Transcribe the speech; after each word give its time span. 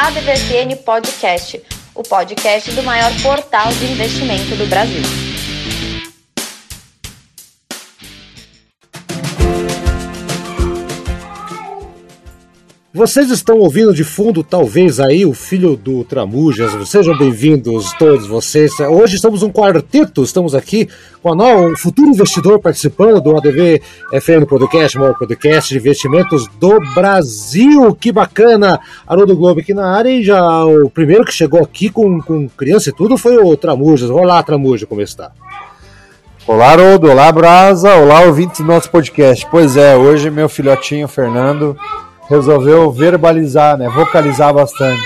ADVFN 0.00 0.76
Podcast, 0.82 1.62
o 1.94 2.02
podcast 2.02 2.70
do 2.70 2.82
maior 2.82 3.12
portal 3.20 3.70
de 3.74 3.84
investimento 3.84 4.56
do 4.56 4.66
Brasil. 4.66 5.19
Vocês 12.92 13.30
estão 13.30 13.58
ouvindo 13.58 13.94
de 13.94 14.02
fundo, 14.02 14.42
talvez, 14.42 14.98
aí, 14.98 15.24
o 15.24 15.32
filho 15.32 15.76
do 15.76 16.02
Tramujas. 16.02 16.88
Sejam 16.88 17.16
bem-vindos 17.16 17.92
todos 17.92 18.26
vocês. 18.26 18.80
Hoje 18.80 19.14
estamos 19.14 19.44
um 19.44 19.48
quarteto, 19.48 20.24
estamos 20.24 20.56
aqui 20.56 20.88
com 21.22 21.30
a 21.30 21.36
nova, 21.36 21.68
um 21.68 21.76
futuro 21.76 22.08
investidor 22.08 22.58
participando 22.58 23.20
do 23.20 23.36
ADV 23.36 23.80
FM 24.20 24.44
Podcast, 24.48 24.98
maior 24.98 25.16
podcast 25.16 25.72
de 25.72 25.78
investimentos 25.78 26.48
do 26.58 26.80
Brasil. 26.92 27.94
Que 27.94 28.10
bacana! 28.10 28.80
Haroldo 29.06 29.36
Globo 29.36 29.60
aqui 29.60 29.72
na 29.72 29.94
área 29.94 30.10
e 30.10 30.24
já 30.24 30.64
o 30.64 30.90
primeiro 30.90 31.24
que 31.24 31.32
chegou 31.32 31.62
aqui 31.62 31.90
com, 31.90 32.20
com 32.20 32.48
criança 32.48 32.90
e 32.90 32.92
tudo 32.92 33.16
foi 33.16 33.38
o 33.38 33.56
Tramujas. 33.56 34.10
Olá, 34.10 34.42
Tramuja, 34.42 34.84
como 34.84 35.00
está? 35.00 35.30
Olá, 36.44 36.72
Haroldo. 36.72 37.08
Olá, 37.08 37.30
Brasa. 37.30 37.94
Olá, 37.94 38.22
ouvintes 38.22 38.58
do 38.58 38.66
nosso 38.66 38.90
podcast. 38.90 39.46
Pois 39.48 39.76
é, 39.76 39.94
hoje 39.94 40.28
meu 40.28 40.48
filhotinho 40.48 41.06
Fernando 41.06 41.76
resolveu 42.30 42.90
verbalizar, 42.92 43.76
né? 43.76 43.88
Vocalizar 43.88 44.54
bastante. 44.54 45.02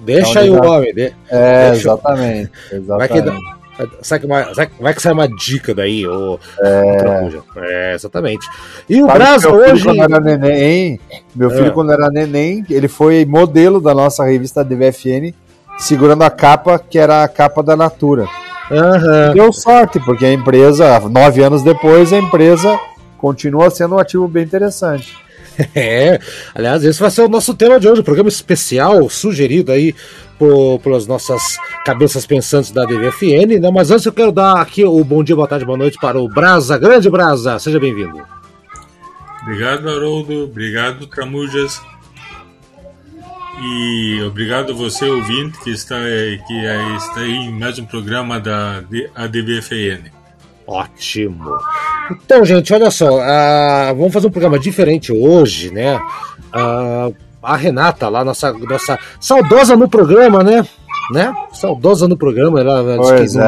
Deixa 0.00 0.44
então, 0.44 0.62
aí 0.64 0.68
o 0.68 0.70
homem. 0.70 1.12
É, 1.28 1.70
Deixa... 1.70 1.88
exatamente. 1.88 2.50
exatamente. 2.70 2.88
Vai 2.88 3.08
que, 3.88 3.98
sai 4.02 4.18
que, 4.20 4.26
uma, 4.26 4.52
vai 4.80 4.94
que 4.94 5.02
sai 5.02 5.12
uma 5.12 5.28
dica 5.28 5.74
daí, 5.74 6.06
o, 6.06 6.38
é... 6.60 7.30
é 7.56 7.94
exatamente. 7.94 8.46
E 8.88 9.02
o 9.02 9.06
Brasil 9.06 9.52
hoje. 9.52 9.84
Quando 9.84 10.02
era 10.02 10.20
neném, 10.20 11.00
meu 11.34 11.50
filho, 11.50 11.66
é. 11.66 11.70
quando 11.70 11.92
era 11.92 12.08
neném, 12.08 12.64
ele 12.70 12.86
foi 12.86 13.24
modelo 13.24 13.80
da 13.80 13.94
nossa 13.94 14.24
revista 14.24 14.64
DVFN, 14.64 15.34
segurando 15.78 16.22
a 16.22 16.30
capa 16.30 16.78
que 16.78 16.98
era 16.98 17.24
a 17.24 17.28
capa 17.28 17.62
da 17.62 17.76
Natura. 17.76 18.26
Uhum. 18.70 19.34
Deu 19.34 19.52
sorte, 19.52 19.98
porque 20.00 20.24
a 20.24 20.32
empresa, 20.32 21.00
nove 21.08 21.42
anos 21.42 21.62
depois, 21.62 22.12
a 22.12 22.18
empresa 22.18 22.78
continua 23.18 23.70
sendo 23.70 23.96
um 23.96 23.98
ativo 23.98 24.28
bem 24.28 24.44
interessante. 24.44 25.21
É, 25.74 26.18
aliás, 26.54 26.84
esse 26.84 27.00
vai 27.00 27.10
ser 27.10 27.22
o 27.22 27.28
nosso 27.28 27.54
tema 27.54 27.78
de 27.78 27.88
hoje, 27.88 28.02
programa 28.02 28.28
especial 28.28 29.08
sugerido 29.08 29.72
aí 29.72 29.94
por, 30.38 30.78
pelas 30.80 31.06
nossas 31.06 31.56
cabeças 31.84 32.26
pensantes 32.26 32.70
da 32.70 32.84
DVFN, 32.84 33.60
né? 33.60 33.70
Mas 33.70 33.90
antes 33.90 34.04
eu 34.04 34.12
quero 34.12 34.32
dar 34.32 34.60
aqui 34.60 34.84
o 34.84 35.04
bom 35.04 35.22
dia, 35.22 35.36
boa 35.36 35.48
tarde, 35.48 35.64
boa 35.64 35.78
noite 35.78 35.98
para 36.00 36.18
o 36.18 36.28
Brasa, 36.28 36.78
grande 36.78 37.08
Brasa, 37.08 37.58
seja 37.58 37.78
bem-vindo. 37.78 38.22
Obrigado, 39.42 39.88
Haroldo, 39.88 40.44
obrigado, 40.44 41.06
Tramujas, 41.06 41.80
e 43.60 44.22
obrigado 44.22 44.72
a 44.72 44.74
você, 44.74 45.04
ouvinte, 45.04 45.58
que 45.60 45.70
está, 45.70 45.96
que 46.46 46.54
está 46.96 47.20
aí 47.20 47.32
em 47.32 47.52
mais 47.52 47.78
um 47.78 47.84
programa 47.84 48.40
da 48.40 48.82
ADVFN. 49.14 50.21
Ótimo. 50.66 51.50
Então, 52.10 52.44
gente, 52.44 52.72
olha 52.72 52.90
só, 52.90 53.18
uh, 53.18 53.94
vamos 53.96 54.12
fazer 54.12 54.26
um 54.26 54.30
programa 54.30 54.58
diferente 54.58 55.12
hoje, 55.12 55.70
né? 55.70 55.96
Uh, 56.54 57.14
a 57.42 57.56
Renata, 57.56 58.08
lá, 58.08 58.24
nossa, 58.24 58.52
nossa 58.52 58.98
saudosa 59.20 59.76
no 59.76 59.88
programa, 59.88 60.44
né? 60.44 60.64
né? 61.12 61.34
Saudosa 61.52 62.06
no 62.06 62.16
programa, 62.16 62.60
ela, 62.60 62.78
ela 62.78 63.20
disse, 63.20 63.36
que, 63.36 63.42
é. 63.42 63.46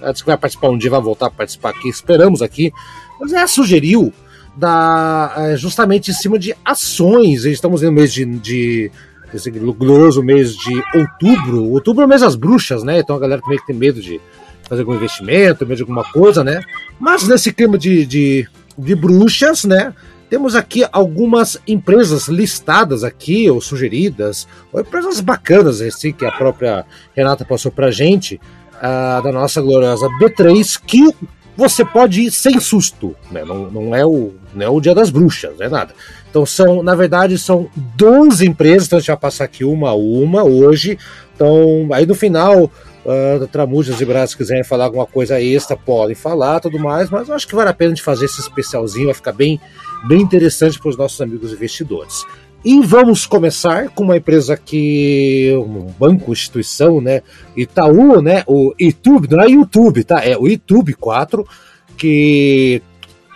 ela 0.00 0.12
disse 0.12 0.24
que 0.24 0.30
vai 0.30 0.36
participar 0.36 0.68
um 0.68 0.78
dia, 0.78 0.90
vai 0.90 1.00
voltar 1.00 1.26
a 1.26 1.30
participar 1.30 1.70
aqui, 1.70 1.88
esperamos 1.88 2.42
aqui. 2.42 2.72
Mas 3.20 3.32
ela 3.32 3.46
sugeriu 3.46 4.12
da, 4.56 5.32
é, 5.36 5.56
justamente 5.56 6.10
em 6.10 6.14
cima 6.14 6.38
de 6.38 6.54
ações. 6.64 7.44
Estamos 7.44 7.82
no 7.82 7.92
mês 7.92 8.12
de, 8.12 8.24
de 8.24 8.90
esse 9.32 9.50
glorioso 9.50 10.22
mês 10.22 10.56
de 10.56 10.82
outubro. 10.94 11.64
Outubro 11.70 12.02
é 12.02 12.06
o 12.06 12.08
mês 12.08 12.20
das 12.20 12.34
bruxas, 12.34 12.82
né? 12.82 12.98
Então 12.98 13.16
a 13.16 13.18
galera 13.18 13.42
também 13.42 13.58
tem 13.66 13.74
medo 13.74 14.00
de 14.00 14.20
fazer 14.68 14.82
algum 14.82 14.94
investimento, 14.94 15.64
de 15.64 15.82
alguma 15.82 16.04
coisa, 16.04 16.42
né? 16.42 16.62
Mas 16.98 17.26
nesse 17.26 17.52
clima 17.52 17.78
de, 17.78 18.06
de, 18.06 18.48
de 18.76 18.94
bruxas, 18.94 19.64
né? 19.64 19.94
Temos 20.28 20.54
aqui 20.56 20.84
algumas 20.90 21.60
empresas 21.66 22.28
listadas 22.28 23.04
aqui, 23.04 23.48
ou 23.48 23.60
sugeridas, 23.60 24.48
ou 24.72 24.80
empresas 24.80 25.20
bacanas, 25.20 25.80
assim, 25.80 26.12
que 26.12 26.24
a 26.24 26.32
própria 26.32 26.84
Renata 27.14 27.44
passou 27.44 27.70
pra 27.70 27.90
gente, 27.90 28.40
uh, 28.76 29.22
da 29.22 29.30
nossa 29.30 29.60
gloriosa 29.60 30.08
B3, 30.20 30.80
que 30.84 31.14
você 31.56 31.84
pode 31.84 32.22
ir 32.22 32.30
sem 32.32 32.58
susto, 32.58 33.14
né? 33.30 33.44
Não, 33.44 33.70
não, 33.70 33.94
é 33.94 34.04
o, 34.04 34.32
não 34.54 34.66
é 34.66 34.68
o 34.68 34.80
dia 34.80 34.94
das 34.94 35.10
bruxas, 35.10 35.56
não 35.58 35.66
é 35.66 35.68
nada. 35.68 35.94
Então 36.28 36.44
são, 36.44 36.82
na 36.82 36.94
verdade, 36.94 37.38
são 37.38 37.68
12 37.96 38.44
empresas, 38.46 38.86
então 38.86 38.96
a 38.96 39.00
gente 39.00 39.08
vai 39.08 39.16
passar 39.16 39.44
aqui 39.44 39.64
uma 39.64 39.90
a 39.90 39.94
uma 39.94 40.42
hoje. 40.42 40.98
Então, 41.34 41.88
aí 41.92 42.04
no 42.06 42.14
final, 42.14 42.70
uh, 43.04 43.46
Tramujas 43.48 44.00
e 44.00 44.04
Braços 44.04 44.34
quiserem 44.34 44.64
falar 44.64 44.86
alguma 44.86 45.06
coisa 45.06 45.40
extra, 45.40 45.76
podem 45.76 46.14
falar, 46.14 46.60
tudo 46.60 46.78
mais, 46.78 47.10
mas 47.10 47.28
eu 47.28 47.34
acho 47.34 47.46
que 47.46 47.54
vale 47.54 47.70
a 47.70 47.74
pena 47.74 47.94
de 47.94 48.02
fazer 48.02 48.24
esse 48.24 48.40
especialzinho, 48.40 49.06
vai 49.06 49.14
ficar 49.14 49.32
bem, 49.32 49.60
bem 50.06 50.20
interessante 50.20 50.78
para 50.78 50.88
os 50.88 50.96
nossos 50.96 51.20
amigos 51.20 51.52
investidores. 51.52 52.24
E 52.64 52.80
vamos 52.80 53.26
começar 53.26 53.90
com 53.90 54.04
uma 54.04 54.16
empresa 54.16 54.56
que 54.56 55.54
um 55.58 55.92
banco, 55.98 56.32
instituição, 56.32 56.98
né, 56.98 57.20
Itaú, 57.54 58.22
né, 58.22 58.42
o 58.46 58.74
YouTube, 58.80 59.28
não 59.30 59.42
é 59.42 59.48
YouTube, 59.50 60.02
tá? 60.02 60.24
É 60.24 60.34
o 60.36 60.48
YouTube 60.48 60.94
4, 60.94 61.46
que 61.94 62.82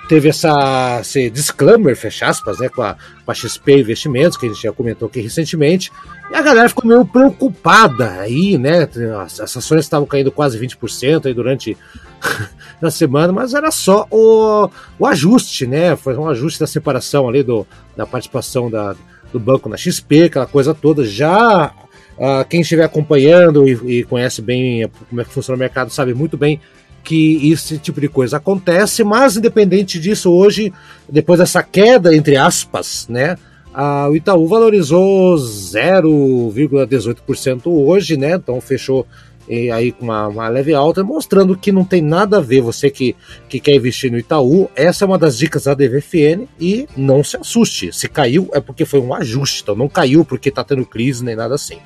teve 0.09 0.31
essa 0.31 0.99
esse 1.01 1.29
disclaimer, 1.29 1.95
fecha 1.95 2.27
aspas, 2.27 2.59
né, 2.59 2.69
com 2.69 2.83
a, 2.83 2.97
com 3.25 3.31
a 3.31 3.35
XP 3.35 3.81
Investimentos, 3.81 4.37
que 4.37 4.47
a 4.47 4.49
gente 4.49 4.63
já 4.63 4.73
comentou 4.73 5.07
aqui 5.07 5.21
recentemente, 5.21 5.93
e 6.31 6.35
a 6.35 6.43
galera 6.43 6.69
ficou 6.69 6.87
meio 6.87 7.05
preocupada 7.05 8.13
aí, 8.21 8.57
né, 8.57 8.89
as, 9.23 9.41
as 9.41 9.57
ações 9.57 9.81
estavam 9.81 10.07
caindo 10.07 10.33
quase 10.33 10.59
20% 10.59 11.27
aí 11.27 11.35
durante 11.35 11.77
a 12.83 12.91
semana, 12.91 13.33
mas 13.33 13.53
era 13.53 13.71
só 13.71 14.07
o, 14.11 14.71
o 14.99 15.07
ajuste, 15.07 15.67
né, 15.67 15.95
foi 15.95 16.17
um 16.17 16.29
ajuste 16.29 16.59
da 16.59 16.67
separação 16.67 17.29
ali 17.29 17.43
do, 17.43 17.67
da 17.97 18.07
participação 18.07 18.71
da, 18.71 18.97
do 19.33 19.39
banco 19.39 19.69
na 19.69 19.77
XP, 19.77 20.25
aquela 20.25 20.47
coisa 20.47 20.75
toda, 20.75 21.05
já 21.05 21.73
Uh, 22.19 22.45
quem 22.49 22.63
estiver 22.63 22.83
acompanhando 22.83 23.69
e, 23.69 24.01
e, 24.01 24.03
conhece 24.03 24.43
bem 24.43 24.91
como 25.09 25.21
é 25.21 25.25
que 25.25 25.31
funciona 25.31 25.55
o 25.55 25.59
mercado 25.61 25.93
sabe 25.93 26.13
muito 26.13 26.37
bem 26.37 26.61
que 27.03 27.51
esse 27.51 27.79
tipo 27.79 28.01
de 28.01 28.09
coisa 28.09 28.37
acontece, 28.37 29.03
mas 29.05 29.37
independente 29.37 29.99
disso, 29.99 30.31
hoje, 30.31 30.73
depois 31.09 31.41
dessa 31.41 31.63
queda, 31.63 32.15
entre 32.15 32.37
aspas, 32.37 33.09
né, 33.09 33.37
a, 33.73 34.07
o 34.09 34.17
Itaú 34.17 34.47
valorizou 34.47 35.37
0,18% 35.37 37.63
hoje, 37.67 38.17
né, 38.17 38.35
então 38.35 38.61
fechou 38.61 39.07
e 39.49 39.71
aí 39.71 39.93
com 39.93 40.05
uma, 40.05 40.29
uma, 40.29 40.49
leve 40.49 40.75
alta, 40.75 41.03
mostrando 41.03 41.57
que 41.57 41.73
não 41.73 41.83
tem 41.83 42.03
nada 42.03 42.37
a 42.37 42.41
ver 42.41 42.61
você 42.61 42.91
que, 42.91 43.17
que 43.49 43.59
quer 43.59 43.75
investir 43.75 44.13
no 44.13 44.19
Itaú. 44.19 44.69
Essa 44.77 45.05
é 45.05 45.07
uma 45.07 45.17
das 45.17 45.39
dicas 45.39 45.65
da 45.65 45.73
DVFN 45.73 46.47
e 46.61 46.87
não 46.95 47.25
se 47.25 47.39
assuste. 47.39 47.91
Se 47.91 48.09
caiu 48.09 48.51
é 48.53 48.61
porque 48.61 48.85
foi 48.85 49.01
um 49.01 49.15
ajuste, 49.15 49.63
então 49.63 49.75
não 49.75 49.89
caiu 49.89 50.23
porque 50.23 50.51
está 50.51 50.63
tendo 50.63 50.85
crise 50.85 51.25
nem 51.25 51.35
nada 51.35 51.55
assim. 51.55 51.79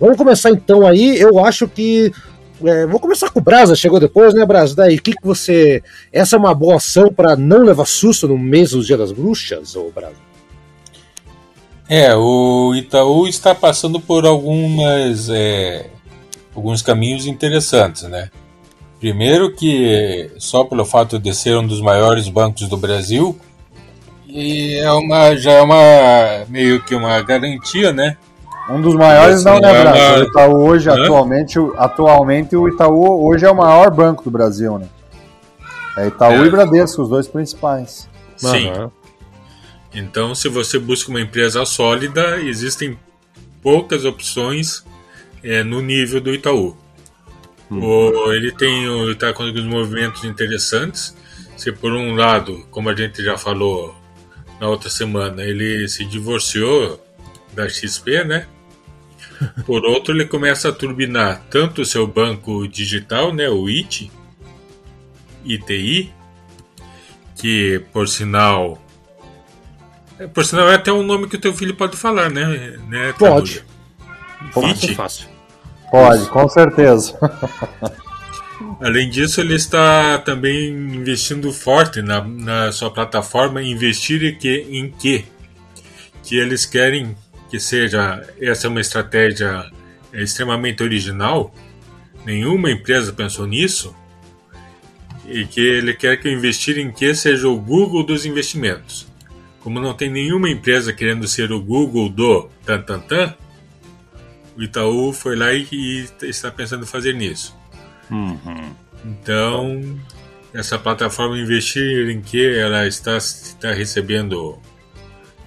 Vamos 0.00 0.16
começar 0.16 0.50
então 0.50 0.86
aí. 0.86 1.20
Eu 1.20 1.44
acho 1.44 1.68
que 1.68 2.10
é, 2.62 2.86
vou 2.86 3.00
começar 3.00 3.30
com 3.30 3.40
o 3.40 3.42
Brasa, 3.42 3.74
chegou 3.74 3.98
depois, 3.98 4.34
né, 4.34 4.44
Brasa? 4.46 4.76
Daí, 4.76 4.96
o 4.96 5.02
que, 5.02 5.12
que 5.12 5.26
você. 5.26 5.82
Essa 6.12 6.36
é 6.36 6.38
uma 6.38 6.54
boa 6.54 6.76
ação 6.76 7.12
para 7.12 7.36
não 7.36 7.64
levar 7.64 7.86
susto 7.86 8.28
no 8.28 8.38
mês 8.38 8.70
do 8.70 8.84
Dia 8.84 8.96
das 8.96 9.12
Bruxas, 9.12 9.74
ou 9.74 9.90
Brasa? 9.90 10.16
É, 11.88 12.14
o 12.14 12.74
Itaú 12.74 13.26
está 13.26 13.54
passando 13.54 13.98
por 14.00 14.24
algumas. 14.24 15.28
É, 15.28 15.86
alguns 16.54 16.82
caminhos 16.82 17.26
interessantes, 17.26 18.04
né? 18.04 18.30
Primeiro 19.00 19.54
que 19.54 20.30
só 20.38 20.64
pelo 20.64 20.84
fato 20.84 21.18
de 21.18 21.34
ser 21.34 21.56
um 21.56 21.66
dos 21.66 21.80
maiores 21.80 22.28
bancos 22.28 22.68
do 22.68 22.76
Brasil, 22.76 23.38
e 24.26 24.76
é 24.76 24.90
uma, 24.92 25.36
já 25.36 25.52
é 25.52 25.62
uma 25.62 26.44
meio 26.48 26.82
que 26.82 26.94
uma 26.94 27.20
garantia, 27.20 27.92
né? 27.92 28.16
Um 28.68 28.80
dos 28.80 28.94
maiores 28.94 29.44
não, 29.44 29.60
né, 29.60 29.82
Brasil? 29.82 30.24
O 30.24 30.28
Itaú 30.28 30.66
hoje, 30.66 30.88
atualmente, 30.88 31.58
atualmente, 31.76 32.56
o 32.56 32.68
Itaú 32.68 33.26
hoje 33.26 33.44
é 33.44 33.50
o 33.50 33.56
maior 33.56 33.90
banco 33.90 34.24
do 34.24 34.30
Brasil, 34.30 34.78
né? 34.78 34.88
É 35.96 36.06
Itaú 36.08 36.44
é. 36.44 36.46
e 36.46 36.50
Bradesco, 36.50 37.02
os 37.02 37.08
dois 37.08 37.28
principais. 37.28 38.08
Sim. 38.36 38.70
Uhum. 38.70 38.90
Então, 39.94 40.34
se 40.34 40.48
você 40.48 40.78
busca 40.78 41.10
uma 41.10 41.20
empresa 41.20 41.64
sólida, 41.64 42.40
existem 42.40 42.98
poucas 43.62 44.04
opções 44.04 44.82
é, 45.42 45.62
no 45.62 45.80
nível 45.80 46.20
do 46.20 46.34
Itaú. 46.34 46.76
Uhum. 47.70 47.84
O, 47.84 48.32
ele 48.32 48.50
tem 48.50 49.10
está 49.10 49.32
com 49.32 49.44
alguns 49.44 49.64
movimentos 49.64 50.24
interessantes. 50.24 51.16
Se 51.56 51.70
por 51.70 51.92
um 51.92 52.14
lado, 52.14 52.66
como 52.70 52.88
a 52.88 52.96
gente 52.96 53.22
já 53.22 53.38
falou 53.38 53.94
na 54.60 54.68
outra 54.68 54.90
semana, 54.90 55.42
ele 55.42 55.86
se 55.88 56.04
divorciou 56.04 57.00
da 57.52 57.68
XP, 57.68 58.24
né? 58.24 58.46
Por 59.66 59.84
outro, 59.84 60.14
ele 60.14 60.26
começa 60.26 60.68
a 60.68 60.72
turbinar 60.72 61.42
tanto 61.50 61.82
o 61.82 61.86
seu 61.86 62.06
banco 62.06 62.66
digital, 62.68 63.32
né, 63.32 63.48
o 63.48 63.68
IT, 63.68 64.10
ITI, 65.44 66.12
que 67.36 67.82
por 67.92 68.08
sinal, 68.08 68.78
por 70.32 70.44
sinal 70.44 70.68
é 70.68 70.74
até 70.74 70.92
um 70.92 71.02
nome 71.02 71.28
que 71.28 71.36
o 71.36 71.40
teu 71.40 71.52
filho 71.52 71.74
pode 71.74 71.96
falar, 71.96 72.30
né? 72.30 72.78
né 72.88 73.14
pode. 73.18 73.64
Fácil, 74.52 74.94
fácil. 74.94 75.28
Pode, 75.90 76.22
Isso. 76.22 76.30
com 76.30 76.48
certeza. 76.48 77.18
Além 78.80 79.08
disso, 79.08 79.40
ele 79.40 79.54
está 79.54 80.18
também 80.18 80.70
investindo 80.70 81.52
forte 81.52 82.02
na, 82.02 82.20
na 82.22 82.72
sua 82.72 82.90
plataforma 82.90 83.62
Investir 83.62 84.22
em 84.22 84.34
que, 84.36 84.66
em 84.70 84.90
que? 84.90 85.24
Que 86.22 86.36
eles 86.36 86.66
querem 86.66 87.16
que 87.54 87.60
seja. 87.60 88.20
Essa 88.40 88.66
é 88.66 88.70
uma 88.70 88.80
estratégia 88.80 89.70
extremamente 90.12 90.82
original. 90.82 91.54
Nenhuma 92.26 92.70
empresa 92.70 93.12
pensou 93.12 93.46
nisso. 93.46 93.94
E 95.24 95.46
que 95.46 95.60
ele 95.60 95.94
quer 95.94 96.16
que 96.16 96.28
o 96.28 96.32
investir 96.32 96.78
em 96.78 96.90
que 96.90 97.14
seja 97.14 97.48
o 97.48 97.56
Google 97.56 98.02
dos 98.02 98.26
investimentos. 98.26 99.06
Como 99.60 99.80
não 99.80 99.94
tem 99.94 100.10
nenhuma 100.10 100.50
empresa 100.50 100.92
querendo 100.92 101.28
ser 101.28 101.52
o 101.52 101.60
Google 101.60 102.08
do 102.08 102.50
tan 102.66 102.82
tan 102.82 103.00
tan, 103.00 103.34
o 104.56 104.62
Itaú 104.62 105.12
foi 105.12 105.36
lá 105.36 105.52
e, 105.54 105.66
e 105.72 106.08
está 106.22 106.50
pensando 106.50 106.82
em 106.82 106.86
fazer 106.86 107.14
nisso. 107.14 107.56
Uhum. 108.10 108.74
Então, 109.04 109.98
essa 110.52 110.78
plataforma 110.78 111.38
investir 111.38 112.10
em 112.10 112.20
que 112.20 112.44
ela 112.46 112.86
está, 112.86 113.16
está 113.16 113.72
recebendo 113.72 114.60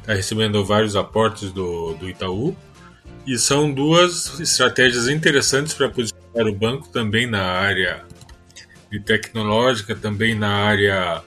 está 0.08 0.14
recebendo 0.14 0.64
vários 0.64 0.96
aportes 0.96 1.52
do, 1.52 1.94
do 1.96 2.10
Itaú 2.10 2.56
e 3.26 3.38
são 3.38 3.70
duas 3.70 4.40
estratégias 4.40 5.10
interessantes 5.10 5.74
para 5.74 5.90
posicionar 5.90 6.48
o 6.48 6.56
banco 6.56 6.88
também 6.88 7.28
na 7.28 7.44
área 7.44 8.06
de 8.90 9.02
tecnológica, 9.02 9.94
também 9.94 10.34
na 10.34 10.48
área 10.48 11.22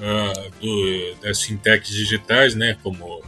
uh, 0.00 0.50
do, 0.58 1.14
das 1.20 1.42
fintechs 1.42 1.94
digitais, 1.94 2.54
né, 2.54 2.78
como 2.82 3.22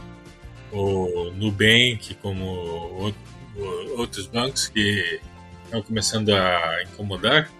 o 0.71 1.31
Nubank, 1.35 2.15
como 2.19 2.43
o, 2.43 3.13
o, 3.55 3.99
outros 3.99 4.25
bancos 4.25 4.67
que 4.67 5.21
estão 5.65 5.83
começando 5.83 6.33
a 6.33 6.83
incomodar. 6.91 7.51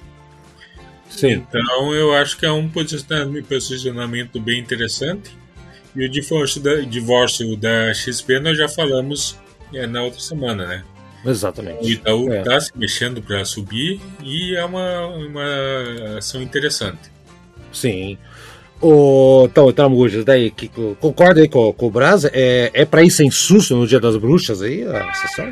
Sim. 1.07 1.33
Então 1.33 1.93
eu 1.93 2.15
acho 2.15 2.35
que 2.35 2.47
é 2.47 2.51
um 2.51 2.67
posicionamento 2.67 4.39
bem 4.39 4.59
interessante. 4.59 5.37
E 5.97 6.05
o 6.05 6.09
divórcio 6.09 6.61
da, 6.61 6.75
divórcio 6.75 7.57
da 7.57 7.91
XP 7.91 8.39
nós 8.39 8.55
já 8.55 8.69
falamos 8.69 9.35
é, 9.73 9.87
na 9.87 10.03
outra 10.03 10.19
semana, 10.19 10.67
né? 10.67 10.83
Exatamente. 11.25 11.83
O 11.83 11.89
Itaú 11.89 12.31
está 12.31 12.53
é. 12.53 12.59
se 12.59 12.71
mexendo 12.75 13.21
para 13.21 13.43
subir 13.43 13.99
e 14.23 14.55
é 14.55 14.63
uma, 14.63 15.07
uma 15.07 16.17
ação 16.19 16.39
interessante. 16.41 17.11
Sim. 17.73 18.15
O, 18.79 19.45
então, 19.45 19.71
Tramujas, 19.73 20.23
daí, 20.23 20.51
que, 20.51 20.69
concorda 20.99 21.41
aí 21.41 21.49
com, 21.49 21.73
com 21.73 21.87
o 21.87 21.91
Brasa? 21.91 22.29
É, 22.31 22.69
é 22.73 22.85
para 22.85 23.01
ir 23.01 23.09
sem 23.09 23.31
susto 23.31 23.75
no 23.75 23.87
Dia 23.87 23.99
das 23.99 24.15
Bruxas 24.17 24.61
aí, 24.61 24.83
a 24.83 25.13
sessão? 25.13 25.51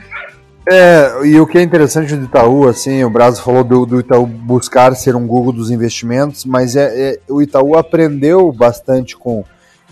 É, 0.68 1.26
e 1.26 1.40
o 1.40 1.46
que 1.46 1.58
é 1.58 1.62
interessante 1.62 2.16
do 2.16 2.26
Itaú, 2.26 2.68
assim, 2.68 3.04
o 3.04 3.10
Brasil 3.10 3.44
falou 3.44 3.64
do, 3.64 3.86
do 3.86 4.00
Itaú 4.00 4.26
buscar 4.26 4.96
ser 4.96 5.16
um 5.16 5.26
Google 5.26 5.54
dos 5.54 5.72
investimentos, 5.72 6.46
mas 6.46 6.76
é, 6.76 7.12
é 7.12 7.20
o 7.28 7.42
Itaú 7.42 7.76
aprendeu 7.76 8.52
bastante 8.52 9.16
com, 9.16 9.44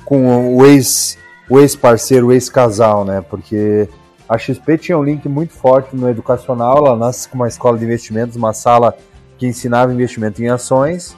com 0.05 0.55
o 0.55 0.65
ex 0.65 1.17
o 1.49 1.59
ex-parceiro, 1.59 2.27
o 2.27 2.31
ex-casal, 2.31 3.03
né? 3.03 3.23
Porque 3.29 3.87
a 4.27 4.37
XP 4.37 4.77
tinha 4.77 4.97
um 4.97 5.03
link 5.03 5.27
muito 5.27 5.53
forte 5.53 5.95
no 5.95 6.09
educacional, 6.09 6.87
ela 6.87 6.95
nasce 6.95 7.27
com 7.27 7.35
uma 7.35 7.47
escola 7.47 7.77
de 7.77 7.83
investimentos, 7.83 8.35
uma 8.35 8.53
sala 8.53 8.95
que 9.37 9.45
ensinava 9.45 9.93
investimento 9.93 10.41
em 10.41 10.47
ações, 10.47 11.15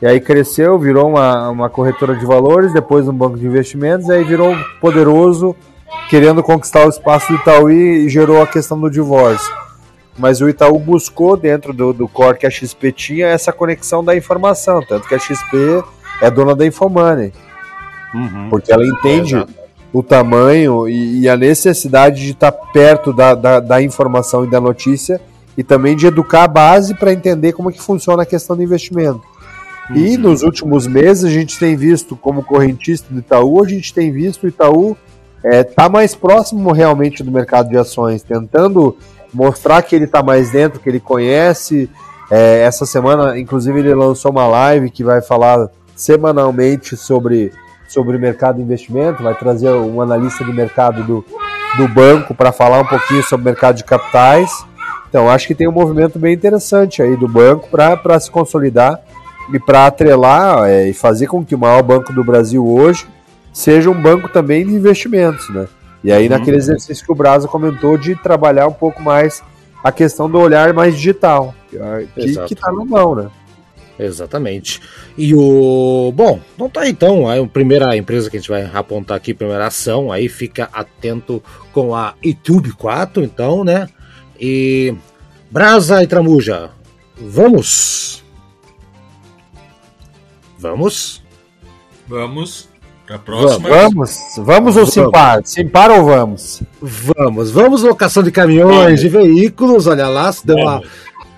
e 0.00 0.06
aí 0.06 0.20
cresceu, 0.20 0.78
virou 0.78 1.08
uma, 1.08 1.50
uma 1.50 1.70
corretora 1.70 2.16
de 2.16 2.24
valores, 2.24 2.72
depois 2.72 3.06
um 3.06 3.12
banco 3.12 3.36
de 3.36 3.46
investimentos, 3.46 4.08
e 4.08 4.12
aí 4.12 4.24
virou 4.24 4.56
poderoso 4.80 5.54
querendo 6.08 6.42
conquistar 6.42 6.86
o 6.86 6.88
espaço 6.88 7.28
do 7.28 7.38
Itaú 7.38 7.70
e 7.70 8.08
gerou 8.08 8.40
a 8.42 8.46
questão 8.46 8.80
do 8.80 8.90
divórcio. 8.90 9.52
Mas 10.16 10.40
o 10.40 10.48
Itaú 10.48 10.78
buscou, 10.78 11.36
dentro 11.36 11.72
do, 11.72 11.92
do 11.92 12.08
core 12.08 12.38
que 12.38 12.46
a 12.46 12.50
XP 12.50 12.90
tinha, 12.92 13.26
essa 13.28 13.52
conexão 13.52 14.02
da 14.02 14.16
informação. 14.16 14.82
Tanto 14.82 15.06
que 15.06 15.14
a 15.14 15.18
XP 15.18 15.84
é 16.20 16.30
dona 16.30 16.56
da 16.56 16.66
Infomoney. 16.66 17.32
Uhum. 18.14 18.48
Porque 18.50 18.72
ela 18.72 18.86
entende 18.86 19.36
é, 19.36 19.46
o 19.92 20.02
tamanho 20.02 20.88
e, 20.88 21.20
e, 21.20 21.28
a 21.28 21.36
necessidade 21.36 22.22
de 22.22 22.30
estar 22.32 22.52
perto 22.52 23.12
da, 23.12 23.34
da, 23.34 23.60
da, 23.60 23.82
informação 23.82 24.44
e 24.44 24.50
da 24.50 24.60
notícia 24.60 25.20
e 25.56 25.62
também 25.62 25.96
de 25.96 26.06
educar 26.06 26.44
a 26.44 26.48
base 26.48 26.94
para 26.94 27.12
entender 27.12 27.52
como 27.52 27.70
é 27.70 27.72
que 27.72 27.82
funciona 27.82 28.22
a 28.22 28.26
questão 28.26 28.56
do 28.56 28.62
investimento. 28.62 29.22
Uhum. 29.90 29.96
E 29.96 30.16
nos 30.16 30.42
últimos 30.42 30.86
meses 30.86 31.24
a 31.24 31.30
gente 31.30 31.58
tem 31.58 31.76
visto, 31.76 32.16
como 32.16 32.42
correntista 32.42 33.12
do 33.12 33.20
Itaú, 33.20 33.62
a 33.62 33.68
gente 33.68 33.92
tem 33.92 34.12
visto 34.12 34.44
o 34.44 34.48
Itaú 34.48 34.96
é, 35.42 35.62
tá 35.62 35.88
mais 35.88 36.14
próximo 36.14 36.72
realmente 36.72 37.22
do 37.22 37.30
mercado 37.30 37.68
de 37.68 37.76
ações, 37.76 38.22
tentando 38.22 38.96
mostrar 39.32 39.82
que 39.82 39.94
ele 39.94 40.04
está 40.04 40.22
mais 40.22 40.50
dentro, 40.50 40.80
que 40.80 40.88
ele 40.88 41.00
conhece. 41.00 41.88
É, 42.30 42.60
essa 42.60 42.84
semana, 42.84 43.38
inclusive, 43.38 43.78
ele 43.78 43.94
lançou 43.94 44.30
uma 44.30 44.46
live 44.46 44.90
que 44.90 45.04
vai 45.04 45.22
falar 45.22 45.70
semanalmente 45.94 46.96
sobre, 46.96 47.52
sobre 47.88 48.16
o 48.16 48.20
mercado 48.20 48.56
de 48.56 48.62
investimento, 48.62 49.22
vai 49.22 49.34
trazer 49.34 49.70
um 49.70 50.00
analista 50.00 50.44
de 50.44 50.52
mercado 50.52 51.02
do, 51.02 51.24
do 51.76 51.88
banco 51.88 52.34
para 52.34 52.52
falar 52.52 52.80
um 52.80 52.86
pouquinho 52.86 53.22
sobre 53.24 53.42
o 53.42 53.44
mercado 53.44 53.76
de 53.76 53.84
capitais. 53.84 54.50
Então, 55.08 55.28
acho 55.28 55.46
que 55.46 55.54
tem 55.54 55.66
um 55.66 55.72
movimento 55.72 56.18
bem 56.18 56.34
interessante 56.34 57.02
aí 57.02 57.16
do 57.16 57.26
banco 57.26 57.68
para 57.70 58.20
se 58.20 58.30
consolidar 58.30 59.00
e 59.52 59.58
para 59.58 59.86
atrelar 59.86 60.68
é, 60.68 60.88
e 60.88 60.92
fazer 60.92 61.26
com 61.26 61.44
que 61.44 61.54
o 61.54 61.58
maior 61.58 61.82
banco 61.82 62.12
do 62.12 62.22
Brasil 62.22 62.66
hoje 62.66 63.06
seja 63.52 63.90
um 63.90 64.00
banco 64.00 64.28
também 64.28 64.66
de 64.66 64.74
investimentos, 64.74 65.48
né? 65.48 65.66
E 66.04 66.12
aí, 66.12 66.24
uhum. 66.28 66.38
naquele 66.38 66.58
exercício 66.58 67.04
que 67.04 67.10
o 67.10 67.14
Brasa 67.14 67.48
comentou 67.48 67.96
de 67.96 68.14
trabalhar 68.14 68.68
um 68.68 68.72
pouco 68.72 69.02
mais 69.02 69.42
a 69.82 69.90
questão 69.90 70.30
do 70.30 70.38
olhar 70.38 70.72
mais 70.72 70.94
digital, 70.94 71.54
que, 72.14 72.36
que 72.46 72.54
tá 72.54 72.70
na 72.70 72.84
mão, 72.84 73.14
né? 73.14 73.28
Exatamente. 73.98 74.80
E 75.16 75.34
o. 75.34 76.12
Bom, 76.14 76.40
então 76.54 76.68
tá 76.68 76.88
então. 76.88 77.28
A 77.28 77.46
primeira 77.46 77.96
empresa 77.96 78.30
que 78.30 78.36
a 78.36 78.40
gente 78.40 78.48
vai 78.48 78.70
apontar 78.72 79.16
aqui, 79.16 79.34
primeira 79.34 79.66
ação, 79.66 80.12
aí 80.12 80.28
fica 80.28 80.68
atento 80.72 81.42
com 81.72 81.94
a 81.94 82.14
YouTube 82.24 82.72
4, 82.72 83.24
então, 83.24 83.64
né? 83.64 83.88
E. 84.40 84.94
Brasa 85.50 86.02
e 86.02 86.06
Tramuja, 86.06 86.70
vamos! 87.16 88.22
Vamos? 90.58 91.22
Vamos. 92.06 92.68
A 93.08 93.18
próxima. 93.18 93.68
Vamos, 93.68 94.18
vamos 94.36 94.76
ou 94.76 94.86
simpar? 94.86 95.40
Simpar 95.42 95.90
ou 95.90 96.04
vamos? 96.04 96.62
Vamos, 96.80 97.50
vamos 97.50 97.82
locação 97.82 98.22
de 98.22 98.30
caminhões, 98.30 99.00
de 99.00 99.08
veículos, 99.08 99.86
olha 99.86 100.06
lá, 100.08 100.30
se 100.30 100.46
deu 100.46 100.56
uma. 100.56 100.82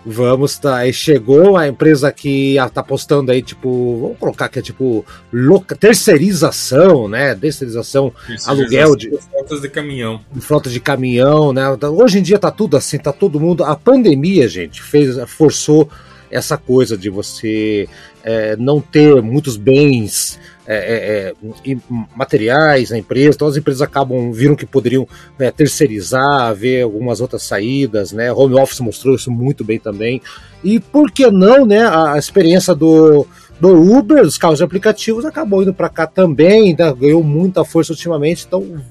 Vamos, 0.05 0.59
tá. 0.59 0.79
Aí 0.79 0.93
chegou 0.93 1.57
a 1.57 1.69
empresa 1.69 2.11
que 2.11 2.57
tá 2.73 2.83
postando 2.83 3.31
aí, 3.31 3.43
tipo, 3.43 4.01
vamos 4.01 4.19
colocar 4.19 4.49
que 4.49 4.59
é 4.59 4.63
tipo 4.63 5.05
loca, 5.33 5.77
terceirização, 5.77 7.07
né? 7.07 7.35
Terceirização, 7.35 8.13
aluguel 8.47 8.97
de. 8.97 9.11
Frotas 9.11 9.61
de 9.61 9.69
caminhão. 9.69 10.21
Frota 10.41 10.71
de 10.71 10.81
caminhão, 10.81 11.53
né? 11.53 11.65
Hoje 11.91 12.19
em 12.19 12.23
dia 12.23 12.39
tá 12.39 12.51
tudo 12.51 12.77
assim, 12.77 12.99
tá 12.99 13.13
todo 13.13 13.39
mundo. 13.39 13.63
A 13.63 13.77
pandemia, 13.77 14.49
gente, 14.49 14.83
fez, 14.83 15.17
forçou 15.29 15.89
essa 16.31 16.57
coisa 16.57 16.97
de 16.97 17.11
você 17.11 17.89
é, 18.23 18.57
não 18.57 18.81
ter 18.81 19.21
muitos 19.21 19.57
bens 19.57 20.39
é, 20.67 21.35
é, 21.65 21.73
é 21.73 21.77
materiais 22.15 22.91
na 22.91 22.99
empresa, 22.99 23.37
então 23.37 23.49
as 23.49 23.57
empresas 23.57 23.83
acabam, 23.83 24.33
viram 24.33 24.55
que 24.55 24.67
poderiam 24.67 25.07
né, 25.39 25.51
terceirizar, 25.51 26.55
ver 26.55 26.83
algumas 26.83 27.21
outras 27.21 27.43
saídas, 27.43 28.13
né? 28.13 28.33
Home 28.33 28.55
Office 28.55 28.81
mostrou 28.81 29.15
isso 29.15 29.31
muito 29.31 29.65
bem 29.65 29.79
também. 29.79 30.21
E 30.63 30.79
por 30.79 31.11
que 31.11 31.31
não, 31.31 31.65
né? 31.65 31.87
A 31.87 32.19
experiência 32.19 32.75
do, 32.75 33.27
do 33.61 33.99
Uber, 33.99 34.23
os 34.23 34.39
carros 34.39 34.59
de 34.59 34.65
aplicativos, 34.65 35.25
acabou 35.25 35.63
indo 35.63 35.75
para 35.75 35.89
cá 35.89 36.07
também, 36.07 36.75
né, 36.77 36.93
ganhou 36.95 37.23
muita 37.23 37.65
força 37.65 37.93
ultimamente. 37.93 38.45
Então, 38.47 38.83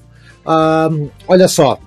ah, 0.45 0.89
olha 1.27 1.47
só, 1.47 1.79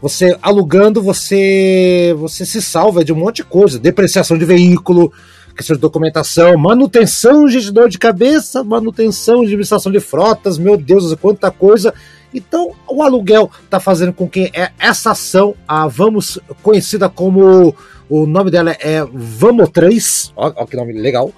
você 0.00 0.36
alugando, 0.40 1.02
você 1.02 2.14
você 2.16 2.46
se 2.46 2.62
salva 2.62 3.04
de 3.04 3.12
um 3.12 3.16
monte 3.16 3.36
de 3.36 3.44
coisa, 3.44 3.78
depreciação 3.78 4.38
de 4.38 4.44
veículo, 4.44 5.12
questão 5.58 5.74
de 5.74 5.82
documentação, 5.82 6.56
manutenção 6.56 7.46
de 7.46 7.72
dor 7.72 7.88
de 7.88 7.98
cabeça, 7.98 8.62
manutenção 8.62 9.40
de 9.40 9.46
administração 9.46 9.90
de 9.90 9.98
frotas, 9.98 10.56
meu 10.56 10.76
Deus, 10.76 11.12
quanta 11.16 11.50
coisa. 11.50 11.92
Então, 12.32 12.70
o 12.86 13.02
aluguel 13.02 13.50
está 13.64 13.80
fazendo 13.80 14.12
com 14.12 14.28
que 14.28 14.52
é 14.54 14.70
essa 14.78 15.10
ação, 15.10 15.56
a 15.66 15.88
Vamos, 15.88 16.38
conhecida 16.62 17.08
como 17.08 17.74
o 18.08 18.24
nome 18.24 18.52
dela 18.52 18.70
é 18.78 19.04
Vamos 19.12 19.70
3, 19.70 20.32
ó, 20.36 20.52
ó 20.54 20.64
que 20.64 20.76
nome 20.76 20.92
legal. 20.92 21.32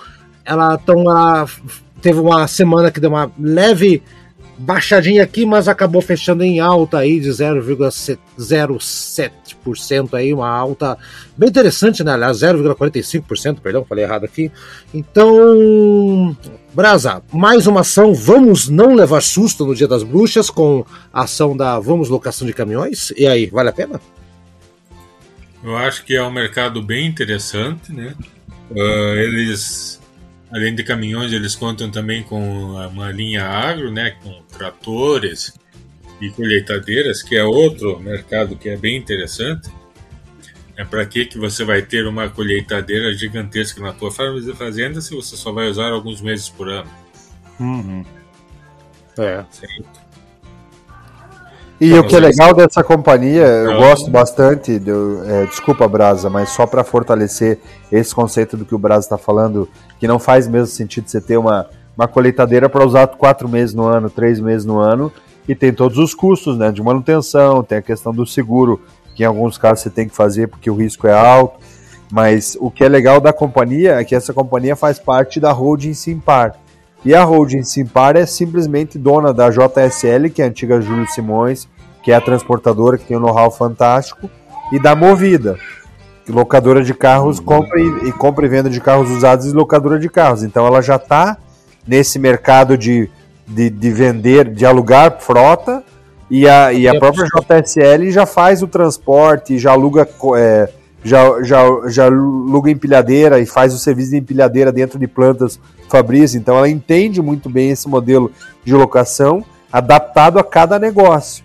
Ela, 0.45 0.79
então, 0.83 1.01
ela 1.01 1.47
teve 2.03 2.19
uma 2.21 2.47
semana 2.47 2.91
que 2.91 3.01
deu 3.01 3.09
uma 3.09 3.33
leve 3.41 4.03
baixadinha 4.61 5.23
aqui, 5.23 5.47
mas 5.47 5.69
acabou 5.69 6.03
fechando 6.03 6.45
em 6.45 6.61
alta 6.61 6.99
aí 6.99 7.19
de 7.19 7.31
0,07% 7.31 10.15
aí, 10.15 10.35
uma 10.35 10.49
alta 10.49 10.99
bem 11.37 11.49
interessante, 11.49 12.05
né? 12.05 12.13
Aliás, 12.13 12.41
0,45%, 12.41 13.61
perdão, 13.61 13.85
falei 13.85 14.05
errado 14.05 14.25
aqui. 14.25 14.53
Então, 14.93 16.37
Brasa, 16.75 17.23
mais 17.33 17.67
uma 17.67 17.81
ação, 17.81 18.13
vamos 18.13 18.69
não 18.69 18.95
levar 18.95 19.23
susto 19.23 19.65
no 19.65 19.75
Dia 19.75 19.89
das 19.89 20.03
Bruxas 20.03 20.51
com 20.51 20.85
a 21.13 21.23
ação 21.23 21.57
da 21.57 21.81
Vamos 21.81 22.11
Locação 22.11 22.47
de 22.47 22.53
Caminhões. 22.53 23.15
E 23.17 23.27
aí, 23.27 23.47
vale 23.47 23.71
a 23.71 23.73
pena? 23.73 23.99
Eu 25.65 25.75
acho 25.77 26.05
que 26.05 26.15
é 26.15 26.23
um 26.23 26.31
mercado 26.31 26.83
bem 26.83 27.07
interessante, 27.07 27.91
né? 27.93 28.15
Uh, 28.71 29.17
eles, 29.17 30.00
além 30.53 30.75
de 30.75 30.83
caminhões, 30.83 31.33
eles 31.33 31.55
contam 31.55 31.91
também 31.91 32.23
com 32.23 32.41
uma 32.75 33.11
linha 33.11 33.45
agro, 33.45 33.91
né? 33.91 34.13
Com 34.23 34.43
tratores 34.57 35.55
e 36.21 36.31
colheitadeiras, 36.31 37.23
que 37.23 37.37
é 37.37 37.45
outro 37.45 37.99
mercado 38.01 38.57
que 38.57 38.69
é 38.69 38.77
bem 38.77 38.97
interessante. 38.97 39.71
É 40.77 40.85
para 40.85 41.05
que 41.05 41.27
que 41.27 41.39
você 41.39 41.65
vai 41.65 41.83
ter 41.83 42.07
uma 42.07 42.29
colheitadeira 42.29 43.13
gigantesca 43.13 43.81
na 43.81 43.93
tua 43.93 44.11
fazenda 44.11 45.01
se 45.01 45.15
você 45.15 45.37
só 45.37 45.53
vai 45.53 45.69
usar 45.69 45.93
alguns 45.93 46.21
meses 46.21 46.49
por 46.49 46.69
ano? 46.69 46.91
Uhum. 47.59 48.05
É. 49.19 49.45
Certo. 49.51 50.00
E 51.81 51.95
o 51.95 52.07
que 52.07 52.15
é 52.15 52.21
legal 52.21 52.53
dessa 52.53 52.85
companhia, 52.85 53.43
eu 53.43 53.79
gosto 53.79 54.11
bastante, 54.11 54.79
do, 54.79 55.23
é, 55.25 55.47
desculpa 55.47 55.89
Brasa, 55.89 56.29
mas 56.29 56.51
só 56.51 56.67
para 56.67 56.85
fortalecer 56.85 57.59
esse 57.91 58.15
conceito 58.15 58.55
do 58.55 58.67
que 58.67 58.75
o 58.75 58.79
Brasa 58.79 59.07
está 59.07 59.17
falando, 59.17 59.67
que 59.99 60.07
não 60.07 60.19
faz 60.19 60.47
mesmo 60.47 60.67
sentido 60.67 61.09
você 61.09 61.23
ter 61.23 61.39
uma, 61.39 61.67
uma 61.97 62.07
colheitadeira 62.07 62.69
para 62.69 62.85
usar 62.85 63.07
quatro 63.07 63.49
meses 63.49 63.75
no 63.75 63.85
ano, 63.85 64.11
três 64.11 64.39
meses 64.39 64.67
no 64.67 64.79
ano, 64.79 65.11
e 65.49 65.55
tem 65.55 65.73
todos 65.73 65.97
os 65.97 66.13
custos 66.13 66.59
né, 66.59 66.71
de 66.71 66.83
manutenção, 66.83 67.63
tem 67.63 67.79
a 67.79 67.83
questão 67.83 68.13
do 68.13 68.27
seguro, 68.27 68.79
que 69.15 69.23
em 69.23 69.27
alguns 69.27 69.57
casos 69.57 69.81
você 69.81 69.89
tem 69.89 70.07
que 70.07 70.15
fazer 70.15 70.49
porque 70.49 70.71
o 70.71 70.75
risco 70.75 71.07
é 71.07 71.15
alto, 71.15 71.59
mas 72.13 72.59
o 72.61 72.71
que 72.71 72.85
é 72.85 72.89
legal 72.91 73.23
da 73.23 73.33
companhia 73.33 73.95
é 73.95 74.05
que 74.05 74.15
essa 74.15 74.35
companhia 74.35 74.77
faz 74.77 74.99
parte 74.99 75.41
da 75.41 75.51
holding 75.51 75.95
Simpar. 75.95 76.57
E 77.05 77.15
a 77.15 77.25
holding 77.25 77.63
Simpar 77.63 78.17
é 78.17 78.27
simplesmente 78.27 78.99
dona 78.99 79.33
da 79.33 79.49
JSL, 79.49 80.31
que 80.31 80.43
é 80.43 80.45
a 80.45 80.49
antiga 80.49 80.81
Júlio 80.81 81.07
Simões, 81.09 81.67
que 82.03 82.13
é 82.13 82.15
a 82.15 82.21
transportadora 82.21 82.99
que 82.99 83.07
tem 83.07 83.17
um 83.17 83.21
know-how 83.21 83.51
fantástico, 83.51 84.31
e 84.73 84.79
da 84.79 84.95
Movida, 84.95 85.59
locadora 86.29 86.83
de 86.83 86.95
carros, 86.95 87.39
uhum. 87.39 87.45
compra 87.45 87.81
e, 87.81 88.09
e, 88.09 88.13
compra 88.13 88.47
e 88.47 88.49
venda 88.49 88.71
de 88.71 88.81
carros 88.81 89.11
usados 89.11 89.47
e 89.47 89.53
locadora 89.53 89.99
de 89.99 90.09
carros. 90.09 90.43
Então 90.43 90.67
ela 90.67 90.81
já 90.83 90.97
está 90.97 91.39
nesse 91.87 92.19
mercado 92.19 92.77
de, 92.77 93.11
de, 93.47 93.71
de, 93.71 93.91
vender, 93.91 94.53
de 94.53 94.65
alugar 94.67 95.21
frota, 95.21 95.83
e 96.31 96.49
a, 96.49 96.73
e 96.73 96.87
a 96.87 96.97
própria 96.97 97.27
JSL 97.27 98.11
já 98.13 98.25
faz 98.25 98.63
o 98.63 98.69
transporte, 98.69 99.59
já 99.59 99.73
aluga. 99.73 100.09
É, 100.37 100.69
já, 101.03 101.43
já, 101.43 101.65
já 101.89 102.07
aluga 102.07 102.71
empilhadeira 102.71 103.41
e 103.41 103.47
faz 103.47 103.75
o 103.75 103.79
serviço 103.79 104.11
de 104.11 104.19
empilhadeira 104.19 104.71
dentro 104.71 104.99
de 104.99 105.07
plantas 105.07 105.59
Fabrício, 105.89 106.39
então 106.39 106.57
ela 106.57 106.69
entende 106.69 107.21
muito 107.21 107.51
bem 107.51 107.71
esse 107.71 107.89
modelo 107.89 108.31
de 108.65 108.73
locação 108.73 109.45
adaptado 109.73 110.39
a 110.39 110.45
cada 110.45 110.79
negócio. 110.79 111.43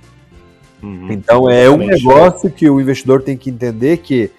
Uhum, 0.83 1.11
então 1.11 1.49
é 1.49 1.69
um 1.69 1.77
negócio 1.77 2.49
que 2.51 2.69
o 2.69 2.79
investidor 2.79 3.23
tem 3.23 3.35
que 3.35 3.49
entender 3.49 3.97
que 3.97 4.29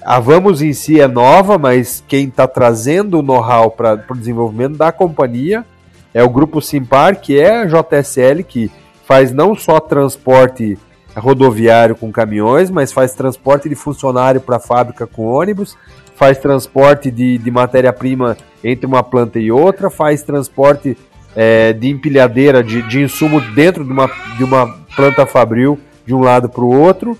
a 0.00 0.20
Vamos 0.20 0.62
em 0.62 0.72
si 0.72 1.00
é 1.00 1.08
nova, 1.08 1.58
mas 1.58 2.02
quem 2.06 2.28
está 2.28 2.46
trazendo 2.46 3.18
o 3.18 3.22
know-how 3.22 3.70
para 3.70 4.04
o 4.08 4.16
desenvolvimento 4.16 4.76
da 4.76 4.92
companhia 4.92 5.66
é 6.14 6.22
o 6.22 6.30
grupo 6.30 6.62
Simpar, 6.62 7.16
que 7.16 7.38
é 7.38 7.62
a 7.62 7.66
JSL, 7.66 8.42
que 8.42 8.70
faz 9.04 9.32
não 9.32 9.54
só 9.54 9.80
transporte 9.80 10.78
rodoviário 11.18 11.96
com 11.96 12.10
caminhões, 12.10 12.70
mas 12.70 12.92
faz 12.92 13.14
transporte 13.14 13.68
de 13.68 13.74
funcionário 13.74 14.40
para 14.40 14.56
a 14.56 14.60
fábrica 14.60 15.06
com 15.06 15.26
ônibus, 15.26 15.76
faz 16.14 16.38
transporte 16.38 17.10
de, 17.10 17.38
de 17.38 17.50
matéria-prima 17.50 18.36
entre 18.62 18.86
uma 18.86 19.02
planta 19.02 19.38
e 19.38 19.52
outra, 19.52 19.90
faz 19.90 20.22
transporte 20.22 20.96
é, 21.36 21.72
de 21.72 21.88
empilhadeira 21.88 22.62
de, 22.62 22.82
de 22.82 23.02
insumo 23.02 23.40
dentro 23.54 23.84
de 23.84 23.92
uma, 23.92 24.10
de 24.36 24.44
uma 24.44 24.78
planta 24.96 25.26
fabril 25.26 25.78
de 26.04 26.14
um 26.14 26.20
lado 26.20 26.48
para 26.48 26.64
o 26.64 26.74
outro. 26.74 27.16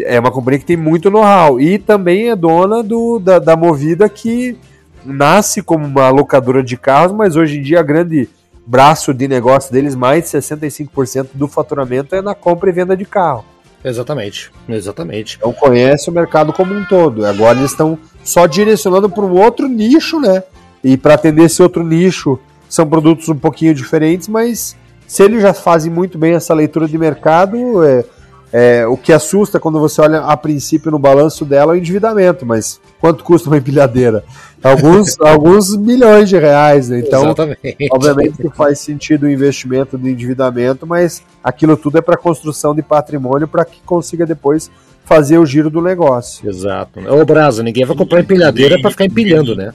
É 0.00 0.20
uma 0.20 0.30
companhia 0.30 0.60
que 0.60 0.66
tem 0.66 0.76
muito 0.76 1.10
know-how 1.10 1.60
e 1.60 1.78
também 1.78 2.28
é 2.28 2.36
dona 2.36 2.82
do, 2.82 3.18
da, 3.18 3.38
da 3.38 3.56
Movida 3.56 4.08
que 4.08 4.56
nasce 5.04 5.62
como 5.62 5.86
uma 5.86 6.10
locadora 6.10 6.62
de 6.62 6.76
carros, 6.76 7.12
mas 7.12 7.34
hoje 7.34 7.58
em 7.58 7.62
dia 7.62 7.80
a 7.80 7.82
grande 7.82 8.28
braço 8.70 9.12
de 9.12 9.26
negócio 9.26 9.72
deles, 9.72 9.96
mais 9.96 10.30
de 10.30 10.38
65% 10.38 11.30
do 11.34 11.48
faturamento 11.48 12.14
é 12.14 12.22
na 12.22 12.36
compra 12.36 12.70
e 12.70 12.72
venda 12.72 12.96
de 12.96 13.04
carro. 13.04 13.44
Exatamente, 13.84 14.52
exatamente. 14.68 15.38
Então 15.38 15.52
conhece 15.52 16.08
o 16.08 16.12
mercado 16.12 16.52
como 16.52 16.72
um 16.72 16.84
todo. 16.84 17.26
Agora 17.26 17.58
eles 17.58 17.72
estão 17.72 17.98
só 18.22 18.46
direcionando 18.46 19.10
para 19.10 19.24
um 19.24 19.36
outro 19.36 19.66
nicho, 19.66 20.20
né? 20.20 20.44
E 20.84 20.96
para 20.96 21.14
atender 21.14 21.46
esse 21.46 21.60
outro 21.60 21.82
nicho, 21.82 22.38
são 22.68 22.86
produtos 22.86 23.28
um 23.28 23.34
pouquinho 23.34 23.74
diferentes, 23.74 24.28
mas 24.28 24.76
se 25.04 25.24
eles 25.24 25.42
já 25.42 25.52
fazem 25.52 25.90
muito 25.90 26.16
bem 26.16 26.34
essa 26.34 26.54
leitura 26.54 26.86
de 26.86 26.96
mercado, 26.96 27.82
é, 27.82 28.04
é, 28.52 28.84
o 28.86 28.96
que 28.96 29.12
assusta 29.12 29.60
quando 29.60 29.78
você 29.78 30.00
olha 30.00 30.20
a 30.20 30.36
princípio 30.36 30.90
no 30.90 30.98
balanço 30.98 31.44
dela 31.44 31.72
é 31.72 31.76
o 31.76 31.78
endividamento, 31.78 32.44
mas 32.44 32.80
quanto 33.00 33.22
custa 33.22 33.48
uma 33.48 33.58
empilhadeira? 33.58 34.24
Alguns, 34.62 35.18
alguns 35.22 35.76
milhões 35.76 36.28
de 36.28 36.36
reais, 36.36 36.88
né? 36.88 36.98
Então, 36.98 37.24
Exatamente. 37.24 37.88
obviamente 37.90 38.38
que 38.38 38.50
faz 38.50 38.80
sentido 38.80 39.24
o 39.24 39.30
investimento 39.30 39.96
de 39.96 40.10
endividamento, 40.10 40.86
mas 40.86 41.22
aquilo 41.44 41.76
tudo 41.76 41.98
é 41.98 42.00
para 42.00 42.16
construção 42.16 42.74
de 42.74 42.82
patrimônio 42.82 43.46
para 43.46 43.64
que 43.64 43.80
consiga 43.82 44.26
depois 44.26 44.70
fazer 45.04 45.38
o 45.38 45.46
giro 45.46 45.70
do 45.70 45.80
negócio. 45.80 46.48
Exato. 46.48 47.00
Ô 47.08 47.24
Brasa, 47.24 47.62
ninguém 47.62 47.84
vai 47.84 47.96
comprar 47.96 48.20
empilhadeira 48.20 48.80
para 48.80 48.90
ficar 48.90 49.04
empilhando, 49.04 49.54
né? 49.54 49.72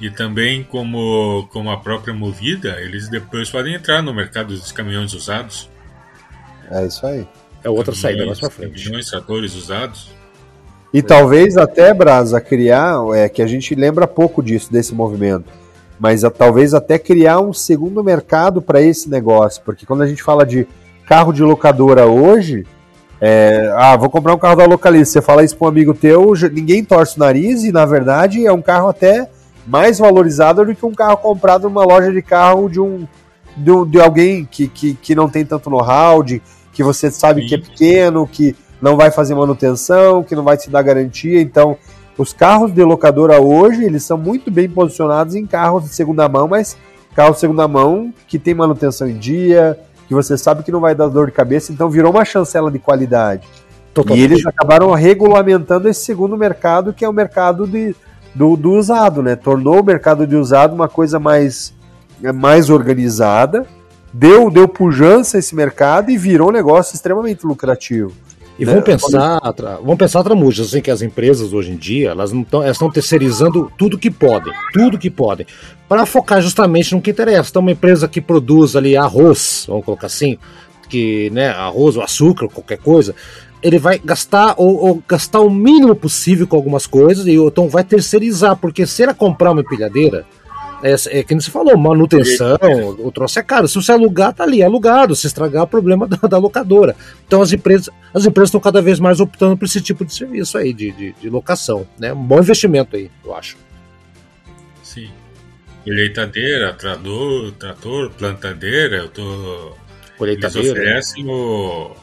E 0.00 0.10
também, 0.10 0.62
como, 0.62 1.48
como 1.50 1.70
a 1.70 1.78
própria 1.78 2.12
Movida, 2.12 2.80
eles 2.80 3.08
depois 3.08 3.50
podem 3.50 3.74
entrar 3.74 4.02
no 4.02 4.12
mercado 4.12 4.48
dos 4.48 4.72
caminhões 4.72 5.14
usados. 5.14 5.70
É 6.70 6.86
isso 6.86 7.06
aí. 7.06 7.26
É 7.66 7.68
outra 7.68 7.86
caminhões, 7.86 8.00
saída 8.00 8.26
mais 8.26 8.38
pra 8.38 8.48
frente. 8.48 8.84
Caminhões, 8.84 9.10
tratores 9.10 9.54
usados. 9.56 10.12
E 10.94 11.00
é. 11.00 11.02
talvez 11.02 11.56
até, 11.56 11.92
Brasa, 11.92 12.40
criar, 12.40 12.94
é 13.12 13.28
que 13.28 13.42
a 13.42 13.46
gente 13.46 13.74
lembra 13.74 14.06
pouco 14.06 14.40
disso, 14.40 14.72
desse 14.72 14.94
movimento, 14.94 15.46
mas 15.98 16.22
a, 16.22 16.30
talvez 16.30 16.74
até 16.74 16.96
criar 16.96 17.40
um 17.40 17.52
segundo 17.52 18.04
mercado 18.04 18.62
para 18.62 18.80
esse 18.80 19.10
negócio, 19.10 19.60
porque 19.64 19.84
quando 19.84 20.02
a 20.02 20.06
gente 20.06 20.22
fala 20.22 20.46
de 20.46 20.64
carro 21.06 21.32
de 21.32 21.42
locadora 21.42 22.06
hoje, 22.06 22.64
é, 23.20 23.68
ah, 23.76 23.96
vou 23.96 24.10
comprar 24.10 24.32
um 24.32 24.38
carro 24.38 24.56
da 24.56 24.64
localiza, 24.64 25.10
você 25.10 25.20
fala 25.20 25.42
isso 25.42 25.56
para 25.56 25.66
um 25.66 25.70
amigo 25.70 25.92
teu, 25.92 26.34
ninguém 26.52 26.84
torce 26.84 27.16
o 27.16 27.20
nariz 27.20 27.64
e 27.64 27.72
na 27.72 27.84
verdade 27.84 28.46
é 28.46 28.52
um 28.52 28.62
carro 28.62 28.88
até 28.88 29.28
mais 29.66 29.98
valorizado 29.98 30.64
do 30.64 30.72
que 30.72 30.86
um 30.86 30.94
carro 30.94 31.16
comprado 31.16 31.64
numa 31.64 31.84
loja 31.84 32.12
de 32.12 32.22
carro 32.22 32.68
de 32.68 32.78
um 32.78 33.08
de, 33.56 33.72
de 33.86 34.00
alguém 34.00 34.44
que, 34.44 34.68
que, 34.68 34.94
que 34.94 35.14
não 35.14 35.28
tem 35.28 35.44
tanto 35.44 35.70
know-how, 35.70 36.22
de 36.22 36.42
que 36.76 36.82
você 36.82 37.10
sabe 37.10 37.40
Sim. 37.40 37.48
que 37.48 37.54
é 37.54 37.58
pequeno, 37.58 38.26
que 38.26 38.54
não 38.82 38.98
vai 38.98 39.10
fazer 39.10 39.34
manutenção, 39.34 40.22
que 40.22 40.36
não 40.36 40.44
vai 40.44 40.58
te 40.58 40.68
dar 40.68 40.82
garantia. 40.82 41.40
Então, 41.40 41.78
os 42.18 42.34
carros 42.34 42.70
de 42.70 42.84
locadora 42.84 43.40
hoje, 43.40 43.82
eles 43.82 44.04
são 44.04 44.18
muito 44.18 44.50
bem 44.50 44.68
posicionados 44.68 45.34
em 45.34 45.46
carros 45.46 45.84
de 45.84 45.88
segunda 45.88 46.28
mão, 46.28 46.46
mas 46.46 46.76
carros 47.14 47.36
de 47.36 47.40
segunda 47.40 47.66
mão 47.66 48.12
que 48.28 48.38
tem 48.38 48.52
manutenção 48.52 49.08
em 49.08 49.16
dia, 49.16 49.78
que 50.06 50.12
você 50.12 50.36
sabe 50.36 50.62
que 50.62 50.70
não 50.70 50.80
vai 50.80 50.94
dar 50.94 51.08
dor 51.08 51.26
de 51.26 51.32
cabeça, 51.32 51.72
então 51.72 51.88
virou 51.88 52.12
uma 52.12 52.26
chancela 52.26 52.70
de 52.70 52.78
qualidade. 52.78 53.48
Totalmente. 53.94 54.20
E 54.20 54.24
eles 54.24 54.46
acabaram 54.46 54.92
regulamentando 54.92 55.88
esse 55.88 56.04
segundo 56.04 56.36
mercado, 56.36 56.92
que 56.92 57.06
é 57.06 57.08
o 57.08 57.12
mercado 57.12 57.66
de, 57.66 57.96
do, 58.34 58.54
do 58.54 58.72
usado, 58.72 59.22
né? 59.22 59.34
Tornou 59.34 59.80
o 59.80 59.84
mercado 59.84 60.26
de 60.26 60.36
usado 60.36 60.74
uma 60.74 60.90
coisa 60.90 61.18
mais, 61.18 61.72
mais 62.34 62.68
organizada, 62.68 63.66
deu, 64.18 64.50
deu 64.50 64.66
pujança 64.66 65.36
a 65.36 65.40
esse 65.40 65.54
mercado 65.54 66.10
e 66.10 66.16
virou 66.16 66.48
um 66.48 66.52
negócio 66.52 66.94
extremamente 66.94 67.46
lucrativo. 67.46 68.12
E 68.58 68.64
né? 68.64 68.72
vamos 68.72 68.86
pensar, 68.86 69.38
vamos 69.82 69.96
pensar 69.98 70.22
Tramujas, 70.22 70.68
assim, 70.68 70.80
que 70.80 70.90
as 70.90 71.02
empresas 71.02 71.52
hoje 71.52 71.72
em 71.72 71.76
dia, 71.76 72.10
elas 72.10 72.32
não 72.32 72.40
estão, 72.40 72.62
elas 72.62 72.76
estão 72.76 72.90
terceirizando 72.90 73.70
tudo 73.76 73.98
que 73.98 74.10
podem, 74.10 74.52
tudo 74.72 74.98
que 74.98 75.10
podem, 75.10 75.46
para 75.86 76.06
focar 76.06 76.40
justamente 76.40 76.94
no 76.94 77.02
que 77.02 77.10
interessa. 77.10 77.50
Então, 77.50 77.60
uma 77.60 77.72
empresa 77.72 78.08
que 78.08 78.20
produz 78.20 78.74
ali 78.74 78.96
arroz, 78.96 79.66
vamos 79.68 79.84
colocar 79.84 80.06
assim, 80.06 80.38
que, 80.88 81.28
né, 81.30 81.50
arroz 81.50 81.96
ou 81.96 82.02
açúcar, 82.02 82.48
qualquer 82.48 82.78
coisa, 82.78 83.14
ele 83.62 83.78
vai 83.78 83.98
gastar 84.02 84.54
ou, 84.56 84.76
ou, 84.82 85.02
gastar 85.06 85.40
o 85.40 85.50
mínimo 85.50 85.94
possível 85.94 86.46
com 86.46 86.56
algumas 86.56 86.86
coisas 86.86 87.26
e 87.26 87.34
então 87.34 87.68
vai 87.68 87.84
terceirizar, 87.84 88.56
porque 88.56 88.86
se 88.86 89.02
ela 89.02 89.12
comprar 89.12 89.52
uma 89.52 89.60
empilhadeira, 89.60 90.24
é, 90.82 91.20
é 91.20 91.22
que 91.22 91.34
você 91.34 91.50
falou, 91.50 91.76
manutenção, 91.76 92.56
o 92.98 93.10
troço 93.10 93.38
é 93.38 93.42
caro. 93.42 93.66
Se 93.66 93.74
você 93.74 93.92
alugar, 93.92 94.32
tá 94.34 94.44
ali, 94.44 94.62
alugado. 94.62 95.16
Se 95.16 95.26
estragar, 95.26 95.64
é 95.64 95.66
problema 95.66 96.06
da, 96.08 96.16
da, 96.16 96.38
locadora. 96.38 96.94
Então 97.26 97.40
as 97.40 97.52
empresas 97.52 97.88
as 98.12 98.26
empresas 98.26 98.48
estão 98.48 98.60
cada 98.60 98.80
vez 98.82 98.98
mais 98.98 99.20
optando 99.20 99.56
por 99.56 99.64
esse 99.64 99.80
tipo 99.80 100.04
de 100.04 100.14
serviço 100.14 100.58
aí, 100.58 100.72
de, 100.72 100.92
de, 100.92 101.12
de 101.12 101.30
locação. 101.30 101.86
Né? 101.98 102.12
Um 102.12 102.22
bom 102.22 102.38
investimento 102.38 102.96
aí, 102.96 103.10
eu 103.24 103.34
acho. 103.34 103.56
Sim. 104.82 105.10
Colheitadeira, 105.84 106.72
trator, 106.72 107.52
trator 107.52 108.10
plantadeira, 108.10 108.96
eu 108.96 109.08
tô. 109.08 109.72
Colheitadeira. 110.18 110.68
Eles 110.68 110.72
oferecem 110.72 111.28
o 111.28 111.94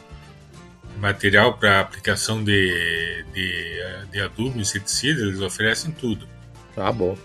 material 0.98 1.58
para 1.58 1.80
aplicação 1.80 2.42
de, 2.42 3.24
de, 3.34 3.82
de 4.10 4.20
adubo, 4.20 4.58
inseticida, 4.58 5.20
eles 5.22 5.40
oferecem 5.40 5.90
tudo. 5.92 6.26
Tá 6.74 6.90
bom. 6.90 7.16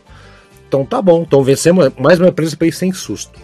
Então 0.70 0.86
tá 0.86 1.02
bom. 1.02 1.24
Então 1.24 1.44
vencemos 1.44 1.92
mais 2.00 2.18
uma 2.20 2.30
empresa 2.30 2.56
para 2.56 2.68
ir 2.68 2.72
sem 2.72 2.94
susto. 2.94 3.38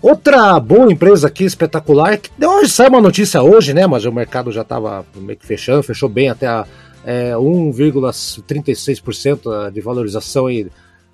Outra 0.00 0.60
boa 0.60 0.92
empresa 0.92 1.26
aqui, 1.26 1.42
espetacular, 1.42 2.18
que 2.18 2.30
hoje 2.46 2.70
sai 2.70 2.88
uma 2.88 3.00
notícia 3.00 3.42
hoje, 3.42 3.74
né? 3.74 3.84
Mas 3.84 4.04
o 4.04 4.12
mercado 4.12 4.52
já 4.52 4.62
estava 4.62 5.04
meio 5.16 5.36
que 5.36 5.44
fechando, 5.44 5.82
fechou 5.82 6.08
bem 6.08 6.30
até 6.30 6.46
a, 6.46 6.64
é, 7.04 7.32
1,36% 7.32 9.72
de 9.72 9.80
valorização 9.80 10.46
aí, 10.46 10.68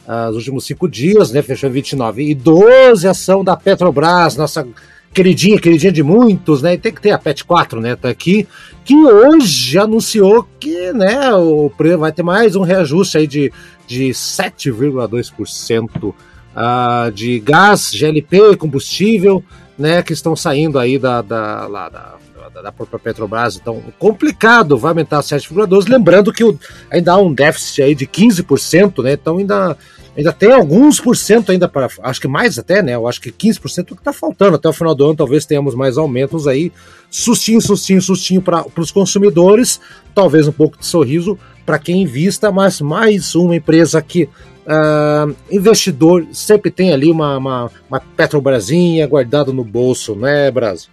uh, 0.06 0.26
nos 0.26 0.36
últimos 0.36 0.66
cinco 0.66 0.86
dias, 0.86 1.32
né? 1.32 1.40
Fechou 1.40 1.70
em 1.70 1.72
29. 1.72 2.30
E 2.30 2.34
12 2.34 3.08
ação 3.08 3.42
da 3.42 3.56
Petrobras, 3.56 4.36
nossa 4.36 4.68
queridinha, 5.14 5.58
queridinha 5.58 5.92
de 5.92 6.02
muitos, 6.02 6.60
né? 6.60 6.74
E 6.74 6.78
tem 6.78 6.92
que 6.92 7.00
ter 7.00 7.12
a 7.12 7.18
PET 7.18 7.42
4, 7.44 7.80
né? 7.80 7.96
Tá 7.96 8.10
aqui, 8.10 8.46
que 8.84 8.94
hoje 8.94 9.78
anunciou 9.78 10.46
que, 10.60 10.92
né, 10.92 11.32
o 11.32 11.70
preço 11.70 11.98
vai 11.98 12.12
ter 12.12 12.22
mais 12.22 12.54
um 12.54 12.62
reajuste 12.62 13.16
aí 13.16 13.26
de, 13.26 13.50
de 13.86 14.10
7,2% 14.10 16.14
uh, 16.54 17.10
de 17.12 17.40
gás, 17.40 17.92
GLP, 17.92 18.56
combustível, 18.56 19.42
né, 19.78 20.02
que 20.02 20.12
estão 20.12 20.36
saindo 20.36 20.78
aí 20.78 20.98
da, 20.98 21.20
da, 21.20 21.66
lá, 21.66 21.88
da, 21.88 22.62
da 22.62 22.72
própria 22.72 22.98
Petrobras. 22.98 23.56
Então, 23.56 23.82
complicado, 23.98 24.78
vai 24.78 24.90
aumentar 24.90 25.20
7,2%. 25.20 25.88
Lembrando 25.88 26.32
que 26.32 26.44
o, 26.44 26.58
ainda 26.90 27.12
há 27.12 27.18
um 27.18 27.32
déficit 27.32 27.82
aí 27.82 27.94
de 27.94 28.06
15%, 28.06 29.02
né? 29.02 29.12
Então 29.12 29.38
ainda 29.38 29.76
ainda 30.16 30.32
tem 30.32 30.52
alguns 30.52 31.00
por 31.00 31.16
cento 31.16 31.50
ainda 31.50 31.68
para, 31.68 31.88
acho 32.02 32.20
que 32.20 32.28
mais 32.28 32.56
até, 32.56 32.80
né? 32.80 32.94
Eu 32.94 33.08
acho 33.08 33.20
que 33.20 33.32
15% 33.32 33.80
é 33.80 33.84
que 33.84 33.94
está 33.94 34.12
faltando 34.12 34.54
até 34.54 34.68
o 34.68 34.72
final 34.72 34.94
do 34.94 35.04
ano, 35.04 35.16
talvez 35.16 35.44
tenhamos 35.44 35.74
mais 35.74 35.98
aumentos 35.98 36.46
aí, 36.46 36.72
sustinho, 37.10 37.60
sustinho, 37.60 38.00
sustinho 38.00 38.40
para 38.40 38.64
os 38.76 38.92
consumidores, 38.92 39.80
talvez 40.14 40.46
um 40.46 40.52
pouco 40.52 40.78
de 40.78 40.86
sorriso 40.86 41.36
para 41.64 41.78
quem 41.78 42.02
invista, 42.02 42.50
mas 42.52 42.80
mais 42.80 43.34
uma 43.34 43.56
empresa 43.56 44.00
que 44.02 44.24
uh, 44.24 45.34
investidor 45.50 46.26
sempre 46.32 46.70
tem 46.70 46.92
ali 46.92 47.10
uma, 47.10 47.36
uma, 47.38 47.70
uma 47.88 48.00
Petrobrasinha 48.00 49.06
guardada 49.06 49.52
no 49.52 49.64
bolso, 49.64 50.14
né, 50.14 50.50
Brasil? 50.50 50.90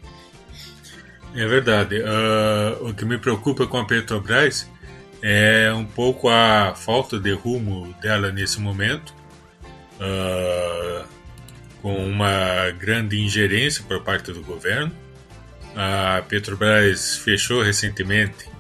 É 1.36 1.46
verdade. 1.46 2.00
Uh, 2.00 2.90
o 2.90 2.94
que 2.94 3.06
me 3.06 3.18
preocupa 3.18 3.66
com 3.66 3.78
a 3.78 3.86
Petrobras 3.86 4.70
é 5.22 5.72
um 5.74 5.86
pouco 5.86 6.28
a 6.30 6.74
falta 6.76 7.20
de 7.20 7.32
rumo 7.32 7.94
dela 8.02 8.32
nesse 8.32 8.60
momento, 8.60 9.14
uh, 10.00 11.06
com 11.82 11.96
uma 12.06 12.72
grande 12.72 13.20
ingerência 13.20 13.84
por 13.88 14.02
parte 14.02 14.32
do 14.32 14.42
governo. 14.42 14.92
A 15.76 16.22
Petrobras 16.28 17.18
fechou 17.18 17.62
recentemente, 17.62 18.51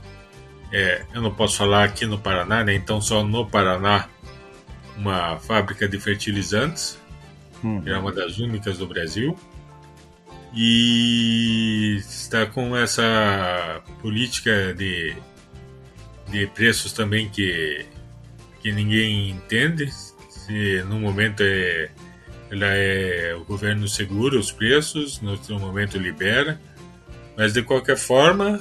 é, 0.71 1.05
eu 1.13 1.21
não 1.21 1.33
posso 1.33 1.57
falar 1.57 1.83
aqui 1.83 2.05
no 2.05 2.19
Paraná, 2.19 2.63
né, 2.63 2.73
então 2.73 3.01
só 3.01 3.23
no 3.23 3.45
Paraná, 3.45 4.07
uma 4.97 5.37
fábrica 5.39 5.87
de 5.87 5.99
fertilizantes, 5.99 6.99
hum. 7.63 7.81
que 7.81 7.89
é 7.89 7.97
uma 7.97 8.11
das 8.11 8.37
únicas 8.37 8.77
do 8.77 8.87
Brasil 8.87 9.37
e 10.53 11.95
está 11.97 12.45
com 12.45 12.75
essa 12.75 13.81
política 14.01 14.73
de 14.73 15.15
de 16.31 16.47
preços 16.47 16.93
também 16.93 17.29
que, 17.29 17.85
que 18.61 18.71
ninguém 18.71 19.29
entende. 19.29 19.91
Se 20.29 20.81
no 20.87 20.99
momento 20.99 21.43
é, 21.43 21.89
ela 22.49 22.67
é 22.67 23.35
o 23.35 23.43
governo 23.43 23.87
segura 23.87 24.39
os 24.39 24.51
preços, 24.51 25.21
no 25.21 25.31
outro 25.31 25.59
momento 25.59 25.97
libera, 25.97 26.59
mas 27.37 27.53
de 27.53 27.61
qualquer 27.61 27.97
forma 27.97 28.59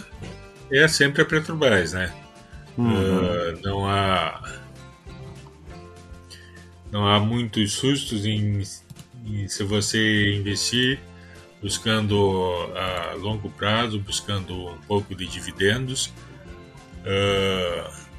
é 0.72 0.88
sempre 0.88 1.22
a 1.22 1.24
Petrobras, 1.24 1.92
né? 1.92 2.12
Uhum. 2.76 3.18
Uh, 3.18 3.60
não 3.62 3.86
há 3.88 4.60
não 6.90 7.06
há 7.06 7.20
muitos 7.20 7.72
sustos 7.72 8.24
em, 8.24 8.62
em 9.26 9.48
se 9.48 9.62
você 9.62 10.34
investir 10.34 10.98
buscando 11.60 12.16
a 12.74 13.14
longo 13.14 13.50
prazo, 13.50 14.00
buscando 14.00 14.70
um 14.70 14.78
pouco 14.88 15.14
de 15.14 15.26
dividendos 15.26 16.12
Uh, 17.00 18.10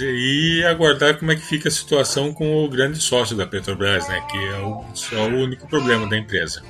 e 0.00 0.64
aguardar 0.64 1.18
como 1.18 1.32
é 1.32 1.36
que 1.36 1.42
fica 1.42 1.68
a 1.68 1.72
situação 1.72 2.32
com 2.32 2.64
o 2.64 2.68
grande 2.68 2.98
sócio 2.98 3.36
da 3.36 3.46
Petrobras, 3.46 4.08
né? 4.08 4.20
Que 4.30 4.38
é 4.38 4.58
o, 4.58 4.84
só 4.94 5.28
o 5.28 5.42
único 5.42 5.68
problema 5.68 6.08
da 6.08 6.16
empresa. 6.16 6.62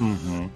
Uhum. 0.00 0.50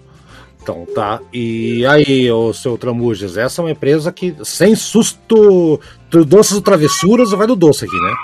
Então 0.65 0.83
tá. 0.95 1.21
E 1.31 1.85
aí, 1.85 2.31
o 2.31 2.51
seu 2.51 2.75
Tramujas, 2.75 3.37
essa 3.37 3.61
é 3.61 3.65
uma 3.65 3.71
empresa 3.71 4.11
que 4.11 4.35
sem 4.43 4.73
susto, 4.73 5.79
doces 6.09 6.53
ou 6.53 6.61
travessuras, 6.61 7.29
vai 7.29 7.45
do 7.45 7.55
doce 7.55 7.85
aqui, 7.85 7.95
né? 8.01 8.15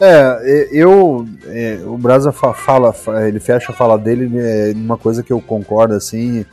É, 0.00 0.68
eu. 0.70 1.26
É, 1.46 1.80
o 1.84 1.98
Brasa 1.98 2.30
fala, 2.30 2.94
ele 3.26 3.40
fecha 3.40 3.72
a 3.72 3.74
fala 3.74 3.98
dele 3.98 4.30
é 4.38 4.72
uma 4.76 4.96
coisa 4.96 5.24
que 5.24 5.32
eu 5.32 5.40
concordo, 5.40 5.94
assim. 5.94 6.46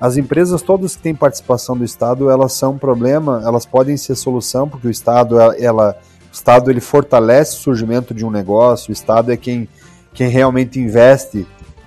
As 0.00 0.16
empresas 0.16 0.62
todas 0.62 0.96
que 0.96 1.02
têm 1.02 1.14
participação 1.14 1.76
do 1.76 1.84
Estado, 1.84 2.30
elas 2.30 2.54
são 2.54 2.72
um 2.72 2.78
problema, 2.78 3.42
elas 3.44 3.66
podem 3.66 3.98
ser 3.98 4.14
solução, 4.14 4.66
porque 4.66 4.88
o 4.88 4.90
Estado, 4.90 5.38
ela, 5.58 5.94
o 6.30 6.34
Estado 6.34 6.70
ele 6.70 6.80
fortalece 6.80 7.56
o 7.56 7.60
surgimento 7.60 8.14
de 8.14 8.24
um 8.24 8.30
negócio, 8.30 8.90
o 8.90 8.92
Estado 8.92 9.32
é 9.32 9.36
quem, 9.36 9.68
quem 10.12 10.28
realmente 10.28 10.78
investe 10.78 11.46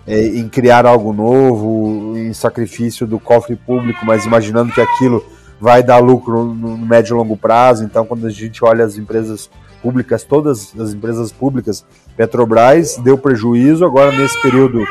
é, 0.10 0.26
em 0.26 0.50
criar 0.50 0.88
algo 0.88 1.14
novo, 1.14 2.18
em 2.18 2.34
sacrifício 2.34 3.06
do 3.06 3.20
cofre 3.20 3.56
público, 3.56 4.04
mas 4.04 4.26
imaginando 4.26 4.74
que 4.74 4.82
aquilo 4.82 5.24
vai 5.62 5.84
dar 5.84 6.00
lucro 6.00 6.44
no, 6.44 6.76
médio 6.78 7.14
e 7.14 7.18
longo 7.18 7.38
prazo. 7.38 7.84
Então, 7.84 8.08
quando 8.08 8.26
a 8.26 8.30
gente 8.32 8.66
olha 8.66 8.84
as 8.84 8.98
empresas 8.98 9.52
públicas, 9.84 10.24
todas 10.24 10.74
as 10.80 10.94
empresas 10.96 11.32
públicas, 11.32 11.86
Petrobras 12.18 12.98
deu 12.98 13.20
prejuízo 13.20 13.86
agora 13.86 14.12
nesse 14.12 14.42
período 14.42 14.84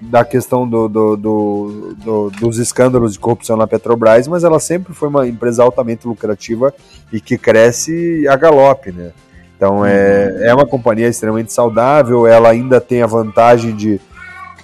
da 0.00 0.24
questão 0.24 0.68
do, 0.68 0.88
do, 0.88 1.16
do, 1.16 2.30
dos 2.38 2.58
escândalos 2.58 3.14
de 3.14 3.18
corrupção 3.18 3.56
na 3.56 3.66
Petrobras, 3.66 4.28
mas 4.28 4.44
ela 4.44 4.60
sempre 4.60 4.94
foi 4.94 5.08
uma 5.08 5.26
empresa 5.26 5.64
altamente 5.64 6.06
lucrativa 6.06 6.72
e 7.12 7.20
que 7.20 7.36
cresce 7.36 8.28
a 8.28 8.36
galope, 8.36 8.92
né? 8.92 9.10
Então 9.56 9.84
é, 9.84 10.28
uhum. 10.28 10.44
é 10.44 10.54
uma 10.54 10.66
companhia 10.66 11.08
extremamente 11.08 11.52
saudável, 11.52 12.26
ela 12.26 12.50
ainda 12.50 12.80
tem 12.80 13.02
a 13.02 13.06
vantagem 13.06 13.74
de, 13.74 13.98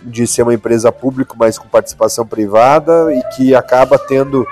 de 0.04 0.26
ser 0.26 0.42
uma 0.42 0.54
empresa 0.54 0.90
pública, 0.90 1.34
mas 1.38 1.58
com 1.58 1.68
participação 1.68 2.26
privada 2.26 3.12
e 3.14 3.22
que 3.34 3.54
acaba 3.54 3.98
tendo 3.98 4.46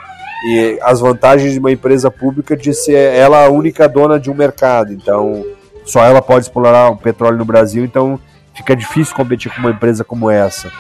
e 0.47 0.79
as 0.83 1.01
vantagens 1.01 1.53
de 1.53 1.59
uma 1.59 1.71
empresa 1.71 2.11
pública 2.11 2.57
de 2.57 2.73
ser 2.73 3.13
ela 3.13 3.45
a 3.45 3.51
única 3.51 3.87
dona 3.89 4.19
de 4.19 4.31
um 4.31 4.35
mercado. 4.35 4.93
Então 4.93 5.45
só 5.85 6.05
ela 6.05 6.23
pode 6.23 6.45
explorar 6.45 6.91
o 6.91 6.97
petróleo 6.97 7.39
no 7.39 7.45
Brasil, 7.45 7.85
então 7.85 8.19
fica 8.55 8.77
difícil 8.77 9.15
competir 9.15 9.53
com 9.53 9.61
uma 9.61 9.71
empresa 9.71 10.05
como 10.05 10.31
essa. 10.31 10.71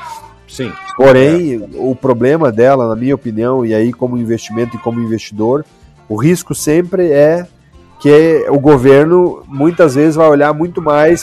Sim. 0.49 0.73
Porém, 0.97 1.55
é. 1.55 1.69
o 1.75 1.95
problema 1.95 2.51
dela, 2.51 2.89
na 2.89 2.97
minha 2.97 3.15
opinião, 3.15 3.65
e 3.65 3.75
aí 3.75 3.93
como 3.93 4.19
investimento 4.19 4.77
e 4.77 4.81
como 4.81 5.01
investidor, 5.01 5.65
o 6.09 6.17
risco 6.17 6.55
sempre 6.55 7.13
é 7.13 7.47
que 8.01 8.47
o 8.49 8.59
governo 8.59 9.43
muitas 9.47 9.95
vezes 9.95 10.17
vai 10.17 10.27
olhar 10.27 10.55
muito 10.55 10.81
mais 10.81 11.23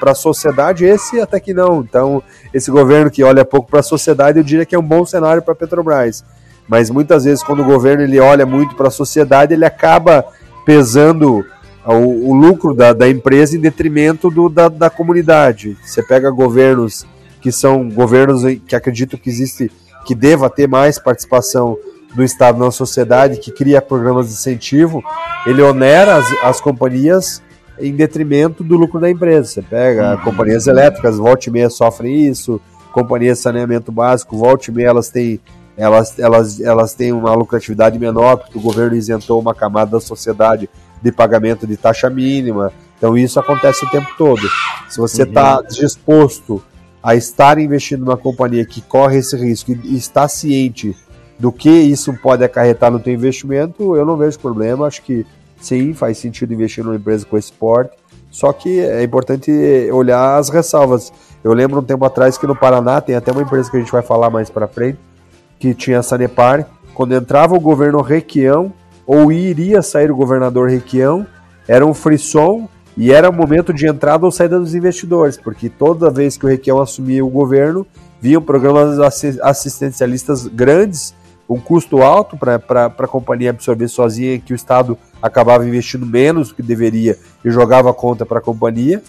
para 0.00 0.12
a 0.12 0.14
sociedade, 0.14 0.86
esse 0.86 1.20
até 1.20 1.38
que 1.38 1.52
não. 1.52 1.82
Então, 1.82 2.22
esse 2.52 2.70
governo 2.70 3.10
que 3.10 3.22
olha 3.22 3.44
pouco 3.44 3.70
para 3.70 3.80
a 3.80 3.82
sociedade, 3.82 4.38
eu 4.38 4.44
diria 4.44 4.64
que 4.64 4.74
é 4.74 4.78
um 4.78 4.82
bom 4.82 5.04
cenário 5.04 5.42
para 5.42 5.52
a 5.52 5.56
Petrobras. 5.56 6.24
Mas 6.66 6.88
muitas 6.88 7.24
vezes, 7.24 7.44
quando 7.44 7.60
o 7.60 7.66
governo 7.66 8.02
ele 8.02 8.18
olha 8.18 8.46
muito 8.46 8.74
para 8.74 8.88
a 8.88 8.90
sociedade, 8.90 9.52
ele 9.52 9.66
acaba 9.66 10.24
pesando 10.64 11.44
o, 11.84 12.30
o 12.30 12.34
lucro 12.34 12.72
da, 12.72 12.94
da, 12.94 13.06
empresa 13.06 13.54
em 13.54 13.60
detrimento 13.60 14.30
do, 14.30 14.48
da, 14.48 14.70
da 14.70 14.88
comunidade. 14.88 15.76
Você 15.84 16.02
pega 16.02 16.30
governos 16.30 17.06
que 17.42 17.52
são 17.52 17.90
governos 17.90 18.42
que 18.66 18.74
acreditam 18.74 19.20
que 19.20 19.28
existe, 19.28 19.70
que 20.06 20.14
deva 20.14 20.48
ter 20.48 20.66
mais 20.66 20.98
participação 20.98 21.76
do 22.14 22.22
Estado 22.22 22.58
na 22.58 22.70
sociedade, 22.70 23.38
que 23.38 23.50
cria 23.50 23.82
programas 23.82 24.28
de 24.28 24.34
incentivo, 24.34 25.02
ele 25.46 25.60
onera 25.62 26.16
as, 26.16 26.26
as 26.42 26.60
companhias 26.60 27.42
em 27.78 27.92
detrimento 27.92 28.62
do 28.62 28.76
lucro 28.76 29.00
da 29.00 29.10
empresa. 29.10 29.48
Você 29.48 29.62
pega 29.62 30.16
companhias 30.18 30.66
elétricas, 30.66 31.18
volta 31.18 31.48
e 31.48 31.52
meia 31.52 31.68
sofrem 31.68 32.26
isso, 32.26 32.60
companhias 32.92 33.38
de 33.38 33.42
saneamento 33.42 33.90
básico, 33.90 34.36
volta 34.36 34.70
e 34.70 34.74
meia 34.74 34.88
elas 34.88 35.08
têm, 35.08 35.40
elas, 35.76 36.18
elas, 36.18 36.60
elas 36.60 36.94
têm 36.94 37.12
uma 37.12 37.34
lucratividade 37.34 37.98
menor, 37.98 38.36
porque 38.36 38.56
o 38.56 38.60
governo 38.60 38.96
isentou 38.96 39.40
uma 39.40 39.54
camada 39.54 39.92
da 39.92 40.00
sociedade 40.00 40.70
de 41.02 41.12
pagamento 41.12 41.66
de 41.66 41.76
taxa 41.76 42.08
mínima. 42.08 42.72
Então 42.96 43.18
isso 43.18 43.40
acontece 43.40 43.84
o 43.84 43.90
tempo 43.90 44.08
todo. 44.16 44.42
Se 44.88 44.98
você 44.98 45.24
está 45.24 45.58
uhum. 45.58 45.66
disposto 45.68 46.62
a 47.02 47.14
estar 47.14 47.58
investindo 47.58 48.04
numa 48.04 48.16
companhia 48.16 48.64
que 48.64 48.80
corre 48.80 49.18
esse 49.18 49.36
risco 49.36 49.72
e 49.72 49.96
está 49.96 50.26
ciente 50.26 50.96
do 51.44 51.52
que 51.52 51.68
isso 51.68 52.10
pode 52.22 52.42
acarretar 52.42 52.90
no 52.90 52.98
teu 52.98 53.12
investimento, 53.12 53.94
eu 53.94 54.06
não 54.06 54.16
vejo 54.16 54.38
problema. 54.38 54.86
Acho 54.86 55.02
que 55.02 55.26
sim, 55.60 55.92
faz 55.92 56.16
sentido 56.16 56.54
investir 56.54 56.82
numa 56.82 56.96
empresa 56.96 57.26
com 57.26 57.36
esse 57.36 57.52
porte. 57.52 57.92
Só 58.30 58.50
que 58.50 58.80
é 58.80 59.02
importante 59.02 59.52
olhar 59.92 60.38
as 60.38 60.48
ressalvas. 60.48 61.12
Eu 61.44 61.52
lembro 61.52 61.80
um 61.80 61.84
tempo 61.84 62.02
atrás 62.02 62.38
que 62.38 62.46
no 62.46 62.56
Paraná 62.56 62.98
tem 62.98 63.14
até 63.14 63.30
uma 63.30 63.42
empresa 63.42 63.70
que 63.70 63.76
a 63.76 63.80
gente 63.80 63.92
vai 63.92 64.00
falar 64.00 64.30
mais 64.30 64.48
para 64.48 64.66
frente, 64.66 64.98
que 65.58 65.74
tinha 65.74 65.98
a 65.98 66.02
Sanepar. 66.02 66.66
Quando 66.94 67.14
entrava 67.14 67.54
o 67.54 67.60
governo 67.60 68.00
Requião, 68.00 68.72
ou 69.06 69.30
iria 69.30 69.82
sair 69.82 70.10
o 70.10 70.16
governador 70.16 70.70
Requião, 70.70 71.26
era 71.68 71.84
um 71.84 71.92
frisson 71.92 72.66
e 72.96 73.12
era 73.12 73.28
o 73.28 73.34
momento 73.34 73.70
de 73.70 73.86
entrada 73.86 74.24
ou 74.24 74.32
saída 74.32 74.58
dos 74.58 74.74
investidores, 74.74 75.36
porque 75.36 75.68
toda 75.68 76.10
vez 76.10 76.38
que 76.38 76.46
o 76.46 76.48
Requião 76.48 76.80
assumia 76.80 77.22
o 77.22 77.28
governo, 77.28 77.86
vinham 78.18 78.40
programas 78.40 78.98
assistencialistas 79.42 80.46
grandes 80.46 81.12
um 81.48 81.60
custo 81.60 82.02
alto 82.02 82.36
para 82.36 82.86
a 82.86 83.08
companhia 83.08 83.50
absorver 83.50 83.88
sozinha, 83.88 84.38
que 84.38 84.52
o 84.52 84.56
Estado 84.56 84.96
acabava 85.22 85.66
investindo 85.66 86.06
menos 86.06 86.48
do 86.48 86.54
que 86.54 86.62
deveria 86.62 87.18
e 87.44 87.50
jogava 87.50 87.90
a 87.90 87.94
conta 87.94 88.24
para 88.24 88.38
a 88.38 88.42
companhia. 88.42 89.02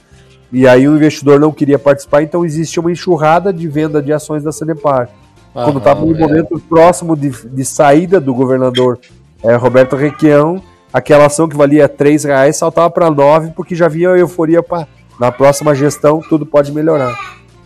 E 0.52 0.68
aí 0.68 0.88
o 0.88 0.96
investidor 0.96 1.40
não 1.40 1.52
queria 1.52 1.80
participar, 1.80 2.22
então 2.22 2.46
existia 2.46 2.82
uma 2.82 2.92
enxurrada 2.92 3.52
de 3.52 3.68
venda 3.68 4.02
de 4.02 4.14
ações 4.14 4.44
da 4.44 4.52
Sanepar. 4.52 5.10
Quando 5.54 5.78
estava 5.78 6.06
no 6.06 6.16
é. 6.16 6.20
momento 6.20 6.60
próximo 6.68 7.16
de, 7.16 7.30
de 7.30 7.66
saída 7.66 8.20
do 8.20 8.34
governador 8.34 9.00
é, 9.42 9.56
Roberto 9.56 9.96
Requião, 9.96 10.62
aquela 10.92 11.28
ação 11.28 11.48
que 11.48 11.56
valia 11.56 11.88
3 11.88 12.26
reais 12.26 12.58
saltava 12.58 12.90
para 12.90 13.10
9 13.10 13.52
porque 13.56 13.74
já 13.74 13.86
havia 13.86 14.10
euforia 14.10 14.62
para 14.62 14.88
na 15.20 15.32
próxima 15.32 15.74
gestão 15.74 16.20
tudo 16.20 16.46
pode 16.46 16.72
melhorar. 16.72 17.16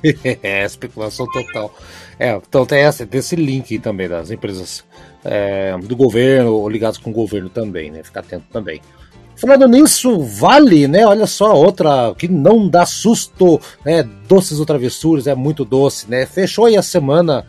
é, 0.43 0.65
especulação 0.65 1.25
total. 1.27 1.73
É, 2.19 2.35
então 2.35 2.65
tem 2.65 2.81
esse, 2.81 3.05
tem 3.05 3.19
esse 3.19 3.35
link 3.37 3.79
também 3.79 4.09
das 4.09 4.29
empresas 4.29 4.83
é, 5.23 5.75
do 5.77 5.95
governo 5.95 6.53
ou 6.53 6.67
ligadas 6.67 6.97
com 6.97 7.11
o 7.11 7.13
governo 7.13 7.49
também, 7.49 7.89
né? 7.89 8.03
Ficar 8.03 8.19
atento 8.19 8.45
também. 8.51 8.81
Falando 9.37 9.69
nisso, 9.69 10.19
Vale, 10.19 10.85
né? 10.85 11.05
Olha 11.05 11.25
só, 11.25 11.55
outra 11.55 12.13
que 12.17 12.27
não 12.27 12.67
dá 12.67 12.85
susto, 12.85 13.61
né? 13.85 14.03
Doces 14.27 14.59
ou 14.59 14.65
travessuras, 14.65 15.27
é 15.27 15.33
muito 15.33 15.63
doce, 15.63 16.09
né? 16.11 16.25
Fechou 16.25 16.65
aí 16.65 16.75
a 16.75 16.81
semana, 16.81 17.45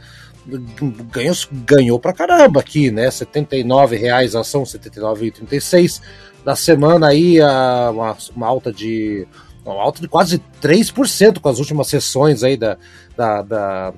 ganhou, 1.11 1.35
ganhou 1.51 1.99
pra 1.99 2.13
caramba 2.13 2.61
aqui, 2.61 2.93
né? 2.93 3.09
R$ 3.09 3.97
reais 3.97 4.37
a 4.37 4.41
ação, 4.41 4.63
R$ 4.63 4.67
79,36. 4.69 6.01
Da 6.45 6.55
semana 6.55 7.09
aí, 7.09 7.41
a, 7.41 7.91
uma, 7.93 8.17
uma 8.37 8.47
alta 8.47 8.73
de 8.73 9.27
uma 9.65 9.83
alta 9.83 10.01
de 10.01 10.09
quase 10.09 10.41
3% 10.63 11.41
com 11.41 11.49
as 11.49 11.59
últimas 11.59 11.89
sessões 11.89 12.43
aí 12.45 12.57
da, 12.57 12.79
da, 13.17 13.43
da 13.43 13.93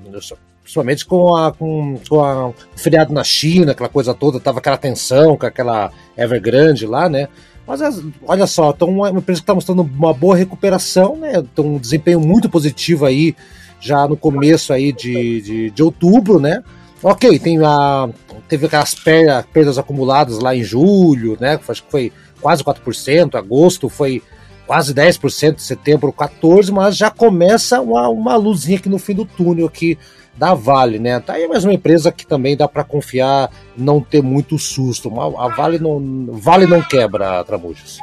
principalmente 0.63 1.05
com 1.05 1.35
a 1.35 1.51
com, 1.51 1.99
com 2.09 2.23
a 2.23 2.47
o 2.47 2.55
feriado 2.75 3.13
na 3.13 3.23
China, 3.23 3.73
aquela 3.73 3.89
coisa 3.89 4.13
toda, 4.13 4.39
tava 4.39 4.59
aquela 4.59 4.77
tensão 4.77 5.37
com 5.37 5.45
aquela 5.45 5.91
Evergrande 6.17 6.87
lá, 6.87 7.07
né? 7.09 7.27
Mas 7.67 7.81
olha 8.25 8.47
só, 8.47 8.71
então 8.71 8.89
uma 8.89 9.09
empresa 9.09 9.39
que 9.39 9.43
está 9.43 9.53
mostrando 9.53 9.83
uma 9.83 10.13
boa 10.13 10.35
recuperação, 10.35 11.15
né? 11.15 11.33
Então, 11.37 11.65
um 11.65 11.77
desempenho 11.77 12.19
muito 12.19 12.49
positivo 12.49 13.05
aí 13.05 13.35
já 13.79 14.07
no 14.07 14.17
começo 14.17 14.73
aí 14.73 14.91
de, 14.91 15.41
de, 15.41 15.69
de 15.69 15.83
outubro, 15.83 16.39
né? 16.39 16.63
Ok, 17.01 17.37
tem 17.39 17.59
a, 17.63 18.09
teve 18.47 18.65
aquelas 18.65 18.95
perdas, 18.95 19.45
perdas 19.51 19.77
acumuladas 19.77 20.39
lá 20.39 20.55
em 20.55 20.63
julho, 20.63 21.37
né? 21.39 21.59
Acho 21.67 21.83
que 21.83 21.91
foi 21.91 22.11
quase 22.41 22.63
4%, 22.63 23.35
agosto 23.35 23.89
foi 23.89 24.21
quase 24.65 24.93
10%, 24.93 25.59
setembro 25.59 26.13
14%, 26.13 26.71
mas 26.71 26.97
já 26.97 27.09
começa 27.09 27.81
uma, 27.81 28.07
uma 28.09 28.35
luzinha 28.35 28.77
aqui 28.77 28.89
no 28.89 28.97
fim 28.97 29.13
do 29.13 29.25
túnel 29.25 29.67
aqui 29.67 29.97
da 30.35 30.53
Vale, 30.53 30.99
né? 30.99 31.19
Tá 31.19 31.33
aí 31.33 31.47
mais 31.47 31.63
uma 31.63 31.73
empresa 31.73 32.11
que 32.11 32.25
também 32.25 32.57
dá 32.57 32.67
para 32.67 32.83
confiar, 32.83 33.49
não 33.77 34.01
ter 34.01 34.21
muito 34.21 34.57
susto. 34.57 35.11
A 35.37 35.47
Vale 35.49 35.79
não, 35.79 36.27
Vale 36.31 36.65
não 36.65 36.81
quebra, 36.81 37.43
Tramujas. 37.43 37.99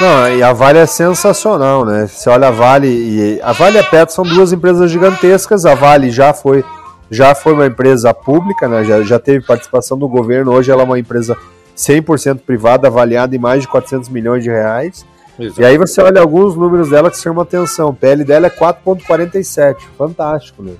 Não, 0.00 0.28
e 0.28 0.42
a 0.42 0.52
Vale 0.52 0.78
é 0.78 0.86
sensacional, 0.86 1.84
né? 1.84 2.06
Você 2.06 2.28
olha 2.28 2.48
a 2.48 2.50
Vale 2.50 2.88
e 2.88 3.40
a 3.42 3.52
Vale 3.52 3.76
e 3.76 3.80
a 3.80 3.84
Petro 3.84 4.14
são 4.14 4.24
duas 4.24 4.52
empresas 4.52 4.90
gigantescas. 4.90 5.64
A 5.64 5.74
Vale 5.74 6.10
já 6.10 6.32
foi 6.32 6.64
já 7.10 7.34
foi 7.34 7.52
uma 7.52 7.66
empresa 7.66 8.12
pública, 8.12 8.68
né? 8.68 8.84
Já, 8.84 9.02
já 9.02 9.18
teve 9.18 9.44
participação 9.44 9.96
do 9.96 10.08
governo. 10.08 10.52
Hoje 10.52 10.70
ela 10.70 10.82
é 10.82 10.84
uma 10.84 10.98
empresa 10.98 11.36
100% 11.76 12.40
privada, 12.40 12.88
avaliada 12.88 13.34
em 13.34 13.38
mais 13.38 13.62
de 13.62 13.68
400 13.68 14.08
milhões 14.08 14.42
de 14.42 14.50
reais. 14.50 15.06
Exato. 15.38 15.60
E 15.60 15.64
aí 15.64 15.78
você 15.78 16.00
olha 16.00 16.20
alguns 16.20 16.56
números 16.56 16.90
dela 16.90 17.10
que 17.10 17.18
chamam 17.18 17.42
atenção. 17.42 17.90
O 17.90 17.94
PL 17.94 18.24
dela 18.24 18.46
é 18.46 18.50
4,47. 18.50 19.76
Fantástico, 19.96 20.62
né? 20.62 20.72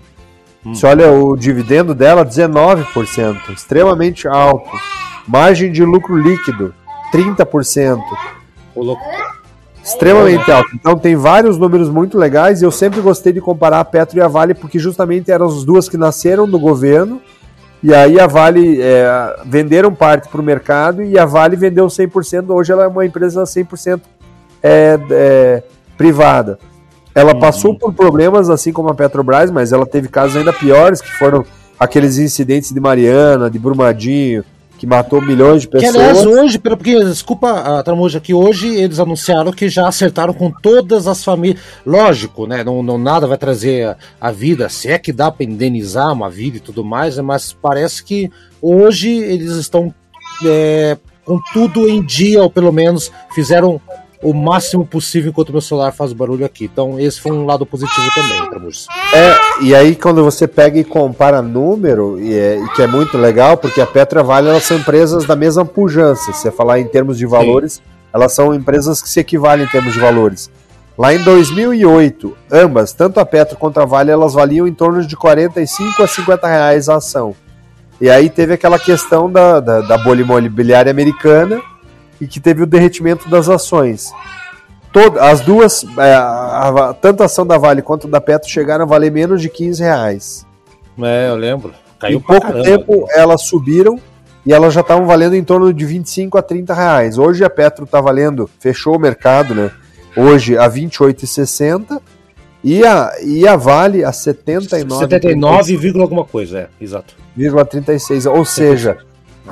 Hum. 0.67 0.75
Você 0.75 0.85
olha 0.85 1.13
o 1.13 1.37
dividendo 1.37 1.95
dela, 1.95 2.25
19%. 2.25 3.51
Extremamente 3.51 4.27
alto. 4.27 4.69
Margem 5.27 5.71
de 5.71 5.85
lucro 5.85 6.17
líquido, 6.17 6.75
30%. 7.13 8.01
O 8.75 8.83
louco. 8.83 9.03
Extremamente 9.83 10.51
alto. 10.51 10.69
Então 10.75 10.99
tem 10.99 11.15
vários 11.15 11.57
números 11.57 11.89
muito 11.89 12.19
legais 12.19 12.61
e 12.61 12.65
eu 12.65 12.73
sempre 12.73 13.01
gostei 13.01 13.33
de 13.33 13.41
comparar 13.41 13.79
a 13.79 13.85
Petro 13.85 14.19
e 14.19 14.21
a 14.21 14.27
Vale 14.27 14.53
porque 14.53 14.81
justamente 14.81 15.31
eram 15.31 15.47
as 15.47 15.65
duas 15.65 15.89
que 15.89 15.97
nasceram 15.97 16.49
do 16.49 16.59
governo 16.59 17.21
e 17.81 17.95
aí 17.95 18.19
a 18.19 18.27
Vale 18.27 18.83
é, 18.83 19.37
venderam 19.45 19.95
parte 19.95 20.29
para 20.29 20.41
o 20.41 20.45
mercado 20.45 21.05
e 21.05 21.17
a 21.17 21.25
Vale 21.25 21.55
vendeu 21.55 21.87
100%. 21.87 22.51
Hoje 22.51 22.73
ela 22.73 22.83
é 22.83 22.89
uma 22.89 23.07
empresa 23.07 23.45
100% 23.45 24.01
é, 24.61 24.99
é, 25.09 25.63
privada. 25.97 26.59
Ela 27.17 27.33
uhum. 27.33 27.41
passou 27.41 27.75
por 27.75 27.95
problemas 27.95 28.51
assim 28.51 28.71
como 28.71 28.91
a 28.91 28.95
Petrobras, 28.95 29.51
mas 29.51 29.73
ela 29.73 29.87
teve 29.87 30.07
casos 30.07 30.37
ainda 30.37 30.53
piores, 30.53 31.01
que 31.01 31.11
foram 31.13 31.47
aqueles 31.81 32.19
incidentes 32.19 32.73
de 32.73 32.79
Mariana, 32.79 33.51
de 33.51 33.59
Brumadinho, 33.59 34.45
que 34.77 34.87
matou 34.87 35.23
milhões 35.23 35.63
de 35.63 35.69
pessoas. 35.69 35.93
Que, 35.93 35.99
aliás, 35.99 36.27
hoje, 36.27 36.59
porque, 36.59 37.03
desculpa, 37.05 37.83
Tramuja, 37.83 38.21
que 38.21 38.35
hoje 38.35 38.69
eles 38.69 39.01
anunciaram 39.01 39.51
que 39.51 39.67
já 39.67 39.89
acertaram 39.89 40.35
com 40.35 40.51
todas 40.51 41.07
as 41.07 41.25
famílias. 41.25 41.59
Lógico, 41.87 42.47
né? 42.47 42.63
Não, 42.63 42.83
não 42.83 42.99
nada 42.99 43.27
vai 43.27 43.39
trazer 43.39 43.87
a, 43.87 43.97
a 44.21 44.31
vida, 44.31 44.69
se 44.69 44.89
é 44.89 44.99
que 44.99 45.11
dá 45.11 45.31
para 45.31 45.47
indenizar 45.47 46.13
uma 46.13 46.29
vida 46.29 46.59
e 46.59 46.61
tudo 46.61 46.85
mais, 46.85 47.17
né, 47.17 47.23
mas 47.23 47.51
parece 47.51 48.05
que 48.05 48.31
hoje 48.61 49.09
eles 49.09 49.53
estão 49.53 49.95
é, 50.45 50.99
com 51.25 51.41
tudo 51.55 51.89
em 51.89 52.05
dia, 52.05 52.43
ou 52.43 52.51
pelo 52.51 52.71
menos 52.71 53.11
fizeram 53.35 53.81
o 54.23 54.33
máximo 54.33 54.87
possível 54.87 55.31
enquanto 55.31 55.53
meu 55.53 55.61
celular 55.61 55.93
faz 55.93 56.13
barulho 56.13 56.45
aqui. 56.45 56.65
Então, 56.65 56.99
esse 56.99 57.21
foi 57.21 57.33
um 57.33 57.45
lado 57.45 57.67
positivo 57.67 58.07
também, 58.15 58.49
Tramujas. 58.49 58.87
É, 59.13 59.65
e 59.65 59.75
aí 59.75 59.95
quando 59.95 60.25
você 60.25 60.47
pega 60.47 60.79
e 60.79 60.85
compara 60.85 61.43
número, 61.43 62.19
e, 62.21 62.35
é, 62.35 62.59
e 62.59 62.69
que 62.71 62.83
é 62.83 62.87
muito 62.87 63.19
legal, 63.19 63.57
porque 63.57 63.81
a 63.81 63.87
Petra 63.87 64.23
Vale 64.23 64.49
elas 64.49 64.65
são 64.65 64.77
empresas 64.77 65.25
da 65.25 65.37
mesma 65.37 65.65
pujança. 65.65 66.33
Se 66.33 66.41
você 66.41 66.51
falar 66.51 66.81
em 66.81 66.87
termos 66.87 67.19
de 67.19 67.27
valores, 67.27 67.75
Sim. 67.75 67.83
elas 68.13 68.33
são 68.33 68.55
empresas 68.55 69.03
que 69.03 69.09
se 69.09 69.21
equivalem 69.21 69.67
em 69.67 69.69
termos 69.69 69.93
de 69.93 70.01
valores. 70.01 70.51
Lá 70.99 71.13
em 71.13 71.23
2008, 71.23 72.35
ambas, 72.51 72.93
tanto 72.95 73.21
a 73.21 73.27
Petro 73.27 73.59
quanto 73.59 73.79
a 73.79 73.85
Vale, 73.85 74.11
elas 74.11 74.33
valiam 74.33 74.67
em 74.67 74.73
torno 74.73 75.07
de 75.07 75.15
45 75.15 76.03
a 76.03 76.07
50 76.07 76.49
reais 76.49 76.89
a 76.89 76.97
ação. 76.97 77.35
E 78.01 78.09
aí 78.09 78.31
teve 78.31 78.55
aquela 78.55 78.79
questão 78.79 79.31
da, 79.31 79.61
da, 79.61 79.81
da 79.83 79.99
bolha 79.99 80.23
imobiliária 80.23 80.91
americana, 80.91 81.61
e 82.21 82.27
que 82.27 82.41
teve 82.41 82.63
o 82.63 82.67
derretimento 82.67 83.29
das 83.29 83.49
ações. 83.49 84.13
Todas, 84.93 85.23
as 85.23 85.41
duas, 85.41 85.85
é, 85.99 86.15
a, 86.15 86.69
a, 86.69 86.95
tanto 86.95 87.23
a 87.23 87.27
ação 87.27 87.47
da 87.47 87.59
Vale 87.59 87.83
quanto 87.83 88.09
da 88.09 88.21
Petro 88.21 88.49
chegaram 88.49 88.85
a 88.85 88.89
valer 88.89 89.13
menos 89.13 89.43
de 89.43 89.49
15 89.49 89.83
reais. 89.83 90.47
É, 90.99 91.29
eu 91.29 91.37
lembro. 91.37 91.73
Caiu 91.99 92.19
em 92.19 92.21
pouco 92.21 92.47
caramba. 92.47 92.65
tempo 92.65 93.07
elas 93.15 93.43
subiram 93.43 94.01
e 94.45 94.53
elas 94.53 94.73
já 94.73 94.81
estavam 94.81 95.07
valendo 95.07 95.35
em 95.35 95.43
torno 95.43 95.73
de 95.73 95.85
25 95.85 96.39
a 96.39 96.43
30 96.43 96.73
reais. 96.73 97.19
Hoje 97.19 97.45
a 97.45 97.51
Petro 97.51 97.85
está 97.85 98.01
valendo, 98.01 98.49
fechou 98.61 98.97
o 98.97 98.99
mercado, 98.99 99.55
né? 99.55 99.71
Hoje 100.17 100.57
a 100.57 100.69
28,60 100.71 102.01
e 102.63 102.85
a, 102.85 103.13
e 103.23 103.47
a 103.47 103.57
Vale 103.57 104.05
a 104.05 104.13
79. 104.13 105.05
79, 105.05 106.01
alguma 106.01 106.25
coisa, 106.25 106.59
é, 106.61 106.69
exato. 106.81 107.15
36, 107.65 108.27
ou 108.27 108.45
seja, 108.45 108.99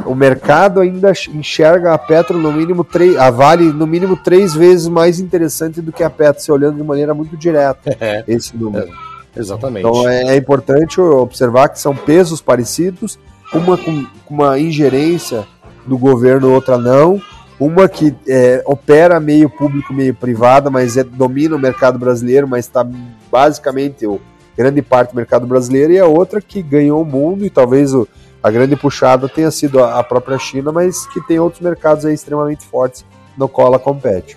o 0.05 0.15
mercado 0.15 0.81
ainda 0.81 1.13
enxerga 1.33 1.93
a 1.93 1.99
Petro 1.99 2.39
no 2.39 2.53
mínimo 2.53 2.83
três, 2.83 3.17
a 3.17 3.31
Vale 3.31 3.73
no 3.73 3.87
mínimo 3.87 4.17
três 4.17 4.55
vezes 4.55 4.89
mais 4.89 5.21
interessante 5.21 5.81
do 5.81 5.93
que 5.93 6.03
a 6.03 6.11
Petro, 6.11 6.43
se 6.43 6.51
olhando 6.51 6.77
de 6.77 6.83
maneira 6.83 7.15
muito 7.15 7.37
direta 7.37 7.97
é, 8.01 8.25
esse 8.27 8.57
número. 8.57 8.89
É, 9.35 9.41
exatamente. 9.41 9.87
Então 9.87 10.09
é, 10.09 10.35
é, 10.35 10.37
importante 10.37 11.01
observar 11.01 11.69
que 11.69 11.79
são 11.79 11.95
pesos 11.95 12.41
parecidos, 12.41 13.19
uma 13.53 13.79
com 13.79 14.05
uma 14.29 14.59
ingerência 14.59 15.47
do 15.87 15.97
governo, 15.97 16.53
outra 16.53 16.77
não. 16.79 17.21
Uma 17.59 17.89
que 17.89 18.13
é, 18.27 18.63
opera 18.67 19.21
meio 19.21 19.49
público, 19.49 19.95
meio 19.95 20.13
privada, 20.13 20.71
mas 20.71 20.97
é, 20.97 21.05
domina 21.05 21.55
o 21.55 21.59
mercado 21.59 21.99
brasileiro, 21.99 22.49
mas 22.49 22.65
está 22.65 22.85
basicamente 23.31 24.05
o, 24.07 24.21
grande 24.57 24.83
parte 24.83 25.11
do 25.11 25.17
mercado 25.17 25.47
brasileiro, 25.47 25.93
e 25.93 25.99
a 25.99 26.07
outra 26.07 26.41
que 26.41 26.63
ganhou 26.63 27.03
o 27.03 27.05
mundo 27.05 27.45
e 27.45 27.51
talvez 27.51 27.93
o, 27.93 28.09
a 28.45 28.51
grande 28.51 28.77
puxada 28.77 29.27
tenha 29.27 29.51
sido 29.51 29.83
a 29.83 30.05
própria 30.05 30.39
China, 30.39 30.71
mas 30.71 31.07
que 31.07 31.21
tem 31.23 31.39
outros 31.39 31.63
mercados 31.63 32.05
aí 32.05 32.13
extremamente 32.13 32.63
fortes 32.67 33.03
no 33.39 33.49
qual 33.49 33.69
ela 33.69 33.79
compete. 33.79 34.37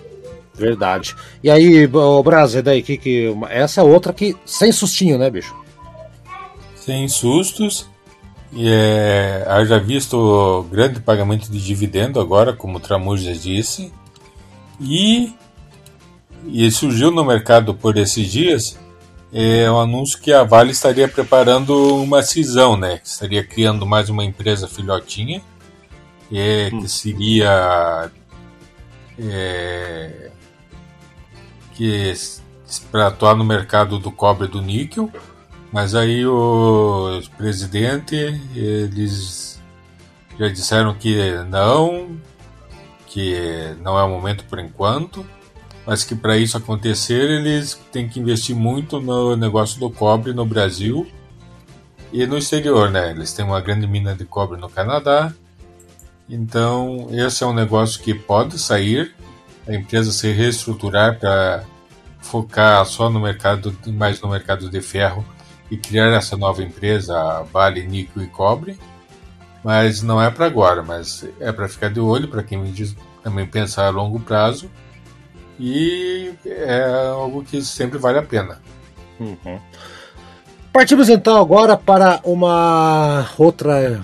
Verdade. 0.54 1.14
E 1.44 1.50
aí, 1.50 1.84
o 1.84 2.22
Brasil, 2.22 2.62
daí 2.62 2.82
que, 2.82 2.96
que 2.96 3.36
essa 3.50 3.82
é 3.82 3.84
outra 3.84 4.14
que 4.14 4.34
sem 4.46 4.72
sustinho, 4.72 5.18
né, 5.18 5.28
bicho? 5.28 5.54
Sem 6.74 7.06
sustos. 7.06 7.86
E 8.50 8.66
é, 8.66 9.44
haja 9.46 9.78
visto 9.78 10.66
grande 10.70 11.00
pagamento 11.00 11.52
de 11.52 11.62
dividendo 11.62 12.18
agora, 12.18 12.54
como 12.54 12.78
o 12.78 12.80
Tramuja 12.80 13.34
disse. 13.34 13.92
E, 14.80 15.34
e 16.46 16.70
surgiu 16.70 17.10
no 17.10 17.26
mercado 17.26 17.74
por 17.74 17.98
esses 17.98 18.26
dias 18.26 18.78
é 19.32 19.70
o 19.70 19.78
anúncio 19.78 20.20
que 20.20 20.32
a 20.32 20.42
Vale 20.42 20.70
estaria 20.70 21.08
preparando 21.08 22.02
uma 22.02 22.22
cisão, 22.22 22.76
né? 22.76 23.00
Estaria 23.04 23.44
criando 23.44 23.86
mais 23.86 24.08
uma 24.08 24.24
empresa 24.24 24.66
filhotinha, 24.66 25.42
é, 26.32 26.70
hum. 26.72 26.80
que 26.80 26.88
seria 26.88 28.10
é, 29.18 30.30
que 31.74 32.14
para 32.90 33.08
atuar 33.08 33.34
no 33.34 33.44
mercado 33.44 33.98
do 33.98 34.12
cobre 34.12 34.46
e 34.46 34.50
do 34.50 34.60
níquel 34.60 35.10
Mas 35.72 35.94
aí 35.94 36.26
o 36.26 37.20
presidente, 37.36 38.14
eles 38.54 39.60
já 40.38 40.48
disseram 40.48 40.94
que 40.94 41.32
não, 41.48 42.16
que 43.06 43.74
não 43.82 43.98
é 43.98 44.02
o 44.02 44.08
momento 44.08 44.44
por 44.44 44.58
enquanto, 44.58 45.26
mas 45.88 46.04
que 46.04 46.14
para 46.14 46.36
isso 46.36 46.54
acontecer 46.54 47.30
eles 47.30 47.80
têm 47.90 48.06
que 48.06 48.20
investir 48.20 48.54
muito 48.54 49.00
no 49.00 49.34
negócio 49.34 49.80
do 49.80 49.88
cobre 49.88 50.34
no 50.34 50.44
Brasil 50.44 51.06
e 52.12 52.26
no 52.26 52.36
exterior, 52.36 52.90
né? 52.90 53.10
Eles 53.10 53.32
têm 53.32 53.42
uma 53.42 53.58
grande 53.58 53.86
mina 53.86 54.14
de 54.14 54.26
cobre 54.26 54.60
no 54.60 54.68
Canadá, 54.68 55.32
então 56.28 57.06
esse 57.10 57.42
é 57.42 57.46
um 57.46 57.54
negócio 57.54 58.02
que 58.02 58.12
pode 58.12 58.58
sair, 58.58 59.14
a 59.66 59.72
empresa 59.72 60.12
se 60.12 60.30
reestruturar 60.30 61.18
para 61.18 61.64
focar 62.20 62.84
só 62.84 63.08
no 63.08 63.18
mercado, 63.18 63.74
mais 63.86 64.20
no 64.20 64.28
mercado 64.28 64.68
de 64.68 64.82
ferro 64.82 65.24
e 65.70 65.78
criar 65.78 66.08
essa 66.08 66.36
nova 66.36 66.62
empresa, 66.62 67.42
Vale 67.50 67.82
Níquel 67.86 68.24
e 68.24 68.26
Cobre. 68.26 68.78
Mas 69.64 70.02
não 70.02 70.20
é 70.20 70.30
para 70.30 70.44
agora, 70.44 70.82
mas 70.82 71.26
é 71.40 71.50
para 71.50 71.66
ficar 71.66 71.88
de 71.88 71.98
olho 71.98 72.28
para 72.28 72.42
quem 72.42 72.62
também 73.22 73.46
pensar 73.46 73.86
a 73.86 73.90
longo 73.90 74.20
prazo 74.20 74.70
e 75.58 76.32
é 76.44 76.84
algo 77.10 77.42
que 77.42 77.62
sempre 77.62 77.98
vale 77.98 78.18
a 78.18 78.22
pena. 78.22 78.60
Uhum. 79.18 79.58
Partimos 80.72 81.08
então 81.08 81.40
agora 81.40 81.76
para 81.76 82.20
uma 82.22 83.28
outra, 83.36 84.00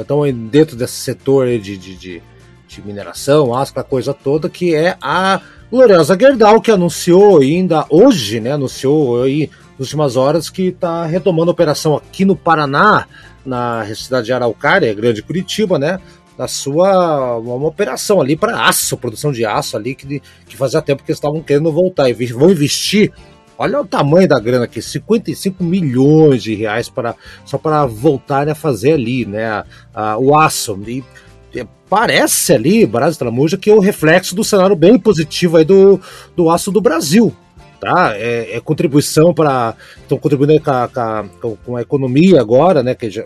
então 0.00 0.22
dentro 0.48 0.76
desse 0.76 0.94
setor 0.94 1.46
de, 1.58 1.76
de, 1.76 1.96
de, 1.96 2.22
de 2.68 2.82
mineração, 2.82 3.54
aço, 3.54 3.74
coisa 3.84 4.14
toda, 4.14 4.48
que 4.48 4.74
é 4.74 4.96
a 5.00 5.40
gloriosa 5.70 6.16
Gerdau, 6.16 6.60
que 6.60 6.70
anunciou 6.70 7.40
ainda 7.40 7.84
hoje, 7.90 8.38
né, 8.38 8.52
anunciou 8.52 9.24
aí 9.24 9.50
nas 9.72 9.88
últimas 9.88 10.14
horas 10.14 10.48
que 10.48 10.68
está 10.68 11.04
retomando 11.04 11.50
a 11.50 11.52
operação 11.52 11.96
aqui 11.96 12.24
no 12.24 12.36
Paraná, 12.36 13.06
na 13.44 13.84
cidade 13.94 14.26
de 14.26 14.32
Araucária, 14.32 14.94
Grande 14.94 15.20
Curitiba, 15.20 15.78
né, 15.78 15.98
da 16.36 16.48
sua 16.48 17.36
uma 17.38 17.68
operação 17.68 18.20
ali 18.20 18.36
para 18.36 18.66
aço, 18.66 18.96
produção 18.96 19.32
de 19.32 19.44
aço 19.44 19.76
ali 19.76 19.94
que, 19.94 20.20
que 20.46 20.56
fazia 20.56 20.82
tempo 20.82 21.02
que 21.02 21.10
eles 21.10 21.18
estavam 21.18 21.40
querendo 21.42 21.70
voltar 21.72 22.08
e 22.08 22.12
vão 22.12 22.50
investir. 22.50 23.12
Olha 23.56 23.80
o 23.80 23.86
tamanho 23.86 24.26
da 24.26 24.40
grana 24.40 24.64
aqui, 24.64 24.82
55 24.82 25.62
milhões 25.62 26.42
de 26.42 26.54
reais 26.54 26.88
para 26.88 27.14
só 27.44 27.56
para 27.56 27.86
voltarem 27.86 28.50
a 28.50 28.54
fazer 28.54 28.94
ali, 28.94 29.24
né, 29.24 29.46
a, 29.46 29.64
a, 29.94 30.18
o 30.18 30.36
aço. 30.36 30.76
E, 30.88 31.04
parece 31.88 32.52
ali, 32.52 32.84
Brasil 32.84 33.18
Tramuja, 33.18 33.56
que 33.56 33.70
é 33.70 33.72
o 33.72 33.78
reflexo 33.78 34.34
do 34.34 34.42
cenário 34.42 34.74
bem 34.74 34.98
positivo 34.98 35.56
aí 35.56 35.64
do, 35.64 36.00
do 36.34 36.50
aço 36.50 36.72
do 36.72 36.80
Brasil. 36.80 37.32
Tá? 37.80 38.16
É, 38.16 38.56
é 38.56 38.60
contribuição 38.60 39.32
para. 39.32 39.76
Estão 39.98 40.18
contribuindo 40.18 40.58
com 40.60 40.70
a, 40.70 40.88
com, 40.88 41.00
a, 41.00 41.56
com 41.64 41.76
a 41.76 41.82
economia 41.82 42.40
agora, 42.40 42.82
né? 42.82 42.94
Que 42.94 43.10
já, 43.10 43.24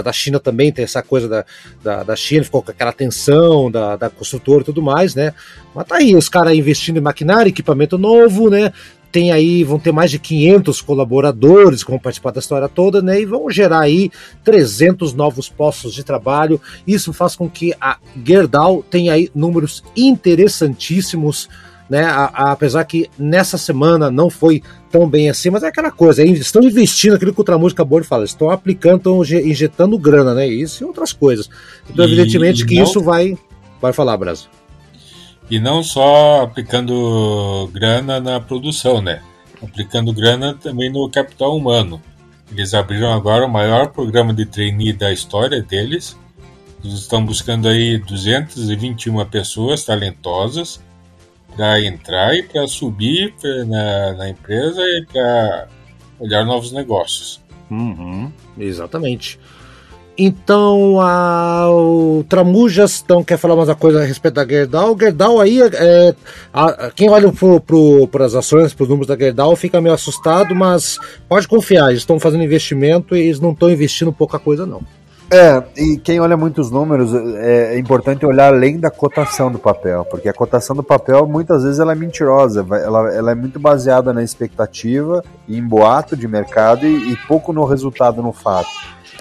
da 0.00 0.12
China 0.12 0.38
também 0.38 0.72
tem 0.72 0.84
essa 0.84 1.02
coisa 1.02 1.28
da, 1.28 1.44
da, 1.82 2.02
da, 2.02 2.16
China, 2.16 2.44
ficou 2.44 2.62
com 2.62 2.70
aquela 2.70 2.92
tensão 2.92 3.70
da, 3.70 3.96
da 3.96 4.08
construtora 4.08 4.62
e 4.62 4.64
tudo 4.64 4.80
mais, 4.80 5.14
né? 5.14 5.34
Mas 5.74 5.86
tá 5.86 5.96
aí, 5.96 6.14
os 6.14 6.28
caras 6.28 6.54
investindo 6.54 6.96
em 6.96 7.00
maquinário, 7.00 7.50
equipamento 7.50 7.98
novo, 7.98 8.48
né? 8.48 8.72
Tem 9.10 9.30
aí, 9.30 9.62
vão 9.62 9.78
ter 9.78 9.92
mais 9.92 10.10
de 10.10 10.18
500 10.18 10.80
colaboradores 10.80 11.84
que 11.84 11.90
vão 11.90 11.98
participar 11.98 12.30
da 12.30 12.38
história 12.38 12.66
toda, 12.66 13.02
né? 13.02 13.20
E 13.20 13.26
vão 13.26 13.50
gerar 13.50 13.80
aí 13.80 14.10
300 14.42 15.12
novos 15.12 15.50
postos 15.50 15.92
de 15.92 16.02
trabalho. 16.02 16.58
Isso 16.86 17.12
faz 17.12 17.36
com 17.36 17.46
que 17.50 17.74
a 17.78 17.98
Gerdau 18.24 18.82
tenha 18.82 19.12
aí 19.12 19.30
números 19.34 19.84
interessantíssimos 19.94 21.46
né? 21.88 22.04
A, 22.04 22.24
a, 22.24 22.52
apesar 22.52 22.84
que 22.84 23.08
nessa 23.18 23.58
semana 23.58 24.10
não 24.10 24.30
foi 24.30 24.62
tão 24.90 25.08
bem 25.08 25.28
assim, 25.28 25.50
mas 25.50 25.62
é 25.62 25.68
aquela 25.68 25.90
coisa, 25.90 26.24
estão 26.24 26.62
investindo 26.62 27.14
aquilo 27.14 27.32
que 27.32 27.40
o 27.40 27.44
Tramujo 27.44 27.74
acabou 27.74 28.00
de 28.00 28.06
falar, 28.06 28.24
estão 28.24 28.50
aplicando, 28.50 28.96
estão 28.96 29.22
injetando 29.40 29.98
grana, 29.98 30.34
né? 30.34 30.46
Isso 30.46 30.82
e 30.82 30.86
outras 30.86 31.12
coisas. 31.12 31.48
Então, 31.88 32.04
e, 32.04 32.08
evidentemente, 32.12 32.62
e 32.62 32.66
que 32.66 32.76
não... 32.76 32.84
isso 32.84 33.00
vai. 33.00 33.36
Vai 33.80 33.92
falar, 33.92 34.16
Brasil. 34.16 34.48
E 35.50 35.58
não 35.58 35.82
só 35.82 36.42
aplicando 36.42 37.68
grana 37.72 38.20
na 38.20 38.40
produção, 38.40 39.02
né? 39.02 39.20
Aplicando 39.62 40.12
grana 40.12 40.54
também 40.54 40.90
no 40.90 41.08
capital 41.10 41.56
humano. 41.56 42.00
Eles 42.50 42.74
abriram 42.74 43.12
agora 43.12 43.44
o 43.44 43.50
maior 43.50 43.88
programa 43.88 44.32
de 44.32 44.46
trainee 44.46 44.92
da 44.92 45.12
história 45.12 45.60
deles. 45.60 46.16
Eles 46.84 47.00
estão 47.00 47.24
buscando 47.24 47.68
aí 47.68 47.98
221 47.98 49.24
pessoas 49.26 49.84
talentosas 49.84 50.80
para 51.56 51.80
entrar 51.80 52.34
e 52.34 52.42
para 52.42 52.66
subir 52.66 53.34
na, 53.66 54.12
na, 54.14 54.28
empresa 54.30 54.80
e 54.82 55.06
para 55.06 55.68
olhar 56.18 56.44
novos 56.44 56.72
negócios. 56.72 57.40
Uhum, 57.70 58.30
exatamente. 58.58 59.38
Então, 60.16 61.00
a, 61.00 61.70
o 61.70 62.24
Tramujas 62.28 63.02
então, 63.02 63.24
quer 63.24 63.38
falar 63.38 63.56
mais 63.56 63.68
uma 63.68 63.74
coisa 63.74 64.02
a 64.02 64.04
respeito 64.04 64.34
da 64.34 64.46
Gerdau. 64.46 64.96
Gerdau 64.98 65.40
aí, 65.40 65.60
é, 65.62 66.14
a, 66.52 66.90
quem 66.94 67.08
olha 67.08 67.32
para 68.10 68.26
as 68.26 68.34
ações, 68.34 68.74
para 68.74 68.82
os 68.82 68.88
números 68.90 69.06
da 69.06 69.16
Gerdau, 69.16 69.56
fica 69.56 69.80
meio 69.80 69.94
assustado, 69.94 70.54
mas 70.54 70.98
pode 71.28 71.48
confiar, 71.48 71.88
eles 71.88 72.02
estão 72.02 72.20
fazendo 72.20 72.44
investimento 72.44 73.16
e 73.16 73.20
eles 73.20 73.40
não 73.40 73.52
estão 73.52 73.70
investindo 73.70 74.12
pouca 74.12 74.38
coisa, 74.38 74.66
não. 74.66 74.82
É, 75.34 75.62
e 75.78 75.96
quem 75.96 76.20
olha 76.20 76.36
muitos 76.36 76.70
números, 76.70 77.14
é, 77.14 77.74
é, 77.74 77.78
importante 77.78 78.26
olhar 78.26 78.52
além 78.52 78.78
da 78.78 78.90
cotação 78.90 79.50
do 79.50 79.58
papel, 79.58 80.04
porque 80.04 80.28
a 80.28 80.32
cotação 80.32 80.76
do 80.76 80.82
papel 80.82 81.26
muitas 81.26 81.62
vezes 81.62 81.78
ela 81.78 81.92
é 81.92 81.94
mentirosa, 81.94 82.66
ela, 82.70 83.10
ela 83.10 83.30
é 83.32 83.34
muito 83.34 83.58
baseada 83.58 84.12
na 84.12 84.22
expectativa 84.22 85.24
em 85.48 85.66
boato 85.66 86.14
de 86.14 86.28
mercado 86.28 86.84
e, 86.84 87.14
e, 87.14 87.16
pouco 87.26 87.50
no 87.50 87.64
resultado, 87.64 88.22
no 88.22 88.30
fato. 88.30 88.68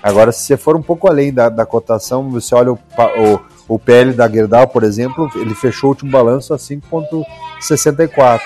Agora, 0.04 0.34
se 0.34 0.44
você 0.44 0.58
for 0.58 0.76
um 0.76 0.82
pouco 0.82 1.08
além 1.08 1.34
da, 1.34 1.48
da 1.48 1.66
cotação, 1.66 2.30
você 2.30 2.54
olha 2.56 2.74
o, 2.74 2.76
o, 2.76 3.40
o 3.76 3.80
PL 3.80 4.12
da 4.12 4.28
Gerdau, 4.28 4.68
por 4.68 4.84
exemplo, 4.84 5.30
ele 5.36 5.56
fechou 5.56 5.88
o 5.88 5.94
último 5.94 6.12
balanço 6.12 6.54
a 6.54 6.58
5,64 6.58 8.42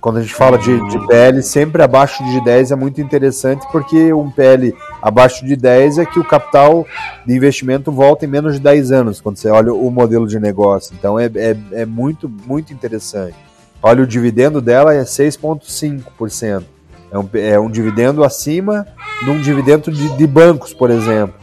quando 0.00 0.18
a 0.18 0.22
gente 0.22 0.34
fala 0.34 0.56
de, 0.58 0.80
de 0.88 1.06
PL, 1.06 1.42
sempre 1.42 1.82
abaixo 1.82 2.24
de 2.24 2.42
10 2.44 2.70
é 2.70 2.76
muito 2.76 3.00
interessante, 3.00 3.66
porque 3.72 4.12
um 4.12 4.30
PL 4.30 4.74
abaixo 5.00 5.44
de 5.44 5.56
10 5.56 5.98
é 5.98 6.06
que 6.06 6.18
o 6.18 6.24
capital 6.24 6.86
de 7.26 7.34
investimento 7.34 7.90
volta 7.90 8.24
em 8.24 8.28
menos 8.28 8.54
de 8.54 8.60
10 8.60 8.92
anos, 8.92 9.20
quando 9.20 9.36
você 9.36 9.48
olha 9.48 9.72
o 9.72 9.90
modelo 9.90 10.26
de 10.26 10.38
negócio. 10.38 10.94
Então 10.98 11.18
é, 11.18 11.26
é, 11.26 11.56
é 11.72 11.86
muito, 11.86 12.28
muito 12.46 12.72
interessante. 12.72 13.36
Olha, 13.82 14.02
o 14.02 14.06
dividendo 14.06 14.60
dela 14.60 14.94
é 14.94 15.02
6,5%. 15.02 16.64
É 17.10 17.18
um, 17.18 17.28
é 17.34 17.58
um 17.58 17.70
dividendo 17.70 18.22
acima 18.22 18.86
de 19.24 19.30
um 19.30 19.40
dividendo 19.40 19.90
de, 19.90 20.16
de 20.16 20.26
bancos, 20.26 20.74
por 20.74 20.90
exemplo. 20.90 21.34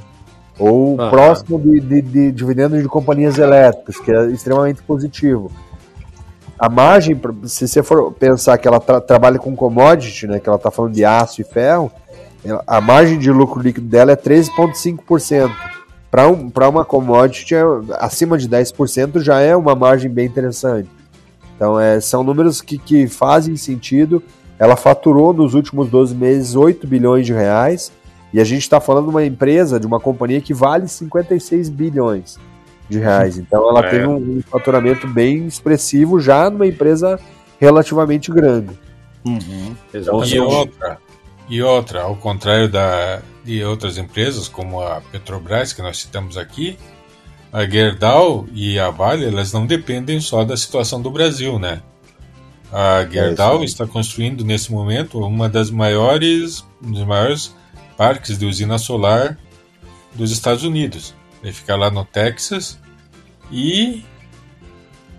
Ou 0.60 0.96
próximo 0.96 1.60
de, 1.60 1.80
de, 1.80 2.02
de 2.02 2.32
dividendo 2.32 2.82
de 2.82 2.88
companhias 2.88 3.38
elétricas, 3.38 3.98
que 3.98 4.12
é 4.12 4.26
extremamente 4.28 4.82
positivo 4.84 5.52
a 6.58 6.70
margem, 6.70 7.20
se 7.44 7.68
você 7.68 7.84
for 7.84 8.12
pensar 8.13 8.58
que 8.58 8.68
ela 8.68 8.80
tra 8.80 9.02
trabalha 9.02 9.38
com 9.38 9.56
commodity, 9.56 10.26
né, 10.26 10.39
que 10.39 10.48
ela 10.48 10.56
está 10.56 10.72
falando 10.72 10.94
de 10.94 11.04
aço 11.04 11.41
e 11.41 11.44
ferro, 11.44 11.91
a 12.65 12.81
margem 12.81 13.17
de 13.17 13.31
lucro 13.31 13.62
líquido 13.62 13.88
dela 13.88 14.12
é 14.12 14.15
13,5%. 14.15 15.51
Para 16.10 16.29
um, 16.29 16.51
uma 16.69 16.86
commodity, 16.86 17.55
é, 17.55 17.63
acima 17.99 18.38
de 18.38 18.47
10% 18.47 19.19
já 19.19 19.39
é 19.41 19.55
uma 19.55 19.75
margem 19.75 20.10
bem 20.10 20.25
interessante. 20.25 20.89
Então, 21.55 21.79
é, 21.79 21.99
são 21.99 22.23
números 22.23 22.62
que, 22.62 22.77
que 22.77 23.08
fazem 23.08 23.58
sentido. 23.58 24.23
Ela 24.58 24.75
faturou 24.75 25.34
nos 25.34 25.53
últimos 25.53 25.89
12 25.89 26.15
meses 26.15 26.55
8 26.55 26.88
bilhões 26.88 27.25
de 27.25 27.34
reais. 27.34 27.91
E 28.34 28.39
a 28.39 28.43
gente 28.43 28.62
está 28.62 28.79
falando 28.79 29.05
de 29.05 29.10
uma 29.12 29.25
empresa, 29.25 29.79
de 29.79 29.88
uma 29.88 29.99
companhia 29.99 30.41
que 30.41 30.53
vale 30.53 30.88
56 30.88 31.69
bilhões 31.69 32.38
de 32.89 32.99
reais. 32.99 33.38
Então 33.38 33.69
ela 33.69 33.86
é. 33.86 33.89
teve 33.89 34.08
um, 34.08 34.15
um, 34.15 34.41
faturamento 34.41 35.08
bem 35.08 35.47
expressivo 35.47 36.19
já 36.19 36.49
numa 36.49 36.67
empresa 36.67 37.19
relativamente 37.60 38.31
grande. 38.31 38.77
Uhum, 39.25 39.75
e 40.25 40.39
outra, 40.39 40.99
e 41.47 41.62
outra, 41.62 42.01
ao 42.01 42.15
contrário 42.15 42.69
da, 42.69 43.21
de 43.43 43.63
outras 43.63 43.97
empresas 43.97 44.47
como 44.47 44.81
a 44.81 45.01
Petrobras 45.01 45.73
que 45.73 45.81
nós 45.81 45.97
citamos 45.97 46.38
aqui, 46.38 46.77
a 47.53 47.65
Gerdau 47.65 48.47
e 48.53 48.79
a 48.79 48.89
Vale 48.89 49.25
elas 49.25 49.53
não 49.53 49.65
dependem 49.65 50.19
só 50.19 50.43
da 50.43 50.58
situação 50.58 51.01
do 51.01 51.10
Brasil, 51.12 51.58
né? 51.60 51.81
A 52.71 53.05
Gerdau 53.05 53.62
é 53.62 53.65
está 53.65 53.86
construindo 53.86 54.43
nesse 54.43 54.71
momento 54.71 55.19
uma 55.19 55.47
das 55.47 55.69
maiores, 55.69 56.65
um 56.84 56.91
dos 56.91 57.05
maiores 57.05 57.55
parques 57.95 58.38
de 58.38 58.45
usina 58.45 58.77
solar 58.77 59.38
dos 60.13 60.31
Estados 60.31 60.63
Unidos. 60.63 61.13
Ele 61.41 61.53
fica 61.53 61.75
lá 61.75 61.89
no 61.91 62.03
Texas 62.03 62.79
e 63.51 64.03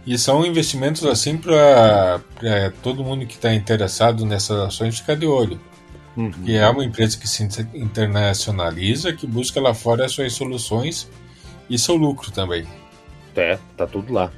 e 0.07 0.17
são 0.19 0.47
investimentos 0.47 1.05
assim 1.05 1.37
para 1.37 2.21
todo 2.83 3.03
mundo 3.03 3.27
que 3.27 3.35
está 3.35 3.53
interessado 3.55 4.25
nessas 4.25 4.59
ações 4.61 4.99
ficar 4.99 5.17
de 5.17 5.27
olho. 5.27 5.59
Uhum. 6.17 6.31
Que 6.31 6.57
é 6.57 6.69
uma 6.69 6.85
empresa 6.85 7.19
que 7.19 7.29
se 7.29 7.47
internacionaliza, 7.75 9.13
que 9.13 9.27
busca 9.27 9.61
lá 9.61 9.75
fora 9.75 10.07
as 10.07 10.13
suas 10.13 10.33
soluções 10.33 11.09
e 11.69 11.79
seu 11.79 11.95
lucro 11.95 12.31
também. 12.31 12.67
É, 13.35 13.59
tá 13.77 13.87
tudo 13.87 14.13
lá. 14.13 14.31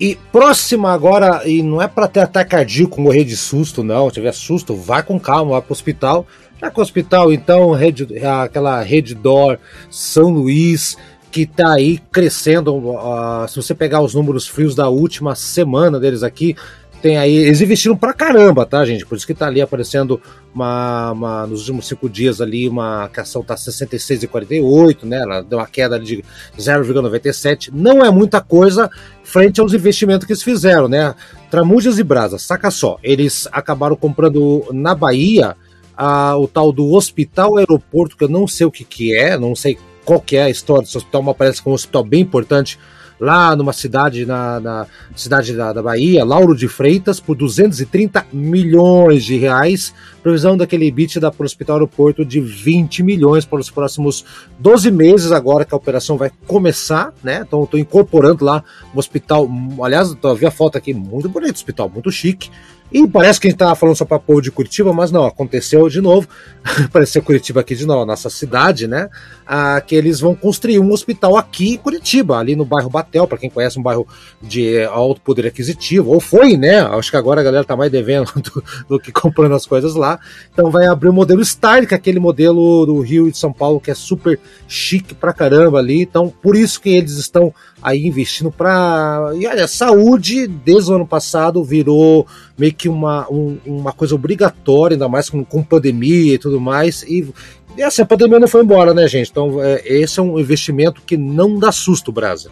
E 0.00 0.16
próxima 0.32 0.90
agora, 0.92 1.46
e 1.46 1.62
não 1.62 1.82
é 1.82 1.86
para 1.86 2.08
ter 2.08 2.20
ataque 2.20 2.52
cardíaco, 2.52 3.00
morrer 3.00 3.24
de 3.24 3.36
susto, 3.36 3.84
não. 3.84 4.08
Se 4.08 4.14
tiver 4.14 4.32
susto, 4.32 4.74
vai 4.74 5.02
com 5.02 5.20
calma, 5.20 5.52
vai 5.52 5.62
pro 5.62 5.72
hospital 5.72 6.26
Tá 6.60 6.70
com 6.70 6.82
o 6.82 6.84
hospital, 6.84 7.32
então, 7.32 7.72
rede, 7.72 8.06
aquela 8.22 8.82
Rede 8.82 9.14
Dor, 9.14 9.58
São 9.90 10.28
Luís, 10.28 10.94
que 11.32 11.42
está 11.42 11.72
aí 11.72 11.98
crescendo. 12.12 12.76
Uh, 12.76 13.48
se 13.48 13.56
você 13.56 13.74
pegar 13.74 14.02
os 14.02 14.14
números 14.14 14.46
frios 14.46 14.74
da 14.74 14.86
última 14.90 15.34
semana 15.34 15.98
deles 15.98 16.22
aqui, 16.22 16.54
tem 17.00 17.16
aí. 17.16 17.34
Eles 17.34 17.60
investiram 17.60 17.96
pra 17.96 18.12
caramba, 18.12 18.66
tá, 18.66 18.84
gente? 18.84 19.06
Por 19.06 19.16
isso 19.16 19.26
que 19.26 19.34
tá 19.34 19.46
ali 19.46 19.60
aparecendo 19.60 20.20
uma, 20.54 21.12
uma 21.12 21.46
nos 21.46 21.60
últimos 21.60 21.86
cinco 21.86 22.08
dias 22.08 22.40
ali, 22.40 22.68
uma 22.68 23.08
que 23.08 23.20
a 23.20 23.22
ação 23.22 23.42
tá 23.42 23.54
66,48, 23.54 25.04
né? 25.04 25.20
Ela 25.20 25.42
deu 25.42 25.58
uma 25.58 25.66
queda 25.66 25.98
de 25.98 26.24
0,97. 26.58 27.70
Não 27.72 28.04
é 28.04 28.10
muita 28.10 28.40
coisa 28.40 28.90
frente 29.24 29.60
aos 29.60 29.72
investimentos 29.72 30.26
que 30.26 30.32
eles 30.32 30.42
fizeram, 30.42 30.88
né? 30.88 31.14
Tramujas 31.50 31.98
e 31.98 32.02
Brasa, 32.02 32.38
saca 32.38 32.70
só. 32.70 32.98
Eles 33.02 33.48
acabaram 33.52 33.96
comprando 33.96 34.66
na 34.72 34.94
Bahia 34.94 35.56
a, 35.96 36.36
o 36.36 36.46
tal 36.46 36.72
do 36.72 36.92
Hospital 36.92 37.56
Aeroporto, 37.56 38.16
que 38.16 38.24
eu 38.24 38.28
não 38.28 38.46
sei 38.46 38.66
o 38.66 38.70
que, 38.70 38.84
que 38.84 39.16
é, 39.16 39.38
não 39.38 39.54
sei 39.54 39.78
qual 40.04 40.20
que 40.20 40.36
é 40.36 40.44
a 40.44 40.50
história 40.50 40.82
desse 40.82 40.96
hospital, 40.96 41.22
mas 41.22 41.36
parece 41.36 41.62
que 41.62 41.68
é 41.68 41.70
um 41.70 41.74
hospital 41.74 42.04
bem 42.04 42.20
importante 42.22 42.78
lá 43.20 43.54
numa 43.54 43.72
cidade 43.72 44.24
na, 44.24 44.58
na 44.58 44.86
cidade 45.14 45.52
da, 45.54 45.72
da, 45.72 45.82
Bahia, 45.82 46.24
Lauro 46.24 46.56
de 46.56 46.66
Freitas, 46.66 47.20
por 47.20 47.36
230 47.36 48.26
milhões 48.32 49.24
de 49.24 49.36
reais. 49.36 49.92
Previsão 50.22 50.56
daquele 50.56 50.90
bit 50.90 51.20
da 51.20 51.30
para 51.30 51.42
o 51.42 51.46
Hospital 51.46 51.76
Aeroporto 51.76 52.24
de 52.24 52.40
20 52.40 53.02
milhões 53.02 53.44
para 53.44 53.60
os 53.60 53.70
próximos 53.70 54.24
12 54.58 54.90
meses 54.90 55.32
agora 55.32 55.64
que 55.64 55.74
a 55.74 55.76
operação 55.76 56.16
vai 56.16 56.30
começar, 56.46 57.12
né? 57.22 57.44
Então 57.46 57.64
estou 57.64 57.78
incorporando 57.78 58.44
lá 58.44 58.64
o 58.94 58.98
hospital. 58.98 59.48
Aliás, 59.82 60.16
eu 60.22 60.34
vi 60.34 60.46
a 60.46 60.50
foto 60.50 60.78
aqui, 60.78 60.94
muito 60.94 61.28
bonito, 61.28 61.56
hospital, 61.56 61.90
muito 61.90 62.10
chique. 62.10 62.50
E 62.92 63.06
parece 63.06 63.40
que 63.40 63.46
a 63.46 63.50
gente 63.50 63.56
estava 63.56 63.74
falando 63.74 63.96
só 63.96 64.04
para 64.04 64.18
povo 64.18 64.42
de 64.42 64.50
Curitiba, 64.50 64.92
mas 64.92 65.12
não, 65.12 65.24
aconteceu 65.24 65.88
de 65.88 66.00
novo. 66.00 66.28
Apareceu 66.84 67.22
Curitiba 67.22 67.60
aqui 67.60 67.74
de 67.74 67.86
novo, 67.86 68.04
nossa 68.04 68.28
cidade, 68.28 68.88
né? 68.88 69.08
Ah, 69.46 69.80
que 69.80 69.94
eles 69.94 70.20
vão 70.20 70.34
construir 70.34 70.78
um 70.78 70.90
hospital 70.90 71.36
aqui 71.36 71.74
em 71.74 71.76
Curitiba, 71.76 72.38
ali 72.38 72.56
no 72.56 72.64
bairro 72.64 72.90
Batel, 72.90 73.26
para 73.26 73.38
quem 73.38 73.48
conhece 73.48 73.78
um 73.78 73.82
bairro 73.82 74.06
de 74.42 74.82
alto 74.84 75.20
poder 75.20 75.46
aquisitivo, 75.46 76.10
ou 76.10 76.20
foi, 76.20 76.56
né? 76.56 76.80
Acho 76.80 77.10
que 77.10 77.16
agora 77.16 77.40
a 77.40 77.44
galera 77.44 77.64
tá 77.64 77.76
mais 77.76 77.92
devendo 77.92 78.30
do, 78.42 78.64
do 78.88 79.00
que 79.00 79.12
comprando 79.12 79.54
as 79.54 79.66
coisas 79.66 79.94
lá. 79.94 80.18
Então 80.52 80.70
vai 80.70 80.86
abrir 80.86 81.08
o 81.08 81.12
modelo 81.12 81.44
Star, 81.44 81.86
que 81.86 81.94
é 81.94 81.96
aquele 81.96 82.18
modelo 82.18 82.84
do 82.86 83.00
Rio 83.00 83.28
e 83.28 83.30
de 83.30 83.38
São 83.38 83.52
Paulo 83.52 83.80
que 83.80 83.90
é 83.90 83.94
super 83.94 84.38
chique 84.66 85.14
pra 85.14 85.32
caramba 85.32 85.78
ali. 85.78 86.02
Então, 86.02 86.28
por 86.28 86.56
isso 86.56 86.80
que 86.80 86.90
eles 86.90 87.12
estão 87.12 87.54
aí 87.82 88.06
investindo 88.06 88.50
para. 88.50 89.32
E 89.36 89.46
olha, 89.46 89.66
saúde, 89.66 90.46
desde 90.46 90.90
o 90.90 90.94
ano 90.94 91.06
passado, 91.06 91.64
virou 91.64 92.26
meio 92.58 92.74
que 92.74 92.88
uma, 92.88 93.26
um, 93.30 93.58
uma 93.64 93.92
coisa 93.92 94.14
obrigatória, 94.14 94.94
ainda 94.94 95.08
mais 95.08 95.30
com, 95.30 95.44
com 95.44 95.62
pandemia 95.62 96.34
e 96.34 96.38
tudo 96.38 96.60
mais. 96.60 97.02
E, 97.02 97.32
e 97.76 97.82
assim, 97.82 98.02
a 98.02 98.06
pandemia 98.06 98.38
não 98.38 98.48
foi 98.48 98.62
embora, 98.62 98.92
né, 98.92 99.06
gente? 99.08 99.30
Então, 99.30 99.62
é, 99.62 99.82
esse 99.84 100.18
é 100.18 100.22
um 100.22 100.38
investimento 100.38 101.02
que 101.06 101.16
não 101.16 101.58
dá 101.58 101.72
susto, 101.72 102.12
Brasa. 102.12 102.50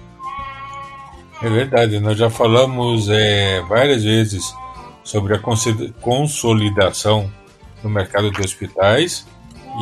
É 1.43 1.49
verdade, 1.49 2.01
nós 2.01 2.19
já 2.19 2.29
falamos 2.29 3.09
é, 3.09 3.63
várias 3.69 4.03
vezes 4.03 4.53
sobre 5.05 5.35
a 5.35 5.41
consolidação 6.01 7.31
no 7.83 7.89
mercado 7.89 8.31
de 8.31 8.41
hospitais 8.41 9.25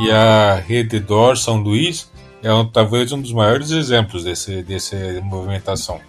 e 0.04 0.10
a 0.10 0.54
rede 0.54 1.00
DOR 1.00 1.36
São 1.36 1.56
Luís 1.56 2.10
é 2.42 2.52
um, 2.52 2.66
talvez 2.66 3.12
um 3.12 3.20
dos 3.20 3.32
maiores 3.32 3.70
exemplos 3.70 4.24
desse, 4.24 4.62
dessa 4.62 4.96
movimentação. 5.22 6.00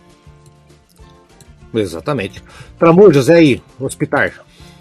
Exatamente. 1.74 2.44
Tramur, 2.78 3.13
José 3.13 3.36
aí, 3.36 3.62
hospital. 3.80 4.30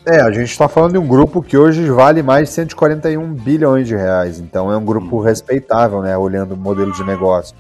É, 0.05 0.21
a 0.21 0.31
gente 0.31 0.51
está 0.51 0.69
falando 0.69 0.93
de 0.93 0.99
um 0.99 1.07
grupo 1.07 1.43
que 1.43 1.57
hoje 1.57 1.91
vale 1.91 2.23
mais 2.23 2.49
de 2.49 2.55
141 2.55 3.35
bilhões 3.35 3.89
de 3.89 3.97
reais, 3.97 4.39
então 4.39 4.71
é 4.71 4.77
um 4.77 4.85
grupo 4.85 5.21
respeitável, 5.21 6.01
né, 6.01 6.17
olhando 6.17 6.55
o 6.55 6.57
modelo 6.57 6.93
de 6.93 7.03
negócio. 7.03 7.57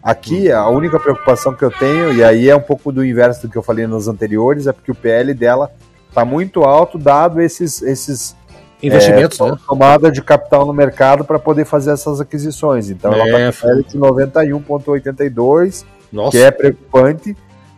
Aqui, 0.00 0.50
a 0.52 0.68
única 0.68 1.00
preocupação 1.00 1.54
que 1.54 1.64
eu 1.64 1.72
tenho, 1.72 2.12
e 2.12 2.22
aí 2.22 2.48
é 2.48 2.54
um 2.54 2.60
pouco 2.60 2.92
do 2.92 3.04
inverso 3.04 3.46
do 3.46 3.50
que 3.50 3.58
eu 3.58 3.64
falei 3.64 3.84
nos 3.86 4.06
anteriores, 4.06 4.68
é 4.68 4.72
porque 4.72 4.92
o 4.92 4.94
PL 4.94 5.34
dela 5.34 5.72
está 6.08 6.24
muito 6.24 6.62
alto, 6.62 6.98
dado 6.98 7.40
esses, 7.40 7.82
esses 7.82 8.36
investimentos, 8.82 9.40
é, 9.40 9.50
né? 9.50 9.58
tomada 9.66 10.10
de 10.10 10.22
capital 10.22 10.64
no 10.66 10.72
mercado 10.72 11.24
para 11.24 11.38
poder 11.38 11.64
fazer 11.64 11.92
essas 11.92 12.20
aquisições. 12.20 12.90
Então 12.90 13.12
é, 13.12 13.18
ela 13.18 13.48
está 13.48 13.68
com 13.68 13.82
de 13.82 13.98
91,82, 13.98 15.84
que 16.30 16.38
é 16.38 16.50
preocupante. 16.50 17.36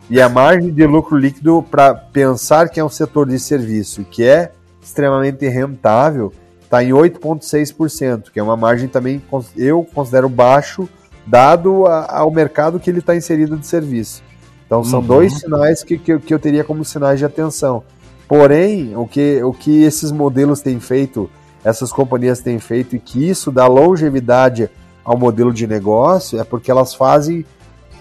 E 0.09 0.19
a 0.19 0.27
margem 0.27 0.71
de 0.71 0.85
lucro 0.85 1.17
líquido, 1.17 1.63
para 1.71 1.93
pensar 1.93 2.67
que 2.69 2.79
é 2.79 2.83
um 2.83 2.89
setor 2.89 3.27
de 3.27 3.39
serviço 3.39 4.03
que 4.03 4.23
é 4.25 4.51
extremamente 4.81 5.47
rentável, 5.47 6.33
está 6.61 6.83
em 6.83 6.89
8,6%, 6.89 8.31
que 8.31 8.39
é 8.39 8.43
uma 8.43 8.57
margem 8.57 8.87
também 8.87 9.21
eu 9.55 9.87
considero 9.93 10.27
baixo, 10.27 10.87
dado 11.25 11.85
a, 11.85 12.19
ao 12.19 12.29
mercado 12.29 12.79
que 12.79 12.89
ele 12.89 12.99
está 12.99 13.15
inserido 13.15 13.57
de 13.57 13.65
serviço. 13.65 14.21
Então 14.65 14.83
são 14.83 14.99
uhum. 14.99 15.05
dois 15.07 15.33
sinais 15.39 15.83
que, 15.83 15.97
que, 15.97 16.17
que 16.19 16.33
eu 16.33 16.39
teria 16.39 16.63
como 16.63 16.83
sinais 16.83 17.19
de 17.19 17.25
atenção. 17.25 17.83
Porém, 18.31 18.95
o 18.95 19.05
que, 19.05 19.43
o 19.43 19.51
que 19.51 19.83
esses 19.83 20.09
modelos 20.09 20.61
têm 20.61 20.79
feito, 20.79 21.29
essas 21.65 21.91
companhias 21.91 22.39
têm 22.39 22.59
feito, 22.59 22.95
e 22.95 22.99
que 22.99 23.29
isso 23.29 23.51
dá 23.51 23.67
longevidade 23.67 24.69
ao 25.03 25.17
modelo 25.17 25.53
de 25.53 25.67
negócio, 25.67 26.39
é 26.39 26.43
porque 26.45 26.71
elas 26.71 26.93
fazem. 26.93 27.45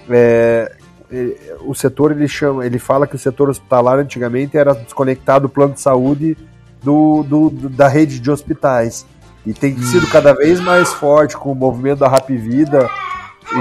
É, 0.09 0.73
é, 1.11 1.57
o 1.62 1.75
setor 1.75 2.12
ele 2.12 2.29
chama, 2.29 2.64
ele 2.64 2.79
fala 2.79 3.09
que 3.09 3.16
o 3.16 3.19
setor 3.19 3.51
hospitalar 3.51 3.99
antigamente 3.99 4.57
era 4.57 4.73
desconectado 4.73 5.49
do 5.49 5.53
plano 5.53 5.75
de 5.75 5.81
saúde 5.81 6.38
do, 6.81 7.25
do, 7.25 7.51
do 7.51 7.69
da 7.69 7.88
rede 7.88 8.21
de 8.21 8.31
hospitais 8.31 9.05
e 9.45 9.53
tem 9.53 9.77
sido 9.83 10.07
cada 10.07 10.33
vez 10.33 10.61
mais 10.61 10.93
forte 10.93 11.37
com 11.37 11.51
o 11.51 11.57
movimento 11.57 11.99
da 11.99 12.09
Rap 12.09 12.33
Vida 12.37 12.88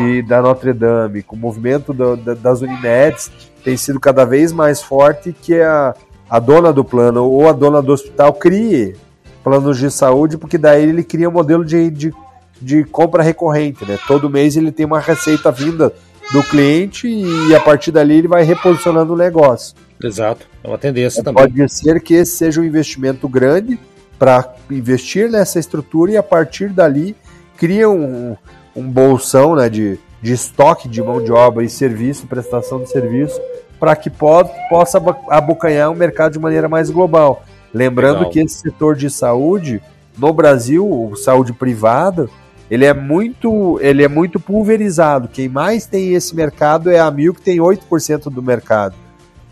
e 0.04 0.22
da 0.22 0.40
Notre 0.40 0.72
Dame, 0.74 1.24
com 1.24 1.36
o 1.36 1.40
movimento 1.40 1.96
da, 1.96 2.36
das 2.36 2.62
Unimeds, 2.62 3.32
tem 3.64 3.76
sido 3.76 4.00
cada 4.00 4.24
vez 4.24 4.52
mais 4.52 4.84
forte 4.84 5.34
que 5.34 5.60
a, 5.60 5.96
a 6.30 6.40
dona 6.40 6.72
do 6.72 6.84
plano 6.84 7.26
ou 7.26 7.50
a 7.50 7.52
dona 7.52 7.82
do 7.82 7.92
hospital 7.92 8.34
crie 8.34 8.96
planos 9.44 9.78
de 9.78 9.90
saúde, 9.90 10.38
porque 10.38 10.58
daí 10.58 10.84
ele 10.84 11.04
cria 11.04 11.30
um 11.30 11.32
modelo 11.32 11.66
de, 11.66 11.90
de, 11.90 12.14
de 12.62 12.84
compra 12.84 13.24
recorrente, 13.24 13.86
né? 13.86 13.98
Todo 14.08 14.30
mês 14.30 14.56
ele 14.56 14.72
tem 14.72 14.86
uma 14.86 15.00
receita 15.00 15.52
vinda 15.52 15.92
do 16.32 16.44
cliente 16.44 17.08
e 17.08 17.56
a 17.56 17.60
partir 17.60 17.92
dali 17.92 18.18
ele 18.18 18.28
vai 18.28 18.44
reposicionando 18.44 19.14
o 19.14 19.18
negócio. 19.18 19.76
Exato, 20.04 20.46
é 20.64 20.68
uma 20.68 20.78
tendência 20.78 21.24
também. 21.24 21.44
Pode 21.44 21.74
ser 21.74 22.00
que 22.02 22.14
esse 22.14 22.38
seja 22.38 22.62
um 22.62 22.64
investimento 22.64 23.28
grande 23.28 23.80
para 24.20 24.54
investir 24.70 25.30
nessa 25.30 25.58
estrutura 25.58 26.12
e 26.12 26.18
a 26.18 26.24
partir 26.24 26.70
dali 26.70 27.16
cria 27.58 27.90
um, 27.90 28.36
um 28.76 28.88
bolsão 28.88 29.56
né, 29.56 29.70
de, 29.70 29.98
de 30.22 30.34
estoque 30.34 30.88
de 30.88 31.02
mão 31.02 31.24
de 31.24 31.32
obra 31.32 31.64
e 31.64 31.70
serviço, 31.70 32.28
prestação 32.28 32.84
de 32.84 32.90
serviço 32.90 33.40
para 33.80 33.96
que 33.96 34.10
pode, 34.10 34.50
possa 34.70 35.02
abocanhar 35.30 35.92
o 35.92 35.96
mercado 35.96 36.34
de 36.34 36.40
maneira 36.40 36.68
mais 36.68 36.90
global. 36.90 37.44
Lembrando 37.74 38.18
Legal. 38.18 38.32
que 38.32 38.40
esse 38.40 38.60
setor 38.60 38.96
de 38.96 39.10
saúde, 39.10 39.82
no 40.18 40.34
Brasil, 40.34 40.86
o 40.86 41.16
saúde 41.16 41.54
privada, 41.54 42.28
ele 42.70 42.86
é 42.86 42.94
muito, 42.94 43.80
ele 43.82 44.04
é 44.04 44.08
muito 44.08 44.40
pulverizado. 44.40 45.28
Quem 45.28 45.48
mais 45.48 45.86
tem 45.86 46.14
esse 46.14 46.36
mercado 46.36 46.90
é 46.90 47.00
a 47.00 47.10
Mil, 47.10 47.34
que 47.34 47.42
tem 47.42 47.58
8% 47.58 48.30
do 48.30 48.44
mercado. 48.44 48.96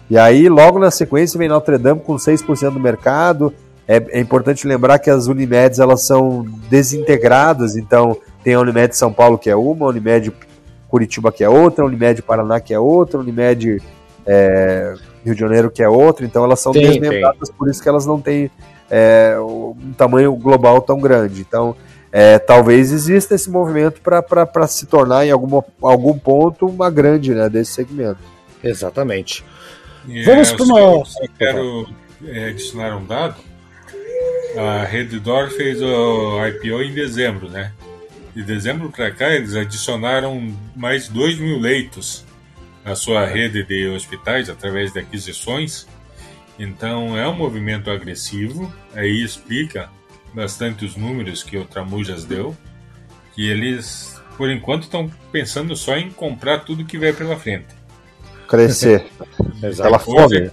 E 0.10 0.18
aí, 0.18 0.48
logo 0.48 0.80
na 0.80 0.92
sequência, 0.92 1.38
vem 1.38 1.50
Notre 1.50 1.78
Dame 1.78 2.00
com 2.00 2.16
6% 2.16 2.72
do 2.72 2.80
mercado. 2.80 3.54
É, 3.88 4.20
é, 4.20 4.20
importante 4.20 4.68
lembrar 4.68 5.00
que 5.00 5.10
as 5.10 5.28
Unimeds 5.28 5.80
elas 5.80 6.06
são 6.06 6.46
desintegradas, 6.70 7.78
então 7.78 8.18
tem 8.44 8.54
a 8.54 8.60
Unimed 8.60 8.96
São 8.96 9.13
Paulo 9.13 9.38
que 9.38 9.50
é 9.50 9.56
uma, 9.56 9.86
a 9.86 9.90
Unimed 9.90 10.34
Curitiba 10.90 11.32
que 11.32 11.42
é 11.42 11.48
outra, 11.50 11.86
a 11.86 11.88
Unimed 11.88 12.22
Paraná 12.22 12.60
que 12.60 12.74
é 12.74 12.80
outra, 12.80 13.18
a 13.18 13.22
Unimed 13.22 13.82
é, 14.28 14.94
Rio 15.24 15.34
de 15.34 15.40
Janeiro, 15.40 15.72
que 15.72 15.82
é 15.82 15.90
outro, 15.90 16.26
então 16.26 16.44
elas 16.44 16.60
são 16.60 16.71
tem, 16.71 16.88
desmembradas, 16.88 17.50
tem. 17.50 17.58
por 17.58 17.69
isso 17.69 17.82
que 17.82 17.90
elas 17.90 18.06
não 18.06 18.19
têm 18.19 18.52
é, 18.90 19.38
um 19.40 19.94
tamanho 19.98 20.36
global 20.36 20.82
tão 20.82 21.00
grande. 21.00 21.42
Então, 21.42 21.75
é, 22.12 22.38
talvez 22.38 22.92
exista 22.92 23.36
esse 23.36 23.50
movimento 23.50 24.02
para 24.02 24.67
se 24.67 24.86
tornar 24.86 25.25
em 25.25 25.32
algum, 25.32 25.62
algum 25.82 26.17
ponto 26.17 26.67
uma 26.67 26.90
grande 26.90 27.34
né, 27.34 27.50
desse 27.50 27.73
segmento. 27.73 28.19
Exatamente. 28.63 29.44
É, 30.10 30.23
Vamos 30.23 30.52
para 30.52 30.63
uma. 30.63 30.80
Eu 30.80 31.06
quero 31.38 31.90
é, 32.25 32.50
adicionar 32.50 32.98
um 32.98 33.06
dado. 33.06 33.36
A 34.58 34.84
Reddor 34.84 35.50
fez 35.52 35.82
o 35.82 36.46
IPO 36.48 36.82
em 36.82 36.94
dezembro, 36.94 37.50
né? 37.50 37.71
De 38.34 38.44
dezembro 38.44 38.90
para 38.90 39.12
cá, 39.12 39.30
eles 39.30 39.56
adicionaram 39.56 40.54
mais 40.75 41.08
2 41.08 41.40
mil 41.40 41.60
leitos 41.60 42.25
a 42.88 42.96
sua 42.96 43.25
rede 43.25 43.63
de 43.63 43.90
hospitais 43.90 44.50
através 44.50 44.94
de 44.94 45.00
aquisições. 45.00 45.85
Então 46.58 47.17
é 47.17 47.27
um 47.27 47.35
movimento 47.35 47.92
agressivo, 47.92 48.73
aí 48.96 49.21
explica 49.21 49.90
bastante 50.33 50.85
os 50.85 50.96
números 50.96 51.44
que 51.44 51.58
o 51.58 51.65
Tramujas 51.65 52.23
deu, 52.23 52.56
que 53.35 53.48
eles, 53.48 54.19
por 54.38 54.50
enquanto, 54.50 54.83
estão 54.83 55.12
pensando 55.31 55.75
só 55.75 55.98
em 55.98 56.10
comprar 56.10 56.60
tudo 56.60 56.85
que 56.85 56.98
vier 56.98 57.13
pela 57.13 57.38
frente. 57.38 57.67
Crescer. 58.48 59.06
Pela 59.60 60.00
fome. 60.00 60.50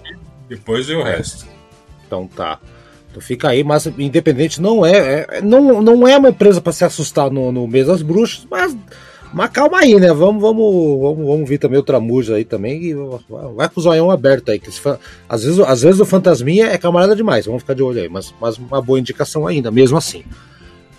Depois 0.49 0.89
é 0.91 0.95
o 0.95 1.03
resto. 1.03 1.47
Então 2.07 2.27
tá. 2.27 2.59
Então 3.11 3.23
fica 3.23 3.51
aí, 3.51 3.63
mas 3.63 3.87
independente 3.87 4.61
não 4.61 4.85
é, 4.85 5.27
é 5.31 5.41
não, 5.41 5.81
não 5.81 6.09
é 6.09 6.17
uma 6.17 6.31
empresa 6.31 6.61
para 6.61 6.73
se 6.73 6.85
assustar 6.85 7.31
no, 7.31 7.53
no 7.53 7.69
mês 7.69 7.87
das 7.87 8.03
bruxas, 8.03 8.47
mas, 8.51 8.77
mas 9.35 9.51
calma 9.51 9.81
aí, 9.81 9.97
né? 9.99 10.13
Vamos, 10.13 10.41
vamos, 10.41 11.01
vamos, 11.01 11.27
vamos 11.27 11.49
ver 11.49 11.59
também 11.59 11.79
o 11.79 11.83
Tramuja 11.83 12.37
aí 12.37 12.45
também 12.45 12.85
e 12.85 12.95
vai 13.55 13.69
com 13.69 13.81
o 13.81 13.83
zoião 13.83 14.09
aberto 14.09 14.53
aí, 14.53 14.61
que 14.61 14.71
se, 14.71 14.81
às, 15.29 15.43
vezes, 15.43 15.59
às 15.59 15.83
vezes 15.83 16.01
o 16.01 16.05
Fantasminha 16.05 16.67
é 16.67 16.79
camarada 16.79 17.17
demais, 17.17 17.47
vamos 17.47 17.63
ficar 17.63 17.75
de 17.75 17.83
olho 17.83 18.01
aí, 18.01 18.09
mas, 18.09 18.33
mas 18.41 18.57
uma 18.57 18.81
boa 18.81 18.99
indicação 18.99 19.45
ainda, 19.45 19.73
mesmo 19.73 19.99
assim. 19.99 20.23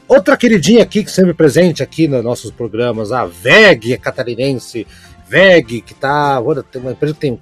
Outra 0.05 0.36
queridinha 0.36 0.83
aqui, 0.83 1.01
que 1.03 1.09
sempre 1.09 1.33
presente 1.33 1.81
aqui 1.81 2.09
nos 2.09 2.23
nossos 2.23 2.51
programas, 2.51 3.13
a 3.13 3.25
VEG 3.25 3.97
catarinense, 3.97 4.86
VEG, 5.27 5.81
que 5.81 5.93
tá. 5.93 6.39
Tem 6.69 6.81
uma 6.81 6.91
empresa 6.91 7.13
que 7.13 7.21
tem 7.21 7.39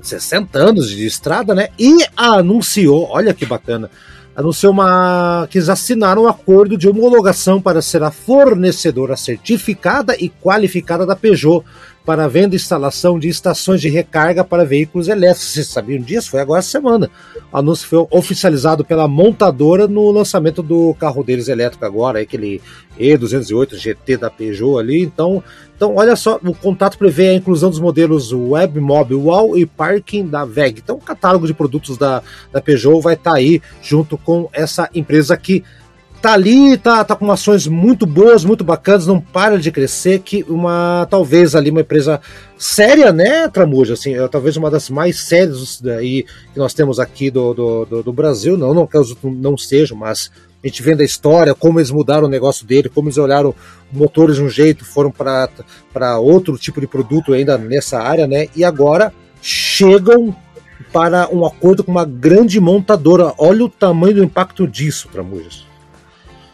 60 0.00 0.58
anos 0.58 0.90
de 0.90 1.06
estrada, 1.06 1.54
né? 1.54 1.68
E 1.78 1.96
anunciou, 2.14 3.08
olha 3.10 3.32
que 3.32 3.46
bacana, 3.46 3.90
anunciou 4.36 4.70
uma 4.70 5.48
que 5.50 5.56
eles 5.56 5.70
assinaram 5.70 6.24
um 6.24 6.28
acordo 6.28 6.76
de 6.76 6.86
homologação 6.86 7.60
para 7.60 7.80
ser 7.80 8.02
a 8.02 8.10
fornecedora 8.10 9.16
certificada 9.16 10.14
e 10.20 10.28
qualificada 10.28 11.06
da 11.06 11.16
Peugeot 11.16 11.64
para 12.06 12.28
venda 12.28 12.54
e 12.54 12.56
instalação 12.56 13.18
de 13.18 13.28
estações 13.28 13.80
de 13.80 13.88
recarga 13.88 14.44
para 14.44 14.64
veículos 14.64 15.08
elétricos. 15.08 15.52
Vocês 15.52 15.66
sabiam 15.66 16.00
disso? 16.00 16.30
Foi 16.30 16.40
agora 16.40 16.62
semana. 16.62 17.10
O 17.52 17.56
anúncio 17.58 17.88
foi 17.88 18.06
oficializado 18.12 18.84
pela 18.84 19.08
montadora 19.08 19.88
no 19.88 20.12
lançamento 20.12 20.62
do 20.62 20.94
carro 20.94 21.24
deles 21.24 21.48
elétrico 21.48 21.84
agora, 21.84 22.20
aquele 22.20 22.62
E208 22.96 23.74
GT 23.74 24.18
da 24.18 24.30
Peugeot 24.30 24.78
ali. 24.78 25.02
Então, 25.02 25.42
então 25.76 25.96
olha 25.96 26.14
só, 26.14 26.38
o 26.44 26.54
contato 26.54 26.96
prevê 26.96 27.30
a 27.30 27.34
inclusão 27.34 27.70
dos 27.70 27.80
modelos 27.80 28.32
Web 28.32 28.78
Mobile 28.78 29.20
Wall 29.20 29.58
e 29.58 29.66
Parking 29.66 30.28
da 30.28 30.44
VEG. 30.44 30.78
Então, 30.84 30.96
o 30.96 31.00
catálogo 31.00 31.44
de 31.44 31.54
produtos 31.54 31.98
da, 31.98 32.22
da 32.52 32.60
Peugeot 32.60 33.02
vai 33.02 33.14
estar 33.14 33.32
tá 33.32 33.36
aí 33.36 33.60
junto 33.82 34.16
com 34.16 34.48
essa 34.52 34.88
empresa 34.94 35.36
que 35.36 35.64
tá 36.20 36.32
ali, 36.32 36.76
tá, 36.76 37.04
tá 37.04 37.14
com 37.14 37.30
ações 37.30 37.66
muito 37.66 38.06
boas, 38.06 38.44
muito 38.44 38.64
bacanas, 38.64 39.06
não 39.06 39.20
para 39.20 39.58
de 39.58 39.70
crescer, 39.70 40.20
que 40.20 40.44
uma 40.48 41.06
talvez 41.10 41.54
ali 41.54 41.70
uma 41.70 41.82
empresa 41.82 42.20
séria, 42.58 43.12
né, 43.12 43.48
Tramuja, 43.48 43.94
assim, 43.94 44.14
é, 44.14 44.28
talvez 44.28 44.56
uma 44.56 44.70
das 44.70 44.90
mais 44.90 45.20
sérias 45.20 45.80
daí 45.80 46.24
que 46.52 46.58
nós 46.58 46.74
temos 46.74 46.98
aqui 46.98 47.30
do, 47.30 47.54
do, 47.54 47.84
do, 47.84 48.02
do 48.02 48.12
Brasil, 48.12 48.56
não, 48.56 48.72
não 48.74 48.86
que 48.86 48.98
os 48.98 49.16
não 49.22 49.56
sejam, 49.56 49.96
mas 49.96 50.30
a 50.64 50.66
gente 50.66 50.82
vendo 50.82 51.00
a 51.00 51.04
história, 51.04 51.54
como 51.54 51.78
eles 51.78 51.90
mudaram 51.90 52.26
o 52.26 52.30
negócio 52.30 52.66
dele, 52.66 52.88
como 52.88 53.08
eles 53.08 53.18
olharam 53.18 53.54
motores 53.92 54.36
de 54.36 54.42
um 54.42 54.48
jeito, 54.48 54.84
foram 54.84 55.12
para 55.12 56.18
outro 56.18 56.58
tipo 56.58 56.80
de 56.80 56.86
produto 56.86 57.34
ainda 57.34 57.56
nessa 57.58 58.00
área, 58.00 58.26
né, 58.26 58.48
e 58.56 58.64
agora 58.64 59.12
chegam 59.40 60.34
para 60.92 61.28
um 61.28 61.44
acordo 61.44 61.84
com 61.84 61.90
uma 61.90 62.04
grande 62.04 62.58
montadora. 62.58 63.34
Olha 63.38 63.64
o 63.64 63.68
tamanho 63.68 64.14
do 64.14 64.24
impacto 64.24 64.66
disso, 64.66 65.08
Tramujas. 65.08 65.65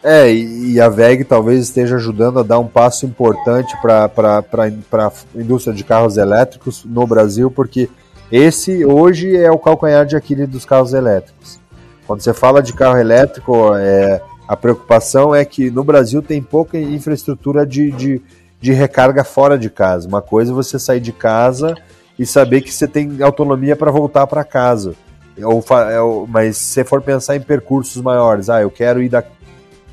É, 0.03 0.29
e 0.33 0.81
a 0.81 0.89
VEG 0.89 1.23
talvez 1.23 1.61
esteja 1.61 1.95
ajudando 1.95 2.39
a 2.39 2.43
dar 2.43 2.59
um 2.59 2.67
passo 2.67 3.05
importante 3.05 3.73
para 3.81 4.11
a 4.51 5.39
indústria 5.39 5.73
de 5.73 5.81
carros 5.83 6.17
elétricos 6.17 6.83
no 6.83 7.07
Brasil, 7.07 7.49
porque 7.49 7.89
esse 8.29 8.85
hoje 8.85 9.33
é 9.33 9.49
o 9.49 9.57
calcanhar 9.57 10.05
de 10.05 10.17
Aquiles 10.17 10.49
dos 10.49 10.65
carros 10.65 10.93
elétricos. 10.93 11.57
Quando 12.05 12.21
você 12.21 12.33
fala 12.33 12.61
de 12.61 12.73
carro 12.73 12.97
elétrico, 12.97 13.73
é, 13.75 14.21
a 14.45 14.57
preocupação 14.57 15.33
é 15.33 15.45
que 15.45 15.71
no 15.71 15.85
Brasil 15.85 16.21
tem 16.21 16.41
pouca 16.41 16.77
infraestrutura 16.77 17.65
de, 17.65 17.89
de, 17.91 18.21
de 18.59 18.73
recarga 18.73 19.23
fora 19.23 19.57
de 19.57 19.69
casa. 19.69 20.05
Uma 20.05 20.21
coisa 20.21 20.51
é 20.51 20.55
você 20.55 20.77
sair 20.77 20.99
de 20.99 21.13
casa 21.13 21.75
e 22.19 22.25
saber 22.25 22.59
que 22.59 22.73
você 22.73 22.89
tem 22.89 23.21
autonomia 23.21 23.75
para 23.75 23.89
voltar 23.89 24.27
para 24.27 24.43
casa. 24.43 24.95
Ou, 25.41 25.63
é, 25.71 26.27
mas 26.27 26.57
se 26.57 26.83
for 26.83 27.01
pensar 27.01 27.37
em 27.37 27.41
percursos 27.41 28.01
maiores, 28.01 28.49
ah, 28.49 28.61
eu 28.61 28.69
quero 28.69 29.01
ir 29.01 29.07
da, 29.07 29.23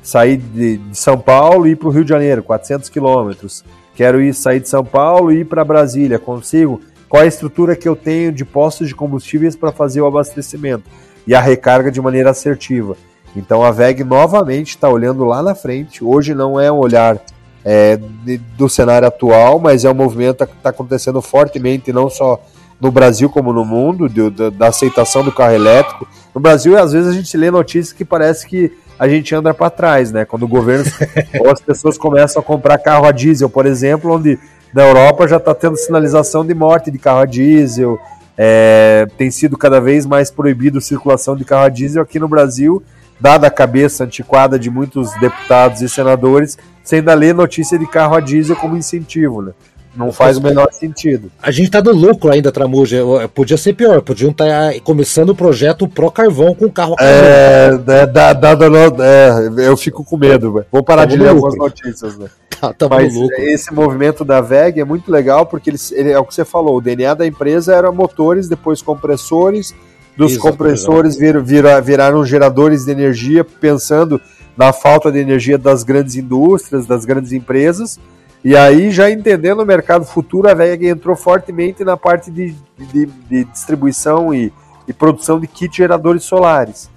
sair 0.01 0.37
de, 0.37 0.77
de 0.77 0.97
São 0.97 1.17
Paulo 1.17 1.67
e 1.67 1.71
ir 1.71 1.75
para 1.75 1.87
o 1.87 1.91
Rio 1.91 2.03
de 2.03 2.09
Janeiro, 2.09 2.43
400 2.43 2.89
quilômetros. 2.89 3.63
Quero 3.95 4.21
ir 4.21 4.33
sair 4.33 4.59
de 4.59 4.69
São 4.69 4.83
Paulo 4.83 5.31
e 5.31 5.39
ir 5.39 5.45
para 5.45 5.63
Brasília, 5.63 6.17
consigo? 6.17 6.81
Qual 7.07 7.23
a 7.23 7.27
estrutura 7.27 7.75
que 7.75 7.87
eu 7.87 7.95
tenho 7.95 8.31
de 8.31 8.45
postos 8.45 8.87
de 8.87 8.95
combustíveis 8.95 9.55
para 9.55 9.71
fazer 9.71 10.01
o 10.01 10.07
abastecimento 10.07 10.85
e 11.27 11.35
a 11.35 11.41
recarga 11.41 11.91
de 11.91 12.01
maneira 12.01 12.29
assertiva? 12.31 12.95
Então 13.35 13.63
a 13.63 13.71
VEG 13.71 14.03
novamente 14.03 14.69
está 14.69 14.89
olhando 14.89 15.23
lá 15.25 15.43
na 15.43 15.53
frente. 15.53 16.03
Hoje 16.03 16.33
não 16.33 16.59
é 16.59 16.71
um 16.71 16.77
olhar 16.77 17.21
é, 17.63 17.97
de, 17.97 18.37
do 18.37 18.69
cenário 18.69 19.07
atual, 19.07 19.59
mas 19.59 19.85
é 19.85 19.91
um 19.91 19.93
movimento 19.93 20.45
que 20.45 20.53
está 20.53 20.69
acontecendo 20.69 21.21
fortemente, 21.21 21.93
não 21.93 22.09
só 22.09 22.41
no 22.79 22.91
Brasil 22.91 23.29
como 23.29 23.53
no 23.53 23.63
mundo, 23.63 24.09
de, 24.09 24.29
de, 24.29 24.49
da 24.49 24.67
aceitação 24.67 25.23
do 25.23 25.31
carro 25.31 25.53
elétrico. 25.53 26.07
No 26.33 26.41
Brasil, 26.41 26.77
às 26.77 26.93
vezes 26.93 27.09
a 27.09 27.13
gente 27.13 27.35
lê 27.37 27.51
notícias 27.51 27.93
que 27.93 28.03
parece 28.03 28.47
que 28.47 28.71
a 29.01 29.09
gente 29.09 29.33
anda 29.33 29.51
para 29.51 29.71
trás, 29.71 30.11
né? 30.11 30.25
Quando 30.25 30.43
o 30.43 30.47
governo 30.47 30.85
ou 31.41 31.49
as 31.49 31.59
pessoas 31.59 31.97
começam 31.97 32.39
a 32.39 32.45
comprar 32.45 32.77
carro 32.77 33.07
a 33.07 33.11
diesel, 33.11 33.49
por 33.49 33.65
exemplo, 33.65 34.13
onde 34.13 34.37
na 34.71 34.87
Europa 34.87 35.27
já 35.27 35.37
está 35.37 35.55
tendo 35.55 35.75
sinalização 35.75 36.45
de 36.45 36.53
morte 36.53 36.91
de 36.91 36.99
carro 36.99 37.21
a 37.21 37.25
diesel, 37.25 37.99
é, 38.37 39.07
tem 39.17 39.31
sido 39.31 39.57
cada 39.57 39.81
vez 39.81 40.05
mais 40.05 40.29
proibido 40.29 40.77
a 40.77 40.81
circulação 40.81 41.35
de 41.35 41.43
carro 41.43 41.63
a 41.63 41.69
diesel 41.69 42.03
aqui 42.03 42.19
no 42.19 42.27
Brasil, 42.27 42.83
dada 43.19 43.47
a 43.47 43.49
cabeça 43.49 44.03
antiquada 44.03 44.59
de 44.59 44.69
muitos 44.69 45.11
deputados 45.19 45.81
e 45.81 45.89
senadores, 45.89 46.55
sem 46.83 46.99
ainda 46.99 47.15
ler 47.15 47.33
notícia 47.33 47.79
de 47.79 47.87
carro 47.87 48.13
a 48.13 48.19
diesel 48.19 48.55
como 48.55 48.77
incentivo, 48.77 49.41
né? 49.41 49.51
Não 49.95 50.11
faz 50.11 50.37
o 50.37 50.41
menor 50.41 50.71
sentido. 50.71 51.29
A 51.41 51.51
gente 51.51 51.69
tá 51.69 51.81
no 51.81 51.91
lucro 51.91 52.31
ainda, 52.31 52.51
Tramuja. 52.51 53.01
Podia 53.33 53.57
ser 53.57 53.73
pior. 53.73 54.01
Podiam 54.01 54.31
estar 54.31 54.45
tá 54.45 54.79
começando 54.83 55.31
o 55.31 55.35
projeto 55.35 55.87
Pro 55.87 56.09
Carvão 56.09 56.55
com 56.55 56.69
carro 56.69 56.95
a 56.97 57.03
é, 57.03 57.71
é, 57.75 57.77
dá, 58.07 58.33
dá, 58.33 58.55
dá, 58.55 58.67
é, 59.05 59.67
eu 59.67 59.75
fico 59.75 60.03
com 60.03 60.15
medo. 60.15 60.53
Véio. 60.53 60.65
Vou 60.71 60.81
parar 60.81 61.05
de 61.05 61.17
ler 61.17 61.29
algumas 61.29 61.57
notícias. 61.57 62.17
Né? 62.17 62.27
Tá, 62.61 62.71
tá 62.71 62.87
Mas 62.87 63.15
esse 63.39 63.73
movimento 63.73 64.23
da 64.23 64.39
VEG 64.39 64.81
é 64.81 64.85
muito 64.85 65.11
legal 65.11 65.47
porque 65.47 65.71
eles, 65.71 65.91
ele, 65.91 66.11
é 66.11 66.19
o 66.19 66.23
que 66.23 66.35
você 66.35 66.45
falou. 66.45 66.77
O 66.77 66.81
DNA 66.81 67.15
da 67.15 67.25
empresa 67.25 67.73
era 67.73 67.91
motores, 67.91 68.47
depois 68.47 68.83
compressores. 68.83 69.73
Dos 70.15 70.37
compressores 70.37 71.17
vir, 71.17 71.41
vir, 71.41 71.63
viraram 71.81 72.23
geradores 72.23 72.85
de 72.85 72.91
energia, 72.91 73.43
pensando 73.43 74.21
na 74.55 74.71
falta 74.71 75.11
de 75.11 75.17
energia 75.17 75.57
das 75.57 75.81
grandes 75.81 76.15
indústrias, 76.15 76.85
das 76.85 77.03
grandes 77.03 77.31
empresas 77.31 77.99
e 78.43 78.55
aí, 78.55 78.89
já 78.91 79.09
entendendo 79.09 79.61
o 79.61 79.65
mercado 79.65 80.03
futuro, 80.03 80.49
a 80.49 80.53
VEG 80.53 80.87
entrou 80.87 81.15
fortemente 81.15 81.83
na 81.83 81.95
parte 81.95 82.31
de, 82.31 82.55
de, 82.77 83.05
de 83.05 83.43
distribuição 83.45 84.33
e, 84.33 84.51
e, 84.87 84.93
produção 84.93 85.39
de 85.39 85.47
kits 85.47 85.75
geradores 85.75 86.23
solares. 86.23 86.89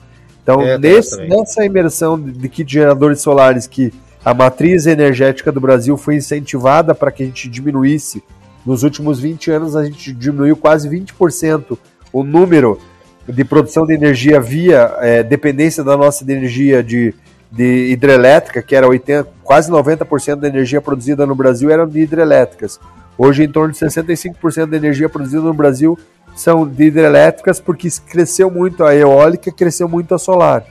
Então, 0.42 0.62
é, 0.62 0.78
nesse, 0.78 1.20
nessa 1.26 1.64
imersão 1.64 2.18
de, 2.18 2.32
de 2.32 2.48
kits 2.48 2.72
geradores 2.72 3.20
solares 3.20 3.66
que 3.66 3.92
a 4.24 4.32
matriz 4.32 4.86
energética 4.86 5.52
do 5.52 5.60
Brasil 5.60 5.98
foi 5.98 6.16
incentivada 6.16 6.94
para 6.94 7.12
que 7.12 7.22
a 7.22 7.26
gente 7.26 7.48
diminuísse, 7.48 8.22
nos 8.64 8.82
últimos 8.82 9.20
20 9.20 9.50
anos 9.50 9.76
a 9.76 9.84
gente 9.84 10.12
diminuiu 10.12 10.56
quase 10.56 10.88
20% 10.88 11.76
o 12.10 12.24
número 12.24 12.80
de 13.28 13.44
produção 13.44 13.86
de 13.86 13.92
energia 13.92 14.40
via 14.40 14.96
é, 15.00 15.22
dependência 15.22 15.84
da 15.84 15.96
nossa 15.96 16.24
energia 16.24 16.82
de 16.82 17.14
de 17.54 17.92
hidrelétrica, 17.92 18.60
que 18.60 18.74
era 18.74 18.86
80, 18.86 19.28
quase 19.44 19.70
90% 19.70 20.36
da 20.36 20.48
energia 20.48 20.80
produzida 20.80 21.24
no 21.24 21.36
Brasil 21.36 21.70
eram 21.70 21.86
de 21.86 22.00
hidrelétricas. 22.00 22.80
Hoje, 23.16 23.44
em 23.44 23.48
torno 23.48 23.72
de 23.72 23.78
65% 23.78 24.66
da 24.66 24.76
energia 24.76 25.08
produzida 25.08 25.42
no 25.42 25.54
Brasil 25.54 25.96
são 26.34 26.66
de 26.66 26.86
hidrelétricas, 26.86 27.60
porque 27.60 27.88
cresceu 28.08 28.50
muito 28.50 28.82
a 28.82 28.92
eólica, 28.92 29.52
cresceu 29.52 29.88
muito 29.88 30.12
a 30.16 30.18
solar. 30.18 30.64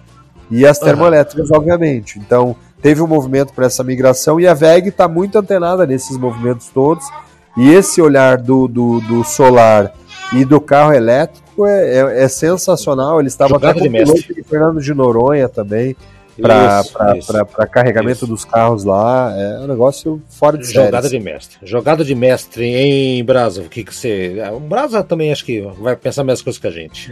E 0.51 0.65
as 0.65 0.77
termoelétricas, 0.77 1.49
uhum. 1.49 1.57
obviamente. 1.57 2.19
Então, 2.19 2.53
teve 2.81 3.01
um 3.01 3.07
movimento 3.07 3.53
para 3.53 3.65
essa 3.65 3.81
migração 3.81 4.37
e 4.37 4.45
a 4.45 4.53
VEG 4.53 4.89
está 4.89 5.07
muito 5.07 5.37
antenada 5.37 5.87
nesses 5.87 6.17
movimentos 6.17 6.67
todos. 6.67 7.05
E 7.55 7.71
esse 7.71 8.01
olhar 8.01 8.37
do, 8.37 8.67
do, 8.67 8.99
do 8.99 9.23
solar 9.23 9.93
e 10.33 10.43
do 10.43 10.59
carro 10.59 10.91
elétrico 10.91 11.65
é, 11.65 11.97
é, 11.97 12.23
é 12.23 12.27
sensacional. 12.27 13.21
Ele 13.21 13.29
estava 13.29 13.55
até 13.55 13.73
com 13.73 13.85
o 13.85 14.43
Fernando 14.43 14.81
de 14.81 14.93
Noronha 14.93 15.47
também 15.47 15.95
para 16.41 17.67
carregamento 17.67 18.25
isso. 18.25 18.27
dos 18.27 18.45
carros 18.45 18.83
lá. 18.83 19.33
É 19.35 19.59
um 19.59 19.67
negócio 19.67 20.21
fora 20.29 20.57
de 20.57 20.65
Jogada 20.65 21.07
séries. 21.07 21.11
de 21.11 21.19
mestre. 21.19 21.57
Jogada 21.63 22.03
de 22.03 22.15
mestre 22.15 22.65
em 22.65 23.23
Brasa. 23.23 23.61
O 23.61 23.69
que, 23.69 23.83
que 23.83 23.93
você. 23.93 24.35
O 24.51 24.59
Brasa 24.59 25.03
também 25.03 25.31
acho 25.31 25.45
que 25.45 25.61
vai 25.79 25.95
pensar 25.95 26.21
a 26.21 26.25
mesma 26.25 26.43
coisa 26.43 26.59
que 26.59 26.67
a 26.67 26.71
gente. 26.71 27.11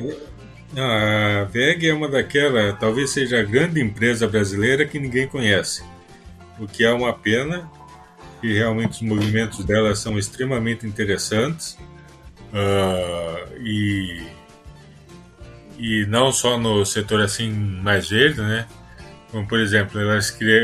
A 0.76 1.44
VEG 1.52 1.90
é 1.90 1.94
uma 1.94 2.08
daquela, 2.08 2.72
talvez 2.74 3.10
seja 3.10 3.40
a 3.40 3.44
grande 3.44 3.82
empresa 3.82 4.28
brasileira 4.28 4.86
que 4.86 5.00
ninguém 5.00 5.28
conhece. 5.28 5.84
O 6.58 6.66
que 6.66 6.86
é 6.86 6.94
uma 6.94 7.12
pena, 7.12 7.70
e 8.42 8.54
realmente 8.54 8.92
os 8.92 9.02
movimentos 9.02 9.66
dela 9.66 9.94
são 9.96 10.18
extremamente 10.18 10.88
interessantes. 10.88 11.78
Uh, 12.54 13.58
e, 13.62 14.22
e 15.78 16.06
não 16.08 16.32
só 16.32 16.58
no 16.58 16.86
setor 16.86 17.22
assim 17.22 17.52
mais 17.52 18.10
verde, 18.10 18.42
né? 18.42 18.66
Como, 19.32 19.48
por 19.48 19.60
exemplo, 19.60 20.00
ela 20.00 20.20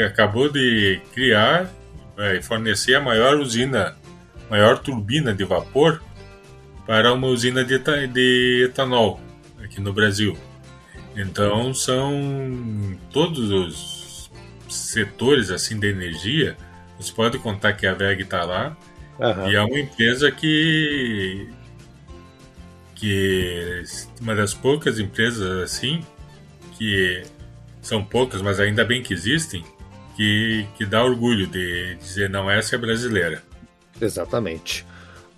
acabou 0.05 0.49
de 0.51 0.99
criar 1.13 1.71
e 2.35 2.41
fornecer 2.41 2.95
a 2.95 3.01
maior 3.01 3.37
usina, 3.37 3.95
maior 4.49 4.77
turbina 4.79 5.33
de 5.33 5.45
vapor 5.45 6.01
para 6.85 7.13
uma 7.13 7.27
usina 7.27 7.63
de, 7.63 7.79
de 8.07 8.65
etanol 8.65 9.19
aqui 9.63 9.79
no 9.79 9.93
Brasil. 9.93 10.37
Então 11.15 11.73
são 11.73 12.97
todos 13.11 13.51
os 13.51 14.31
setores 14.69 15.49
assim 15.49 15.79
da 15.79 15.87
energia. 15.87 16.57
Você 16.99 17.11
pode 17.13 17.39
contar 17.39 17.73
que 17.73 17.87
a 17.87 17.93
VEG 17.93 18.23
está 18.23 18.43
lá 18.43 18.75
uhum. 19.19 19.49
e 19.49 19.55
é 19.55 19.61
uma 19.61 19.79
empresa 19.79 20.31
que 20.31 21.49
que 22.95 23.83
uma 24.19 24.33
das 24.33 24.55
poucas 24.55 24.99
empresas 24.99 25.61
assim 25.61 26.03
que 26.77 27.23
são 27.81 28.03
poucas, 28.03 28.41
mas 28.41 28.59
ainda 28.59 28.83
bem 28.83 29.01
que 29.01 29.13
existem, 29.13 29.63
que, 30.15 30.65
que 30.75 30.85
dá 30.85 31.03
orgulho 31.03 31.47
de 31.47 31.95
dizer 31.95 32.29
não 32.29 32.49
essa 32.49 32.75
é 32.75 32.77
brasileira. 32.77 33.43
Exatamente. 33.99 34.85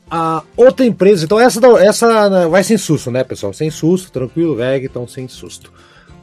A 0.10 0.44
outra 0.58 0.86
empresa, 0.86 1.24
então 1.24 1.40
essa, 1.40 1.60
essa 1.80 2.30
né, 2.30 2.48
vai 2.48 2.64
sem 2.64 2.78
susto, 2.78 3.12
né, 3.12 3.24
pessoal? 3.24 3.54
Sem 3.54 3.70
susto, 3.70 4.12
tranquilo, 4.12 4.56
VEG, 4.56 4.86
então 4.86 5.08
sem 5.08 5.28
susto. 5.28 5.72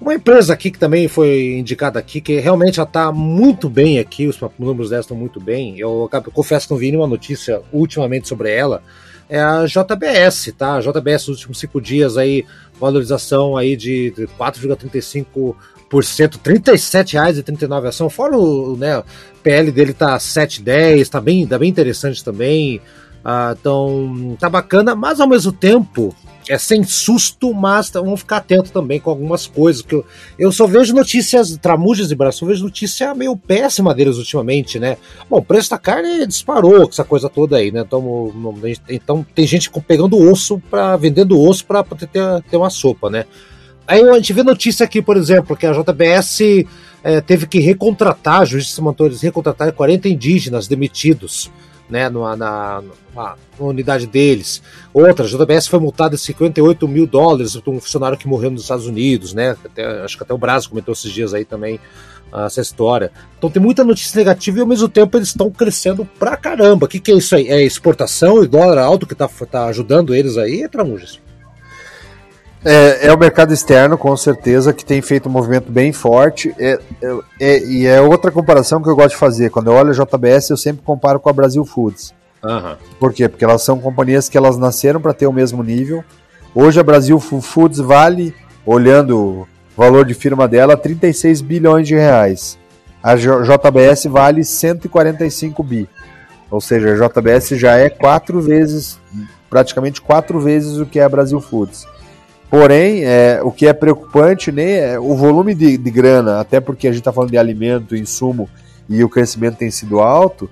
Uma 0.01 0.15
empresa 0.15 0.53
aqui 0.53 0.71
que 0.71 0.79
também 0.79 1.09
foi 1.09 1.57
indicada 1.59 1.99
aqui, 1.99 2.21
que 2.21 2.39
realmente 2.39 2.77
já 2.77 2.83
está 2.83 3.11
muito 3.11 3.69
bem 3.69 3.99
aqui, 3.99 4.27
os 4.27 4.39
números 4.59 4.91
dela 4.91 5.01
estão 5.01 5.17
muito 5.17 5.41
bem. 5.41 5.79
Eu, 5.79 6.09
eu 6.13 6.33
confesso 6.33 6.67
que 6.67 6.73
não 6.73 6.79
vi 6.79 6.91
nenhuma 6.91 7.07
notícia 7.07 7.63
ultimamente 7.73 8.29
sobre 8.29 8.51
ela. 8.51 8.83
É 9.29 9.41
a 9.41 9.65
JBS, 9.65 10.53
tá? 10.57 10.75
A 10.77 10.81
JBS 10.81 11.29
nos 11.29 11.39
últimos 11.39 11.59
cinco 11.59 11.81
dias 11.81 12.17
aí, 12.17 12.45
valorização 12.79 13.57
aí 13.57 13.75
de 13.77 14.13
4,35%, 14.39 15.55
R$ 15.93 15.99
37,39 16.01 17.85
a 17.85 17.89
ação. 17.89 18.11
Fora 18.11 18.37
o 18.37 18.77
né, 18.77 19.03
PL 19.43 19.71
dele 19.71 19.93
tá 19.93 20.17
7,10, 20.19 21.09
tá 21.09 21.21
bem, 21.21 21.47
tá 21.47 21.59
bem 21.59 21.71
interessante 21.71 22.25
também. 22.25 22.81
Ah, 23.25 23.57
então, 23.59 24.37
tá 24.39 24.49
bacana, 24.49 24.95
mas 24.95 25.21
ao 25.21 25.29
mesmo 25.29 25.51
tempo 25.51 26.15
é 26.49 26.57
sem 26.59 26.85
susto, 26.85 27.53
mas 27.53 27.91
vamos 27.91 28.21
ficar 28.21 28.37
atento 28.37 28.71
também 28.71 29.01
com 29.01 29.11
algumas 29.11 29.47
coisas. 29.47 29.83
que 29.83 29.95
Eu, 29.95 30.05
eu 30.39 30.53
só 30.53 30.67
vejo 30.67 30.95
notícias 30.95 31.57
tramujas 31.57 32.11
e 32.11 32.15
braço, 32.15 32.45
eu 32.45 32.49
vejo 32.49 32.65
notícia 32.65 33.15
meio 33.15 33.37
péssima 33.37 33.95
deles 33.95 34.17
ultimamente, 34.17 34.79
né? 34.79 34.97
Bom, 35.29 35.39
o 35.39 35.45
preço 35.45 35.71
da 35.71 35.79
carne 35.79 36.27
disparou 36.27 36.89
essa 36.89 37.05
coisa 37.05 37.29
toda 37.29 37.57
aí, 37.57 37.73
né? 37.73 37.81
Então, 37.81 38.33
então 38.89 39.27
tem 39.35 39.47
gente 39.47 39.71
pegando 39.87 40.19
osso 40.19 40.63
para 40.71 40.97
vendendo 40.97 41.41
osso 41.41 41.65
para 41.67 41.83
poder 41.83 42.07
ter, 42.07 42.23
ter 42.49 42.57
uma 42.57 42.71
sopa, 42.71 43.11
né? 43.11 43.25
Aí 43.87 44.03
a 44.03 44.15
gente 44.15 44.33
vê 44.33 44.43
notícia 44.43 44.85
aqui, 44.85 45.01
por 45.01 45.17
exemplo, 45.17 45.57
que 45.57 45.67
a 45.67 45.73
JBS 45.73 46.41
é, 47.05 47.21
teve 47.21 47.47
que 47.47 47.61
recontratar, 47.61 48.45
mandou 48.81 49.07
eles 49.07 49.23
recontratar 49.23 49.73
40 49.73 50.09
indígenas 50.09 50.67
demitidos 50.67 51.51
né, 51.89 52.09
numa, 52.09 52.37
na, 52.37 52.83
numa, 53.15 53.37
unidade 53.59 54.07
deles. 54.07 54.63
Outra, 54.93 55.25
a 55.25 55.29
JBS 55.29 55.69
foi 55.69 55.79
multada 55.79 56.15
em 56.15 56.19
58 56.19 56.87
mil 56.89 57.07
dólares 57.07 57.57
por 57.57 57.73
um 57.73 57.81
funcionário 57.81 58.19
que 58.19 58.27
morreu 58.27 58.51
nos 58.51 58.63
Estados 58.63 58.87
Unidos, 58.87 59.33
né? 59.33 59.57
Até, 59.65 60.03
acho 60.03 60.17
que 60.17 60.23
até 60.23 60.35
o 60.35 60.39
Brasil 60.39 60.69
comentou 60.69 60.93
esses 60.93 61.13
dias 61.13 61.33
aí 61.33 61.45
também 61.45 61.77
uh, 62.33 62.41
essa 62.41 62.61
história. 62.61 63.13
Então 63.39 63.51
tem 63.51 63.63
muita 63.63 63.85
notícia 63.85 64.19
negativa 64.19 64.59
e 64.59 64.61
ao 64.61 64.67
mesmo 64.67 64.89
tempo 64.89 65.17
eles 65.17 65.29
estão 65.29 65.51
crescendo 65.51 66.05
pra 66.19 66.37
caramba. 66.37 66.87
O 66.87 66.89
que, 66.89 66.99
que 66.99 67.13
é 67.13 67.15
isso 67.15 67.37
aí? 67.37 67.49
É 67.49 67.63
exportação 67.63 68.43
e 68.43 68.49
dólar 68.49 68.79
alto 68.79 69.07
que 69.07 69.15
tá, 69.15 69.29
tá 69.29 69.67
ajudando 69.67 70.15
eles 70.15 70.37
aí, 70.37 70.69
Tramujas? 70.69 71.21
É, 72.65 73.07
é, 73.07 73.13
o 73.13 73.19
mercado 73.19 73.53
externo, 73.53 73.97
com 73.97 74.17
certeza, 74.17 74.73
que 74.73 74.85
tem 74.85 75.01
feito 75.01 75.29
um 75.29 75.33
movimento 75.33 75.71
bem 75.71 75.93
forte. 75.93 76.55
É, 76.59 76.79
é, 77.03 77.19
é, 77.41 77.65
e 77.65 77.87
é 77.87 78.01
outra 78.01 78.31
comparação 78.31 78.83
que 78.83 78.89
eu 78.89 78.97
gosto 78.97 79.11
de 79.11 79.17
fazer. 79.17 79.51
Quando 79.51 79.71
eu 79.71 79.75
olho 79.75 79.91
a 79.91 79.93
JBS, 79.93 80.51
eu 80.51 80.57
sempre 80.57 80.83
comparo 80.85 81.21
com 81.21 81.29
a 81.29 81.33
Brasil 81.33 81.65
Foods. 81.65 82.13
Uhum. 82.43 82.77
Por 82.99 83.13
quê? 83.13 83.29
Porque 83.29 83.45
elas 83.45 83.63
são 83.63 83.79
companhias 83.79 84.29
que 84.29 84.37
elas 84.37 84.57
nasceram 84.57 85.01
para 85.01 85.15
ter 85.15 85.27
o 85.27 85.33
mesmo 85.33 85.63
nível. 85.63 86.05
Hoje 86.55 86.81
a 86.81 86.83
Brasil 86.83 87.19
Foods 87.21 87.79
vale, 87.79 88.35
olhando 88.65 89.19
o 89.19 89.49
valor 89.77 90.05
de 90.05 90.15
firma 90.15 90.49
dela, 90.49 90.77
36 90.77 91.43
bilhões 91.43 91.87
de 91.87 91.95
reais. 91.95 92.59
A 93.03 93.15
JBS 93.15 94.07
vale 94.07 94.45
145 94.45 95.63
bi. 95.63 95.89
Ou 96.51 96.61
seja, 96.61 96.93
a 96.93 97.09
JBS 97.09 97.51
já 97.51 97.77
é 97.77 97.89
quatro 97.89 98.41
vezes, 98.41 98.99
praticamente 99.51 100.01
quatro 100.01 100.41
vezes 100.41 100.79
o 100.79 100.87
que 100.87 100.99
é 100.99 101.05
a 101.05 101.09
Brasil 101.09 101.41
Foods. 101.41 101.87
Porém, 102.49 103.05
é, 103.05 103.41
o 103.43 103.51
que 103.51 103.67
é 103.67 103.73
preocupante 103.73 104.53
né, 104.53 104.95
é 104.95 105.01
o 105.01 105.15
volume 105.17 105.55
de, 105.55 105.77
de 105.77 105.91
grana, 105.91 106.41
até 106.41 106.61
porque 106.61 106.87
a 106.87 106.91
gente 106.91 107.01
está 107.01 107.13
falando 107.13 107.31
de 107.31 107.39
alimento, 107.39 107.97
insumo 107.97 108.49
e 108.89 109.03
o 109.03 109.09
crescimento 109.09 109.57
tem 109.57 109.71
sido 109.71 110.01
alto. 110.01 110.49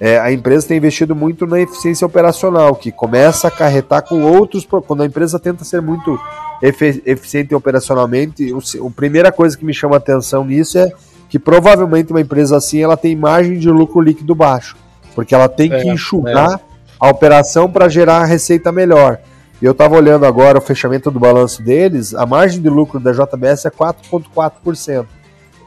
É, 0.00 0.18
a 0.18 0.32
empresa 0.32 0.68
tem 0.68 0.78
investido 0.78 1.14
muito 1.14 1.46
na 1.46 1.60
eficiência 1.60 2.06
operacional, 2.06 2.74
que 2.74 2.90
começa 2.90 3.46
a 3.46 3.48
acarretar 3.48 4.02
com 4.02 4.22
outros. 4.22 4.66
Quando 4.86 5.02
a 5.02 5.06
empresa 5.06 5.38
tenta 5.38 5.64
ser 5.64 5.80
muito 5.80 6.18
eficiente 6.62 7.54
operacionalmente, 7.54 8.52
a 8.52 8.90
primeira 8.90 9.30
coisa 9.30 9.56
que 9.56 9.64
me 9.64 9.74
chama 9.74 9.96
a 9.96 9.98
atenção 9.98 10.44
nisso 10.44 10.78
é 10.78 10.90
que 11.28 11.38
provavelmente 11.38 12.10
uma 12.10 12.20
empresa 12.20 12.56
assim 12.56 12.82
ela 12.82 12.96
tem 12.96 13.14
margem 13.14 13.58
de 13.58 13.68
lucro 13.68 14.00
líquido 14.00 14.34
baixo, 14.34 14.76
porque 15.14 15.34
ela 15.34 15.48
tem 15.48 15.68
que 15.68 15.88
é, 15.88 15.92
enxugar 15.92 16.54
é. 16.54 16.60
a 16.98 17.08
operação 17.08 17.70
para 17.70 17.88
gerar 17.88 18.24
receita 18.24 18.72
melhor. 18.72 19.18
E 19.64 19.66
eu 19.66 19.72
estava 19.72 19.96
olhando 19.96 20.26
agora 20.26 20.58
o 20.58 20.60
fechamento 20.60 21.10
do 21.10 21.18
balanço 21.18 21.62
deles, 21.62 22.14
a 22.14 22.26
margem 22.26 22.60
de 22.60 22.68
lucro 22.68 23.00
da 23.00 23.12
JBS 23.12 23.64
é 23.64 23.70
4,4%. 23.70 25.06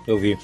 Eu 0.05 0.19
vi. 0.19 0.37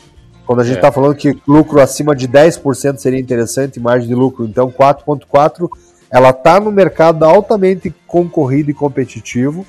Quando 0.43 0.61
a 0.61 0.63
gente 0.63 0.77
está 0.77 0.87
é. 0.87 0.91
falando 0.91 1.13
que 1.13 1.39
lucro 1.47 1.79
acima 1.79 2.15
de 2.15 2.27
10% 2.27 2.97
seria 2.97 3.19
interessante, 3.19 3.79
margem 3.79 4.07
de 4.07 4.15
lucro, 4.15 4.43
então 4.43 4.71
4,4%, 4.71 5.69
ela 6.09 6.31
está 6.31 6.59
no 6.59 6.71
mercado 6.71 7.23
altamente 7.25 7.93
concorrido 8.07 8.71
e 8.71 8.73
competitivo. 8.73 9.63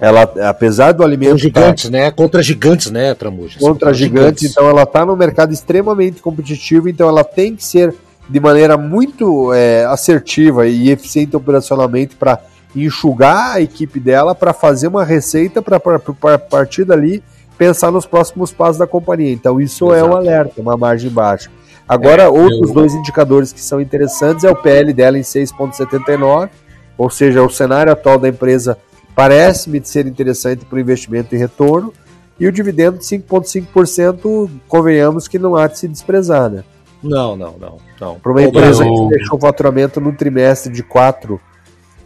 Ela, 0.00 0.22
apesar 0.48 0.90
do 0.90 1.04
alimento. 1.04 1.30
Com 1.30 1.38
gigantes, 1.38 1.84
tá... 1.84 1.90
né? 1.90 2.10
Contra 2.10 2.42
gigantes, 2.42 2.90
né, 2.90 3.14
Tramujas? 3.14 3.62
Contra 3.62 3.94
gigantes, 3.94 4.40
gigantes, 4.40 4.50
então 4.50 4.68
ela 4.68 4.82
está 4.82 5.06
no 5.06 5.16
mercado 5.16 5.52
extremamente 5.52 6.20
competitivo, 6.20 6.88
então 6.88 7.08
ela 7.08 7.22
tem 7.22 7.54
que 7.54 7.64
ser 7.64 7.94
de 8.28 8.40
maneira 8.40 8.76
muito 8.76 9.52
é, 9.52 9.84
assertiva 9.84 10.66
e 10.66 10.90
eficiente 10.90 11.36
operacionalmente 11.36 12.16
para 12.16 12.40
enxugar 12.74 13.56
a 13.56 13.60
equipe 13.60 14.00
dela 14.00 14.34
para 14.34 14.52
fazer 14.52 14.88
uma 14.88 15.04
receita 15.04 15.60
para 15.60 15.76
a 15.76 16.38
partir 16.38 16.84
dali 16.84 17.22
pensar 17.58 17.90
nos 17.90 18.06
próximos 18.06 18.50
passos 18.50 18.78
da 18.78 18.86
companhia. 18.86 19.32
Então 19.32 19.60
isso 19.60 19.92
Exato. 19.92 20.00
é 20.00 20.10
um 20.10 20.16
alerta, 20.16 20.60
uma 20.60 20.76
margem 20.76 21.10
baixa. 21.10 21.50
Agora, 21.88 22.24
é, 22.24 22.28
outros 22.28 22.68
eu... 22.68 22.74
dois 22.74 22.94
indicadores 22.94 23.52
que 23.52 23.60
são 23.60 23.80
interessantes 23.80 24.44
é 24.44 24.50
o 24.50 24.56
PL 24.56 24.92
dela 24.92 25.18
em 25.18 25.22
6,79, 25.22 26.48
ou 26.96 27.10
seja, 27.10 27.42
o 27.42 27.50
cenário 27.50 27.92
atual 27.92 28.18
da 28.18 28.28
empresa 28.28 28.78
parece-me 29.14 29.84
ser 29.84 30.06
interessante 30.06 30.64
para 30.64 30.76
o 30.76 30.80
investimento 30.80 31.34
e 31.34 31.38
retorno, 31.38 31.92
e 32.40 32.46
o 32.46 32.52
dividendo 32.52 32.98
de 32.98 33.04
5,5%, 33.04 34.50
convenhamos 34.66 35.28
que 35.28 35.38
não 35.38 35.54
há 35.54 35.66
de 35.66 35.78
se 35.78 35.86
desprezar, 35.86 36.50
né? 36.50 36.64
Não, 37.02 37.36
não, 37.36 37.56
não. 37.58 37.78
não. 38.00 38.18
Para 38.18 38.32
uma 38.32 38.42
empresa 38.42 38.84
eu... 38.84 38.94
que 38.94 39.16
deixou 39.16 39.36
o 39.36 39.40
faturamento 39.40 40.00
no 40.00 40.12
trimestre 40.12 40.72
de 40.72 40.82
4 40.82 41.40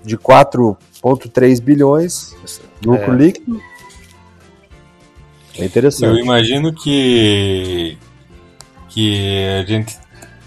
de 0.06 0.16
4,3 0.16 1.60
bilhões, 1.60 2.34
lucro 2.84 3.12
é. 3.12 3.16
líquido. 3.16 3.60
É 5.58 5.64
interessante. 5.64 6.04
Eu 6.10 6.18
imagino 6.18 6.72
que, 6.72 7.98
que 8.88 9.18
a 9.60 9.64
gente 9.64 9.96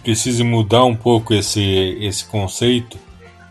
precise 0.04 0.44
mudar 0.44 0.86
um 0.86 0.96
pouco 0.96 1.34
esse, 1.34 1.62
esse 2.00 2.26
conceito. 2.26 2.98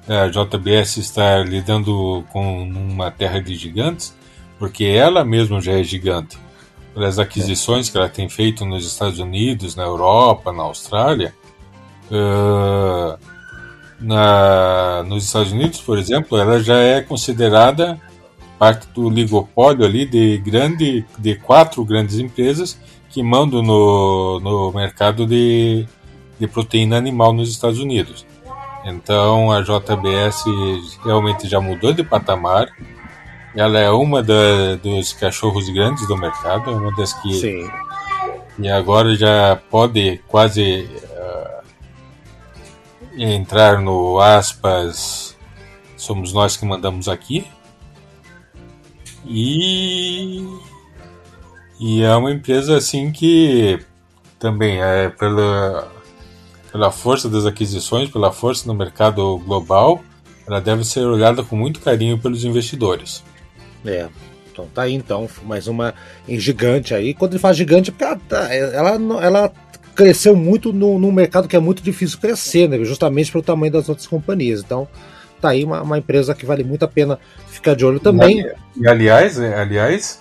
A 0.08 0.28
JBS 0.28 0.96
está 0.96 1.38
lidando 1.40 2.24
com 2.32 2.62
uma 2.62 3.10
terra 3.10 3.40
de 3.40 3.54
gigantes, 3.54 4.14
porque 4.58 4.84
ela 4.84 5.24
mesma 5.24 5.60
já 5.60 5.72
é 5.72 5.84
gigante. 5.84 6.38
Pelas 6.94 7.18
aquisições 7.18 7.88
é. 7.88 7.92
que 7.92 7.98
ela 7.98 8.08
tem 8.08 8.28
feito 8.28 8.64
nos 8.64 8.86
Estados 8.86 9.18
Unidos, 9.18 9.76
na 9.76 9.84
Europa, 9.84 10.52
na 10.52 10.62
Austrália, 10.62 11.34
uh, 12.10 13.18
na, 14.00 15.02
nos 15.04 15.24
Estados 15.24 15.52
Unidos, 15.52 15.80
por 15.80 15.98
exemplo, 15.98 16.38
ela 16.38 16.62
já 16.62 16.76
é 16.78 17.00
considerada 17.00 18.00
parte 18.58 18.88
do 18.88 19.08
ligopólio 19.08 19.84
ali 19.84 20.04
de 20.04 20.38
grande 20.38 21.04
de 21.18 21.36
quatro 21.36 21.84
grandes 21.84 22.18
empresas 22.18 22.78
que 23.08 23.22
mandam 23.22 23.62
no, 23.62 24.40
no 24.40 24.72
mercado 24.72 25.26
de, 25.26 25.86
de 26.38 26.46
proteína 26.46 26.96
animal 26.96 27.32
nos 27.32 27.50
Estados 27.50 27.78
Unidos. 27.78 28.26
Então 28.84 29.52
a 29.52 29.60
JBS 29.60 30.44
realmente 31.04 31.48
já 31.48 31.60
mudou 31.60 31.92
de 31.92 32.02
patamar. 32.02 32.68
Ela 33.54 33.78
é 33.78 33.90
uma 33.90 34.22
da, 34.22 34.76
dos 34.82 35.12
cachorros 35.12 35.68
grandes 35.70 36.06
do 36.06 36.16
mercado, 36.16 36.70
uma 36.70 36.94
das 36.94 37.12
que 37.14 37.32
Sim. 37.32 37.70
e 38.58 38.68
agora 38.68 39.14
já 39.16 39.58
pode 39.70 40.20
quase 40.28 40.88
entrar 43.24 43.80
no 43.80 44.20
aspas, 44.20 45.36
somos 45.96 46.32
nós 46.32 46.56
que 46.56 46.64
mandamos 46.64 47.08
aqui. 47.08 47.46
E, 49.26 50.42
e 51.80 52.02
é 52.02 52.14
uma 52.14 52.32
empresa 52.32 52.76
assim 52.76 53.10
que 53.10 53.78
também 54.38 54.80
é 54.80 55.08
pela, 55.08 55.90
pela 56.72 56.90
força 56.90 57.28
das 57.28 57.44
aquisições, 57.44 58.10
pela 58.10 58.32
força 58.32 58.66
no 58.66 58.74
mercado 58.74 59.38
global, 59.38 60.02
ela 60.46 60.60
deve 60.60 60.84
ser 60.84 61.00
olhada 61.00 61.42
com 61.42 61.56
muito 61.56 61.80
carinho 61.80 62.18
pelos 62.18 62.44
investidores. 62.44 63.22
É, 63.84 64.08
Então 64.50 64.66
tá 64.72 64.82
aí 64.82 64.94
então, 64.94 65.28
mais 65.44 65.66
uma 65.68 65.94
gigante 66.26 66.94
aí. 66.94 67.12
Quando 67.12 67.32
ele 67.32 67.40
fala 67.40 67.54
gigante, 67.54 67.90
porque 67.90 68.04
ela, 68.04 68.16
tá, 68.16 68.54
ela, 68.54 68.94
ela 69.22 69.52
cresceu 69.98 70.36
muito 70.36 70.72
no, 70.72 70.96
num 70.96 71.10
mercado 71.10 71.48
que 71.48 71.56
é 71.56 71.58
muito 71.58 71.82
difícil 71.82 72.20
crescer, 72.20 72.68
né? 72.68 72.78
Justamente 72.84 73.32
pelo 73.32 73.42
tamanho 73.42 73.72
das 73.72 73.88
outras 73.88 74.06
companhias. 74.06 74.60
Então, 74.60 74.86
tá 75.40 75.48
aí 75.48 75.64
uma, 75.64 75.82
uma 75.82 75.98
empresa 75.98 76.36
que 76.36 76.46
vale 76.46 76.62
muito 76.62 76.84
a 76.84 76.88
pena 76.88 77.18
ficar 77.48 77.74
de 77.74 77.84
olho 77.84 77.98
também. 77.98 78.46
E, 78.76 78.86
aliás, 78.86 79.40
é, 79.40 79.60
aliás, 79.60 80.20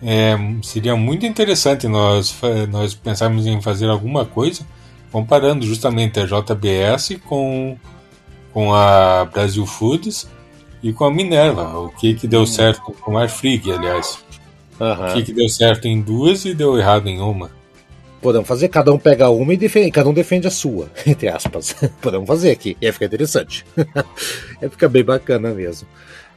é, 0.00 0.36
seria 0.62 0.94
muito 0.94 1.26
interessante 1.26 1.88
nós, 1.88 2.32
nós 2.70 2.94
pensarmos 2.94 3.48
em 3.48 3.60
fazer 3.60 3.90
alguma 3.90 4.24
coisa 4.24 4.64
comparando 5.10 5.66
justamente 5.66 6.20
a 6.20 6.24
JBS 6.24 7.18
com, 7.26 7.76
com 8.52 8.72
a 8.72 9.24
Brasil 9.24 9.66
Foods 9.66 10.28
e 10.84 10.92
com 10.92 11.04
a 11.04 11.10
Minerva. 11.10 11.80
O 11.80 11.88
que, 11.88 12.14
que 12.14 12.28
deu 12.28 12.42
hum. 12.42 12.46
certo 12.46 12.92
com 13.00 13.18
a 13.18 13.22
Airfrig, 13.22 13.72
aliás. 13.72 14.24
Uhum. 14.78 15.10
O 15.10 15.14
que, 15.14 15.24
que 15.24 15.32
deu 15.32 15.48
certo 15.48 15.88
em 15.88 16.00
duas 16.00 16.44
e 16.44 16.54
deu 16.54 16.78
errado 16.78 17.08
em 17.08 17.20
uma. 17.20 17.55
Podemos 18.26 18.48
fazer, 18.48 18.66
cada 18.66 18.92
um 18.92 18.98
pega 18.98 19.30
uma 19.30 19.54
e 19.54 19.56
defende, 19.56 19.92
cada 19.92 20.08
um 20.08 20.12
defende 20.12 20.48
a 20.48 20.50
sua, 20.50 20.90
entre 21.06 21.28
aspas. 21.28 21.76
Podemos 22.02 22.26
fazer 22.26 22.50
aqui, 22.50 22.76
e 22.82 22.86
aí 22.86 22.90
fica 22.90 23.04
interessante. 23.04 23.64
aí 24.60 24.68
fica 24.68 24.88
bem 24.88 25.04
bacana 25.04 25.54
mesmo. 25.54 25.86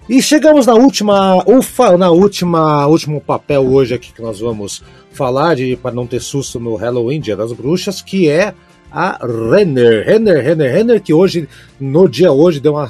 E 0.07 0.21
chegamos 0.21 0.67
na 0.67 0.75
última, 0.75 1.43
ufa, 1.49 1.97
na 1.97 2.11
última, 2.11 2.85
último 2.85 3.19
papel 3.19 3.65
hoje 3.65 3.95
aqui 3.95 4.13
que 4.13 4.21
nós 4.21 4.39
vamos 4.39 4.83
falar 5.11 5.55
de 5.55 5.75
para 5.77 5.95
não 5.95 6.05
ter 6.05 6.21
susto 6.21 6.59
no 6.59 6.75
Halloween, 6.75 7.19
Dia 7.19 7.35
das 7.35 7.51
Bruxas, 7.53 8.03
que 8.03 8.29
é 8.29 8.53
a 8.91 9.25
Renner, 9.25 10.05
Renner, 10.05 10.43
Renner, 10.43 10.71
Renner, 10.71 11.01
que 11.01 11.11
hoje, 11.11 11.49
no 11.79 12.07
dia 12.07 12.31
hoje, 12.31 12.59
deu 12.59 12.73
uma, 12.73 12.87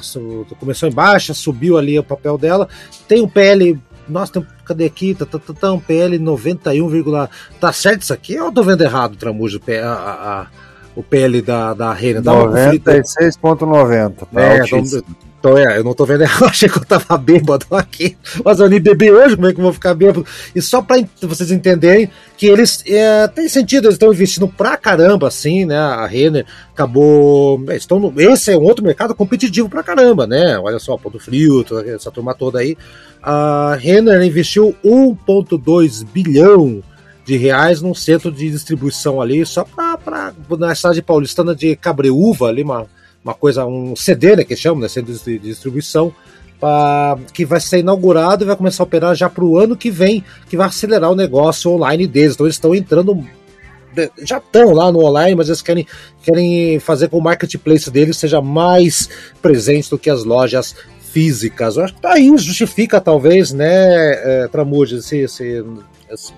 começou 0.58 0.90
em 0.90 0.92
baixa, 0.92 1.32
subiu 1.32 1.78
ali 1.78 1.98
o 1.98 2.04
papel 2.04 2.36
dela, 2.36 2.68
tem 3.08 3.22
um 3.22 3.28
PL, 3.28 3.80
nossa, 4.10 4.34
tem, 4.34 4.46
cadê 4.64 4.84
aqui, 4.84 5.14
tá, 5.14 5.24
tá, 5.24 5.38
tá, 5.38 5.52
tá 5.52 5.72
um 5.72 5.80
PL 5.80 6.18
91, 6.18 7.28
tá 7.58 7.72
certo 7.72 8.02
isso 8.02 8.12
aqui? 8.12 8.38
Ou 8.38 8.46
eu 8.46 8.52
tô 8.52 8.62
vendo 8.62 8.82
errado, 8.82 9.16
Tramujo, 9.16 9.60
a, 9.68 9.86
a, 9.86 10.40
a, 10.42 10.46
o 10.94 11.02
PL 11.02 11.40
da, 11.42 11.74
da 11.74 11.92
Renner? 11.92 12.22
96,90, 12.22 14.12
tá 14.14 14.40
é, 14.40 14.58
então 14.58 14.82
é, 15.56 15.78
eu 15.78 15.84
não 15.84 15.94
tô 15.94 16.04
vendo, 16.04 16.22
eu 16.40 16.46
achei 16.46 16.68
que 16.68 16.76
eu 16.76 16.84
tava 16.84 17.16
bêbado 17.16 17.64
aqui, 17.70 18.16
mas 18.44 18.60
eu 18.60 18.68
nem 18.68 18.80
bebi 18.80 19.10
hoje, 19.10 19.36
como 19.36 19.48
é 19.48 19.52
que 19.52 19.58
eu 19.58 19.64
vou 19.64 19.72
ficar 19.72 19.94
bêbado? 19.94 20.26
E 20.54 20.60
só 20.60 20.82
pra 20.82 20.96
vocês 21.22 21.50
entenderem 21.50 22.10
que 22.36 22.46
eles, 22.46 22.84
é, 22.86 23.26
tem 23.28 23.48
sentido, 23.48 23.86
eles 23.86 23.94
estão 23.94 24.12
investindo 24.12 24.46
pra 24.46 24.76
caramba, 24.76 25.28
assim, 25.28 25.64
né, 25.64 25.78
a 25.78 26.06
Renner 26.06 26.44
acabou, 26.72 27.62
é, 27.68 27.76
estão 27.76 27.98
no, 27.98 28.12
esse 28.20 28.52
é 28.52 28.56
um 28.56 28.62
outro 28.62 28.84
mercado 28.84 29.14
competitivo 29.14 29.68
pra 29.68 29.82
caramba, 29.82 30.26
né, 30.26 30.58
olha 30.58 30.78
só, 30.78 30.96
Ponto 30.98 31.18
Frio, 31.18 31.64
essa 31.86 32.10
turma 32.10 32.34
toda 32.34 32.58
aí, 32.58 32.76
a 33.22 33.76
Renner 33.80 34.22
investiu 34.22 34.74
1.2 34.84 36.04
bilhão 36.12 36.82
de 37.24 37.36
reais 37.36 37.80
num 37.80 37.94
centro 37.94 38.30
de 38.30 38.50
distribuição 38.50 39.22
ali, 39.22 39.46
só 39.46 39.64
pra, 39.64 39.96
pra 39.96 40.32
na 40.58 40.74
cidade 40.74 41.00
paulistana 41.00 41.54
de 41.54 41.76
Cabreúva, 41.76 42.48
ali, 42.48 42.62
uma 42.62 42.86
uma 43.24 43.34
coisa, 43.34 43.66
um 43.66 43.94
CD, 43.94 44.36
né, 44.36 44.44
que 44.44 44.56
chama, 44.56 44.82
né, 44.82 44.88
centro 44.88 45.12
de 45.12 45.38
distribuição, 45.38 46.12
pra, 46.58 47.18
que 47.32 47.44
vai 47.44 47.60
ser 47.60 47.78
inaugurado 47.78 48.44
e 48.44 48.46
vai 48.46 48.56
começar 48.56 48.82
a 48.82 48.86
operar 48.86 49.14
já 49.14 49.28
para 49.28 49.44
o 49.44 49.58
ano 49.58 49.76
que 49.76 49.90
vem, 49.90 50.24
que 50.48 50.56
vai 50.56 50.66
acelerar 50.66 51.10
o 51.10 51.16
negócio 51.16 51.70
online 51.70 52.06
deles. 52.06 52.34
Então 52.34 52.46
eles 52.46 52.56
estão 52.56 52.74
entrando 52.74 53.26
já 54.22 54.38
estão 54.38 54.72
lá 54.72 54.92
no 54.92 55.04
online, 55.04 55.34
mas 55.34 55.48
eles 55.48 55.62
querem, 55.62 55.86
querem 56.22 56.78
fazer 56.78 57.08
com 57.08 57.16
que 57.16 57.20
o 57.20 57.20
marketplace 57.20 57.90
deles 57.90 58.16
seja 58.16 58.40
mais 58.40 59.08
presente 59.42 59.90
do 59.90 59.98
que 59.98 60.08
as 60.08 60.24
lojas 60.24 60.76
físicas. 61.12 61.76
Eu 61.76 61.84
acho 61.84 61.94
que 61.94 62.00
tá 62.00 62.12
aí 62.12 62.28
justifica, 62.38 63.00
talvez, 63.00 63.52
né, 63.52 63.66
é, 63.66 64.48
esse, 64.94 65.18
esse, 65.18 65.64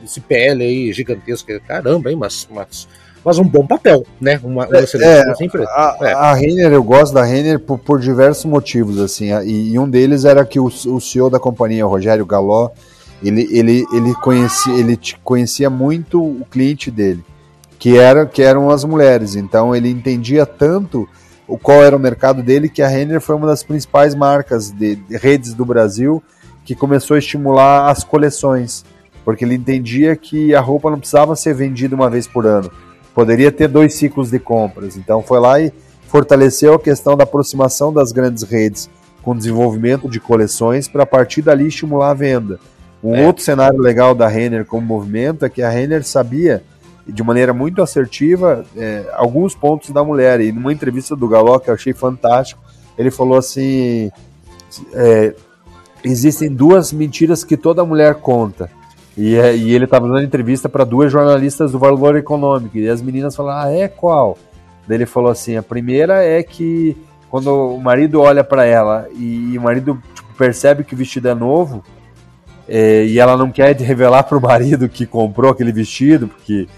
esse 0.02 0.20
PL 0.20 0.64
aí 0.64 0.92
gigantesco. 0.92 1.48
Caramba, 1.66 2.10
hein, 2.10 2.16
mas, 2.16 2.48
mas 2.50 2.88
mas 3.24 3.38
um 3.38 3.44
bom 3.44 3.66
papel, 3.66 4.04
né? 4.20 4.40
Uma, 4.42 4.66
uma 4.66 4.78
excelente 4.80 5.56
é, 5.56 5.64
a, 5.68 5.96
é. 6.00 6.12
a 6.12 6.34
Renner, 6.34 6.72
eu 6.72 6.82
gosto 6.82 7.14
da 7.14 7.22
Renner 7.22 7.58
por, 7.60 7.78
por 7.78 8.00
diversos 8.00 8.44
motivos, 8.44 8.98
assim, 8.98 9.32
e, 9.44 9.72
e, 9.72 9.78
um 9.78 9.88
deles 9.88 10.24
era 10.24 10.44
que 10.44 10.58
o, 10.58 10.66
o 10.66 11.00
CEO 11.00 11.30
da 11.30 11.38
companhia, 11.38 11.86
o 11.86 11.90
Rogério 11.90 12.26
Galó, 12.26 12.70
ele, 13.22 13.48
ele, 13.50 13.86
ele, 13.92 14.14
conhecia, 14.14 14.72
ele 14.74 14.98
conhecia 15.22 15.70
muito 15.70 16.20
o 16.20 16.44
cliente 16.50 16.90
dele, 16.90 17.24
que, 17.78 17.96
era, 17.96 18.26
que 18.26 18.42
eram 18.42 18.70
as 18.70 18.84
mulheres, 18.84 19.36
então 19.36 19.74
ele 19.74 19.88
entendia 19.88 20.44
tanto 20.44 21.08
o 21.46 21.56
qual 21.56 21.82
era 21.82 21.96
o 21.96 22.00
mercado 22.00 22.42
dele, 22.42 22.68
que 22.68 22.82
a 22.82 22.88
Renner 22.88 23.20
foi 23.20 23.36
uma 23.36 23.46
das 23.46 23.62
principais 23.62 24.14
marcas 24.14 24.70
de, 24.70 24.96
de 24.96 25.16
redes 25.16 25.54
do 25.54 25.64
Brasil 25.64 26.22
que 26.64 26.74
começou 26.74 27.14
a 27.14 27.18
estimular 27.18 27.90
as 27.90 28.04
coleções, 28.04 28.84
porque 29.24 29.44
ele 29.44 29.54
entendia 29.54 30.16
que 30.16 30.54
a 30.54 30.60
roupa 30.60 30.90
não 30.90 30.98
precisava 30.98 31.36
ser 31.36 31.54
vendida 31.54 31.94
uma 31.94 32.08
vez 32.08 32.26
por 32.26 32.46
ano 32.46 32.70
poderia 33.14 33.52
ter 33.52 33.68
dois 33.68 33.94
ciclos 33.94 34.30
de 34.30 34.38
compras. 34.38 34.96
Então 34.96 35.22
foi 35.22 35.40
lá 35.40 35.60
e 35.60 35.72
fortaleceu 36.08 36.74
a 36.74 36.78
questão 36.78 37.16
da 37.16 37.24
aproximação 37.24 37.92
das 37.92 38.12
grandes 38.12 38.42
redes 38.42 38.90
com 39.22 39.36
desenvolvimento 39.36 40.08
de 40.08 40.18
coleções 40.18 40.88
para 40.88 41.04
a 41.04 41.06
partir 41.06 41.42
dali 41.42 41.68
estimular 41.68 42.10
a 42.10 42.14
venda. 42.14 42.58
Um 43.02 43.14
é. 43.16 43.26
outro 43.26 43.42
cenário 43.42 43.78
legal 43.78 44.14
da 44.14 44.28
Renner 44.28 44.64
como 44.64 44.86
movimento 44.86 45.44
é 45.44 45.48
que 45.48 45.62
a 45.62 45.70
Renner 45.70 46.04
sabia 46.04 46.62
de 47.06 47.22
maneira 47.22 47.52
muito 47.52 47.82
assertiva 47.82 48.64
é, 48.76 49.04
alguns 49.14 49.54
pontos 49.54 49.90
da 49.90 50.04
mulher. 50.04 50.40
E 50.40 50.52
numa 50.52 50.72
entrevista 50.72 51.16
do 51.16 51.28
Galó 51.28 51.58
que 51.58 51.70
eu 51.70 51.74
achei 51.74 51.92
fantástico, 51.92 52.62
ele 52.96 53.10
falou 53.10 53.38
assim: 53.38 54.10
é, 54.92 55.34
existem 56.04 56.48
duas 56.48 56.92
mentiras 56.92 57.42
que 57.42 57.56
toda 57.56 57.84
mulher 57.84 58.14
conta 58.16 58.70
e, 59.16 59.36
é, 59.36 59.54
e 59.54 59.74
ele 59.74 59.84
estava 59.84 60.08
dando 60.08 60.22
entrevista 60.22 60.68
para 60.68 60.84
duas 60.84 61.12
jornalistas 61.12 61.72
do 61.72 61.78
Valor 61.78 62.16
Econômico. 62.16 62.78
E 62.78 62.88
as 62.88 63.02
meninas 63.02 63.36
falaram: 63.36 63.68
Ah, 63.68 63.72
é 63.72 63.88
qual? 63.88 64.38
Daí 64.86 64.98
ele 64.98 65.06
falou 65.06 65.30
assim: 65.30 65.56
A 65.56 65.62
primeira 65.62 66.24
é 66.24 66.42
que 66.42 66.96
quando 67.30 67.48
o 67.48 67.80
marido 67.80 68.20
olha 68.20 68.44
para 68.44 68.64
ela 68.64 69.08
e, 69.14 69.56
o 69.56 69.62
marido 69.62 69.98
tipo, 70.14 70.34
percebe 70.36 70.84
que 70.84 70.94
o 70.94 70.96
vestido 70.96 71.28
é 71.28 71.34
novo 71.34 71.82
é, 72.68 73.04
e 73.04 73.18
ela 73.18 73.36
não 73.36 73.50
quer 73.50 73.74
revelar 73.76 74.22
para 74.24 74.38
o 74.38 74.40
marido 74.40 74.88
que 74.88 75.06
comprou 75.06 75.50
aquele 75.50 75.72
vestido, 75.72 76.28
porque 76.28 76.68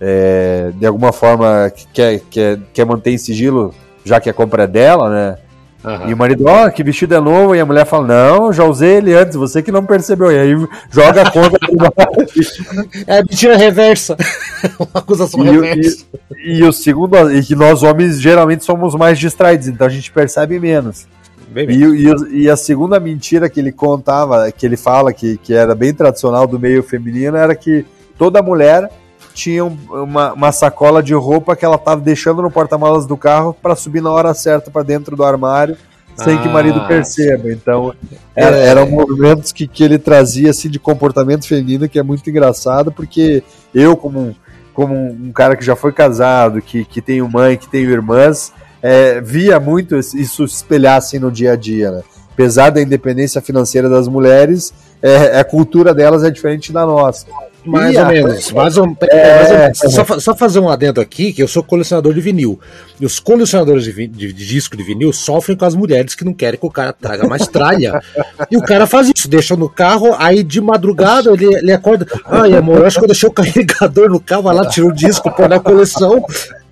é, 0.00 0.72
de 0.74 0.86
alguma 0.86 1.12
forma 1.12 1.72
quer, 1.92 2.20
quer, 2.30 2.58
quer 2.72 2.84
manter 2.84 3.10
em 3.10 3.18
sigilo, 3.18 3.74
já 4.04 4.20
que 4.20 4.30
a 4.30 4.34
compra 4.34 4.64
é 4.64 4.66
dela, 4.66 5.10
né? 5.10 5.38
Uhum. 5.84 6.08
E 6.08 6.14
o 6.14 6.16
marido, 6.16 6.44
ó, 6.46 6.66
oh, 6.66 6.70
que 6.72 6.82
vestido 6.82 7.14
é 7.14 7.20
novo, 7.20 7.54
e 7.54 7.60
a 7.60 7.66
mulher 7.66 7.84
fala, 7.84 8.06
não, 8.06 8.52
já 8.52 8.64
usei 8.64 8.96
ele 8.96 9.12
antes, 9.12 9.36
você 9.36 9.62
que 9.62 9.70
não 9.70 9.84
percebeu. 9.84 10.32
E 10.32 10.38
aí 10.38 10.68
joga 10.90 11.22
a 11.22 11.30
conta 11.30 11.58
É 13.06 13.22
mentira 13.22 13.56
reversa. 13.56 14.16
Uma 14.80 15.00
acusação 15.00 15.44
e, 15.44 15.50
reversa. 15.50 16.06
E, 16.38 16.58
e, 16.58 16.64
o 16.64 16.72
segundo, 16.72 17.30
e 17.30 17.42
que 17.42 17.54
nós 17.54 17.82
homens 17.82 18.18
geralmente 18.18 18.64
somos 18.64 18.94
mais 18.94 19.18
distraídos, 19.18 19.68
então 19.68 19.86
a 19.86 19.90
gente 19.90 20.10
percebe 20.10 20.58
menos. 20.58 21.06
Bem 21.50 21.66
bem. 21.66 21.76
E, 21.76 22.44
e, 22.44 22.50
a 22.50 22.56
segunda 22.56 22.98
mentira 22.98 23.50
que 23.50 23.60
ele 23.60 23.70
contava, 23.70 24.50
que 24.50 24.64
ele 24.64 24.78
fala 24.78 25.12
que, 25.12 25.36
que 25.36 25.52
era 25.52 25.74
bem 25.74 25.92
tradicional 25.92 26.46
do 26.46 26.58
meio 26.58 26.82
feminino, 26.82 27.36
era 27.36 27.54
que 27.54 27.84
toda 28.18 28.42
mulher 28.42 28.90
tinha 29.34 29.64
uma, 29.64 30.32
uma 30.32 30.52
sacola 30.52 31.02
de 31.02 31.12
roupa 31.12 31.56
que 31.56 31.64
ela 31.64 31.76
estava 31.76 32.00
deixando 32.00 32.40
no 32.40 32.50
porta-malas 32.50 33.04
do 33.04 33.16
carro 33.16 33.52
para 33.52 33.74
subir 33.74 34.00
na 34.00 34.10
hora 34.10 34.32
certa 34.32 34.70
para 34.70 34.82
dentro 34.82 35.16
do 35.16 35.24
armário 35.24 35.76
sem 36.16 36.36
ah, 36.36 36.42
que 36.42 36.48
o 36.48 36.52
marido 36.52 36.80
ah, 36.80 36.86
perceba. 36.86 37.50
Então, 37.50 37.92
era, 38.34 38.56
é. 38.56 38.66
eram 38.66 38.88
movimentos 38.88 39.52
que, 39.52 39.66
que 39.66 39.82
ele 39.82 39.98
trazia 39.98 40.50
assim, 40.50 40.68
de 40.68 40.78
comportamento 40.78 41.46
feminino 41.46 41.88
que 41.88 41.98
é 41.98 42.02
muito 42.02 42.28
engraçado, 42.30 42.92
porque 42.92 43.42
eu, 43.74 43.96
como, 43.96 44.34
como 44.72 44.94
um 44.94 45.32
cara 45.32 45.56
que 45.56 45.64
já 45.64 45.74
foi 45.74 45.92
casado, 45.92 46.62
que, 46.62 46.84
que 46.84 47.02
tenho 47.02 47.28
mãe, 47.28 47.56
que 47.56 47.68
tenho 47.68 47.90
irmãs, 47.90 48.52
é, 48.80 49.20
via 49.20 49.58
muito 49.58 49.96
isso 49.96 50.46
se 50.46 50.54
espelhar 50.54 50.96
assim, 50.96 51.18
no 51.18 51.32
dia 51.32 51.52
a 51.52 51.56
dia. 51.56 51.90
Né? 51.90 52.02
Apesar 52.32 52.70
da 52.70 52.80
independência 52.80 53.40
financeira 53.40 53.88
das 53.88 54.06
mulheres, 54.06 54.72
é, 55.02 55.38
a 55.38 55.44
cultura 55.44 55.92
delas 55.92 56.22
é 56.22 56.30
diferente 56.30 56.72
da 56.72 56.86
nossa. 56.86 57.26
Mais 57.64 57.96
ou 57.96 58.06
menos. 58.06 58.52
Mais 58.52 58.76
ou, 58.76 58.96
é, 59.02 59.66
mais 59.66 59.82
ou, 59.82 59.90
só, 59.90 60.20
só, 60.20 60.34
fazer 60.34 60.60
um 60.60 60.68
adendo 60.68 61.00
aqui, 61.00 61.32
que 61.32 61.42
eu 61.42 61.48
sou 61.48 61.62
colecionador 61.62 62.12
de 62.12 62.20
vinil. 62.20 62.60
E 63.00 63.06
os 63.06 63.18
colecionadores 63.18 63.84
de, 63.84 64.06
de, 64.06 64.32
de, 64.32 64.46
disco 64.46 64.76
de 64.76 64.82
vinil 64.82 65.12
sofrem 65.12 65.56
com 65.56 65.64
as 65.64 65.74
mulheres 65.74 66.14
que 66.14 66.24
não 66.24 66.34
querem 66.34 66.60
que 66.60 66.66
o 66.66 66.70
cara 66.70 66.92
traga 66.92 67.26
mais 67.26 67.46
tralha. 67.46 68.00
e 68.50 68.56
o 68.56 68.62
cara 68.62 68.86
faz 68.86 69.10
isso, 69.14 69.28
deixa 69.28 69.56
no 69.56 69.68
carro, 69.68 70.14
aí 70.18 70.42
de 70.42 70.60
madrugada 70.60 71.32
ele, 71.32 71.46
ele 71.54 71.72
acorda. 71.72 72.06
Ai, 72.26 72.54
amor, 72.54 72.78
eu 72.78 72.86
acho 72.86 72.98
que 72.98 73.04
eu 73.04 73.08
deixei 73.08 73.28
o 73.28 73.32
carregador 73.32 74.10
no 74.10 74.20
carro, 74.20 74.42
vai 74.42 74.54
lá, 74.54 74.66
tira 74.66 74.86
o 74.86 74.92
disco, 74.92 75.30
põe 75.30 75.48
na 75.48 75.58
coleção. 75.58 76.24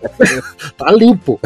tá 0.76 0.90
limpo. 0.90 1.40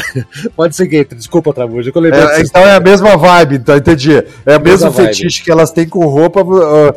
Pode 0.57 0.74
ser 0.74 0.88
que 0.88 0.97
entre. 0.97 1.16
Desculpa, 1.16 1.53
Tramuja. 1.53 1.90
É, 1.90 2.40
então 2.40 2.62
é 2.62 2.74
a 2.74 2.80
mesma 2.80 3.16
vibe, 3.16 3.57
então 3.57 3.76
entendi. 3.76 4.24
É 4.44 4.57
o 4.57 4.61
mesmo 4.61 4.90
fetiche 4.92 5.42
que 5.42 5.51
elas 5.51 5.70
têm 5.70 5.88
com 5.88 6.05
roupa. 6.07 6.42
Uh, 6.42 6.94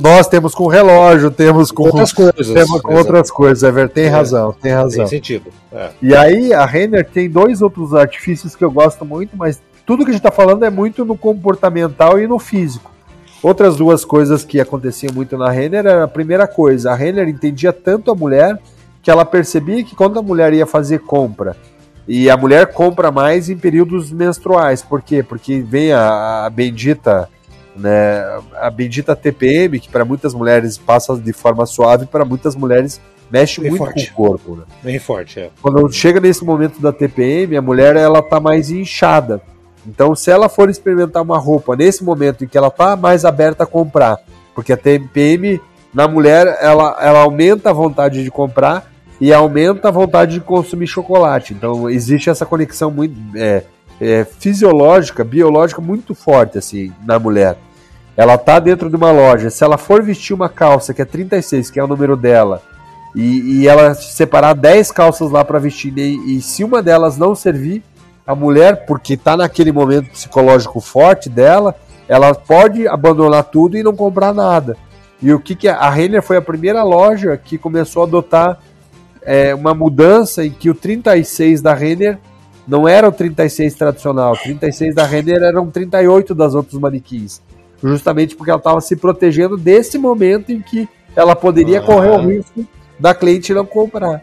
nós 0.00 0.28
temos 0.28 0.54
com 0.54 0.68
relógio, 0.68 1.30
temos 1.30 1.72
com 1.72 1.82
outras 1.82 2.12
coisas. 2.14 2.48
Temos 2.48 2.80
com 2.80 2.94
outras 2.94 3.30
coisas, 3.30 3.62
Ever. 3.64 3.88
Tem 3.88 4.04
é, 4.04 4.08
razão, 4.08 4.52
tem 4.52 4.72
razão. 4.72 4.98
Tem 5.04 5.18
sentido. 5.18 5.50
É. 5.72 5.90
E 6.00 6.14
aí, 6.14 6.52
a 6.52 6.64
Renner 6.64 7.04
tem 7.04 7.28
dois 7.28 7.60
outros 7.60 7.92
artifícios 7.92 8.54
que 8.54 8.64
eu 8.64 8.70
gosto 8.70 9.04
muito, 9.04 9.36
mas 9.36 9.60
tudo 9.84 10.04
que 10.04 10.10
a 10.10 10.14
gente 10.14 10.20
está 10.20 10.30
falando 10.30 10.64
é 10.64 10.70
muito 10.70 11.04
no 11.04 11.16
comportamental 11.16 12.18
e 12.20 12.28
no 12.28 12.38
físico. 12.38 12.92
Outras 13.42 13.76
duas 13.76 14.04
coisas 14.04 14.44
que 14.44 14.60
aconteciam 14.60 15.12
muito 15.12 15.36
na 15.36 15.50
Renner 15.50 15.84
era 15.84 16.04
a 16.04 16.08
primeira 16.08 16.46
coisa, 16.46 16.92
a 16.92 16.94
Renner 16.94 17.28
entendia 17.28 17.72
tanto 17.72 18.12
a 18.12 18.14
mulher 18.14 18.56
que 19.02 19.10
ela 19.10 19.24
percebia 19.24 19.82
que 19.82 19.96
quando 19.96 20.16
a 20.16 20.22
mulher 20.22 20.52
ia 20.52 20.64
fazer 20.64 21.00
compra, 21.00 21.56
e 22.06 22.30
a 22.30 22.36
mulher 22.36 22.72
compra 22.72 23.10
mais 23.10 23.48
em 23.48 23.56
períodos 23.56 24.12
menstruais, 24.12 24.82
por 24.82 25.02
quê? 25.02 25.22
Porque 25.22 25.60
vem 25.60 25.92
a, 25.92 26.46
a 26.46 26.50
bendita 26.50 27.28
né, 27.76 28.40
a 28.60 28.70
bendita 28.70 29.16
TPM, 29.16 29.80
que 29.80 29.88
para 29.88 30.04
muitas 30.04 30.34
mulheres 30.34 30.76
passa 30.78 31.16
de 31.16 31.32
forma 31.32 31.64
suave, 31.66 32.06
para 32.06 32.24
muitas 32.24 32.54
mulheres 32.54 33.00
mexe 33.30 33.60
Bem 33.60 33.70
muito 33.70 33.84
forte. 33.84 34.12
com 34.12 34.22
o 34.22 34.26
corpo. 34.26 34.56
Né? 34.56 34.62
Bem 34.82 34.98
forte, 34.98 35.40
é. 35.40 35.50
Quando 35.60 35.90
chega 35.90 36.20
nesse 36.20 36.44
momento 36.44 36.80
da 36.80 36.92
TPM, 36.92 37.56
a 37.56 37.62
mulher 37.62 37.96
ela 37.96 38.22
tá 38.22 38.38
mais 38.38 38.70
inchada. 38.70 39.40
Então, 39.86 40.14
se 40.14 40.30
ela 40.30 40.48
for 40.48 40.68
experimentar 40.68 41.22
uma 41.22 41.38
roupa 41.38 41.74
nesse 41.74 42.04
momento 42.04 42.44
em 42.44 42.46
que 42.46 42.58
ela 42.58 42.70
tá 42.70 42.94
mais 42.94 43.24
aberta 43.24 43.64
a 43.64 43.66
comprar, 43.66 44.18
porque 44.54 44.72
a 44.72 44.76
TPM 44.76 45.60
na 45.92 46.06
mulher 46.06 46.58
ela, 46.60 46.96
ela 47.00 47.20
aumenta 47.20 47.70
a 47.70 47.72
vontade 47.72 48.22
de 48.22 48.30
comprar 48.30 48.90
e 49.20 49.32
aumenta 49.32 49.88
a 49.88 49.90
vontade 49.90 50.34
de 50.34 50.40
consumir 50.40 50.86
chocolate. 50.86 51.54
Então, 51.54 51.88
existe 51.88 52.28
essa 52.28 52.44
conexão 52.46 52.90
muito 52.90 53.14
é, 53.36 53.64
é, 54.00 54.24
fisiológica, 54.24 55.24
biológica 55.24 55.80
muito 55.80 56.14
forte 56.14 56.58
assim 56.58 56.92
na 57.04 57.18
mulher. 57.18 57.56
Ela 58.16 58.36
tá 58.36 58.58
dentro 58.58 58.90
de 58.90 58.96
uma 58.96 59.10
loja, 59.10 59.48
se 59.48 59.64
ela 59.64 59.78
for 59.78 60.02
vestir 60.02 60.34
uma 60.34 60.48
calça 60.48 60.92
que 60.92 61.00
é 61.00 61.04
36, 61.04 61.70
que 61.70 61.80
é 61.80 61.84
o 61.84 61.88
número 61.88 62.16
dela, 62.16 62.62
e, 63.14 63.60
e 63.60 63.68
ela 63.68 63.94
separar 63.94 64.54
10 64.54 64.92
calças 64.92 65.30
lá 65.30 65.44
para 65.44 65.58
vestir, 65.58 65.96
e, 65.96 66.36
e 66.36 66.42
se 66.42 66.62
uma 66.62 66.82
delas 66.82 67.16
não 67.16 67.34
servir, 67.34 67.82
a 68.26 68.34
mulher, 68.34 68.86
porque 68.86 69.14
está 69.14 69.36
naquele 69.36 69.72
momento 69.72 70.10
psicológico 70.10 70.80
forte 70.80 71.28
dela, 71.28 71.74
ela 72.08 72.34
pode 72.34 72.86
abandonar 72.86 73.44
tudo 73.44 73.76
e 73.76 73.82
não 73.82 73.94
comprar 73.94 74.32
nada. 74.32 74.76
E 75.20 75.32
o 75.32 75.40
que, 75.40 75.54
que 75.54 75.68
a 75.68 75.88
Renner 75.88 76.22
foi 76.22 76.36
a 76.36 76.42
primeira 76.42 76.82
loja 76.82 77.36
que 77.36 77.58
começou 77.58 78.02
a 78.02 78.06
adotar 78.06 78.58
é, 79.22 79.54
uma 79.54 79.74
mudança 79.74 80.44
em 80.44 80.50
que 80.50 80.68
o 80.68 80.74
36 80.74 81.62
da 81.62 81.74
Renner 81.74 82.18
não 82.66 82.86
era 82.86 83.08
o 83.08 83.12
36 83.12 83.74
tradicional, 83.74 84.32
o 84.32 84.36
36 84.36 84.94
da 84.94 85.04
Renner 85.04 85.42
eram 85.42 85.70
38 85.70 86.34
das 86.34 86.54
outros 86.54 86.78
manequins. 86.78 87.40
Justamente 87.82 88.36
porque 88.36 88.50
ela 88.50 88.58
estava 88.58 88.80
se 88.80 88.94
protegendo 88.94 89.56
desse 89.56 89.98
momento 89.98 90.52
em 90.52 90.60
que 90.60 90.88
ela 91.16 91.34
poderia 91.34 91.80
ah. 91.80 91.82
correr 91.82 92.10
o 92.10 92.28
risco 92.28 92.64
da 92.98 93.12
cliente 93.14 93.52
não 93.52 93.66
comprar. 93.66 94.22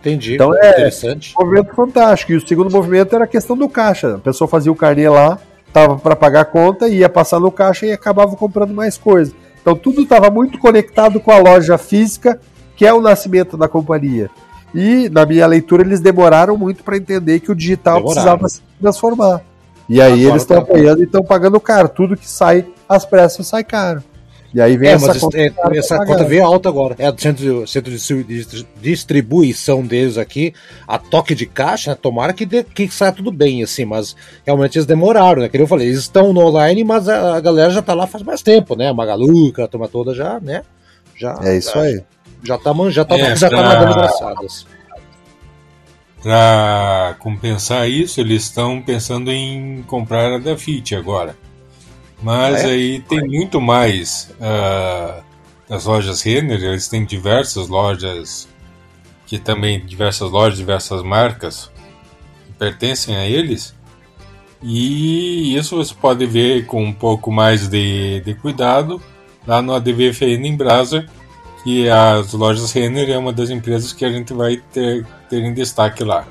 Entendi. 0.00 0.34
Então 0.34 0.54
é 0.54 0.70
interessante. 0.70 1.34
um 1.38 1.44
movimento 1.44 1.74
fantástico. 1.74 2.32
E 2.32 2.36
o 2.36 2.46
segundo 2.46 2.70
movimento 2.70 3.14
era 3.14 3.24
a 3.24 3.28
questão 3.28 3.56
do 3.56 3.68
caixa. 3.68 4.16
A 4.16 4.18
pessoa 4.18 4.48
fazia 4.48 4.70
o 4.70 4.76
carnê 4.76 5.08
lá, 5.08 5.38
tava 5.72 5.96
para 5.96 6.14
pagar 6.16 6.40
a 6.40 6.44
conta, 6.44 6.88
ia 6.88 7.08
passar 7.08 7.40
no 7.40 7.50
caixa 7.50 7.86
e 7.86 7.92
acabava 7.92 8.36
comprando 8.36 8.74
mais 8.74 8.98
coisas. 8.98 9.34
Então 9.60 9.76
tudo 9.76 10.02
estava 10.02 10.28
muito 10.28 10.58
conectado 10.58 11.20
com 11.20 11.30
a 11.30 11.38
loja 11.38 11.78
física, 11.78 12.38
que 12.76 12.84
é 12.84 12.92
o 12.92 13.00
nascimento 13.00 13.56
da 13.56 13.68
companhia. 13.68 14.28
E 14.74 15.08
na 15.08 15.26
minha 15.26 15.46
leitura 15.46 15.82
eles 15.82 16.00
demoraram 16.00 16.56
muito 16.56 16.82
para 16.82 16.96
entender 16.96 17.40
que 17.40 17.50
o 17.50 17.54
digital 17.54 17.96
demoraram. 17.96 18.38
precisava 18.38 18.48
se 18.48 18.62
transformar. 18.80 19.42
E 19.88 20.00
aí 20.00 20.12
Agora 20.12 20.30
eles 20.30 20.42
estão 20.42 20.56
tá 20.56 20.62
apoiando 20.62 21.00
e 21.00 21.04
estão 21.04 21.22
pagando 21.22 21.60
caro. 21.60 21.88
Tudo 21.88 22.16
que 22.16 22.28
sai 22.28 22.66
às 22.88 23.04
pressas 23.04 23.46
sai 23.46 23.64
caro. 23.64 24.02
E 24.54 24.60
aí 24.60 24.76
vem 24.76 24.90
é, 24.90 24.92
essa, 24.92 25.18
conta, 25.18 25.38
é, 25.38 25.52
essa 25.76 25.96
conta 26.04 26.24
veio 26.24 26.44
alta 26.44 26.68
agora. 26.68 26.94
É 26.98 27.10
do 27.10 27.20
centro, 27.20 27.66
centro 27.66 27.90
de 27.90 28.66
distribuição 28.80 29.82
deles 29.82 30.18
aqui. 30.18 30.52
A 30.86 30.98
toque 30.98 31.34
de 31.34 31.46
caixa, 31.46 31.96
tomara 31.96 32.34
que, 32.34 32.44
de, 32.44 32.62
que 32.62 32.86
saia 32.88 33.12
tudo 33.12 33.32
bem, 33.32 33.62
assim, 33.62 33.86
mas 33.86 34.14
realmente 34.44 34.76
eles 34.76 34.84
demoraram, 34.84 35.40
né? 35.40 35.48
Que 35.48 35.56
eu 35.56 35.66
falei, 35.66 35.88
eles 35.88 36.00
estão 36.00 36.34
no 36.34 36.40
online, 36.40 36.84
mas 36.84 37.08
a, 37.08 37.36
a, 37.36 37.40
galera 37.40 37.70
já 37.70 37.80
tá 37.80 37.94
lá 37.94 38.06
faz 38.06 38.22
mais 38.22 38.42
tempo, 38.42 38.76
né? 38.76 38.88
A 38.88 38.94
Magaluca, 38.94 39.64
a 39.64 39.68
turma 39.68 39.88
toda 39.88 40.14
já, 40.14 40.38
né? 40.38 40.62
Já, 41.16 41.38
é 41.42 41.56
isso 41.56 41.78
aí. 41.78 41.94
Já 41.94 42.02
tá, 42.58 42.72
já 42.90 43.04
tá, 43.04 43.18
é, 43.18 43.36
já 43.36 43.48
tá 43.48 43.62
nadando 43.62 43.94
braçadas. 43.94 44.66
Para 46.22 47.16
compensar 47.18 47.88
isso, 47.88 48.20
eles 48.20 48.44
estão 48.44 48.80
pensando 48.80 49.30
em 49.30 49.82
comprar 49.82 50.32
a 50.32 50.38
da 50.38 50.56
Fit 50.56 50.94
agora. 50.94 51.36
Mas 52.22 52.64
ah, 52.64 52.68
é? 52.68 52.70
aí 52.70 53.00
tem 53.00 53.20
muito 53.26 53.60
mais 53.60 54.32
uh, 54.38 55.22
das 55.68 55.84
lojas 55.84 56.22
Renner, 56.22 56.62
eles 56.62 56.86
têm 56.86 57.04
diversas 57.04 57.68
lojas 57.68 58.48
que 59.26 59.38
também 59.38 59.84
diversas 59.84 60.30
lojas, 60.30 60.58
diversas 60.58 61.02
marcas 61.02 61.70
que 62.46 62.52
pertencem 62.52 63.16
a 63.16 63.26
eles. 63.26 63.74
E 64.62 65.56
isso 65.56 65.76
você 65.76 65.92
pode 65.92 66.24
ver 66.26 66.66
com 66.66 66.84
um 66.84 66.92
pouco 66.92 67.32
mais 67.32 67.66
de, 67.66 68.20
de 68.20 68.34
cuidado 68.34 69.02
lá 69.46 69.60
no 69.60 69.74
ADVFN 69.74 70.46
em 70.46 70.56
Brasa, 70.56 71.06
que 71.62 71.88
as 71.88 72.32
lojas 72.32 72.72
Renner 72.72 73.10
é 73.10 73.18
uma 73.18 73.32
das 73.32 73.50
empresas 73.50 73.92
que 73.92 74.04
a 74.04 74.10
gente 74.10 74.32
vai 74.32 74.60
ter, 74.72 75.06
ter 75.28 75.42
em 75.42 75.54
destaque 75.54 76.02
lá. 76.02 76.26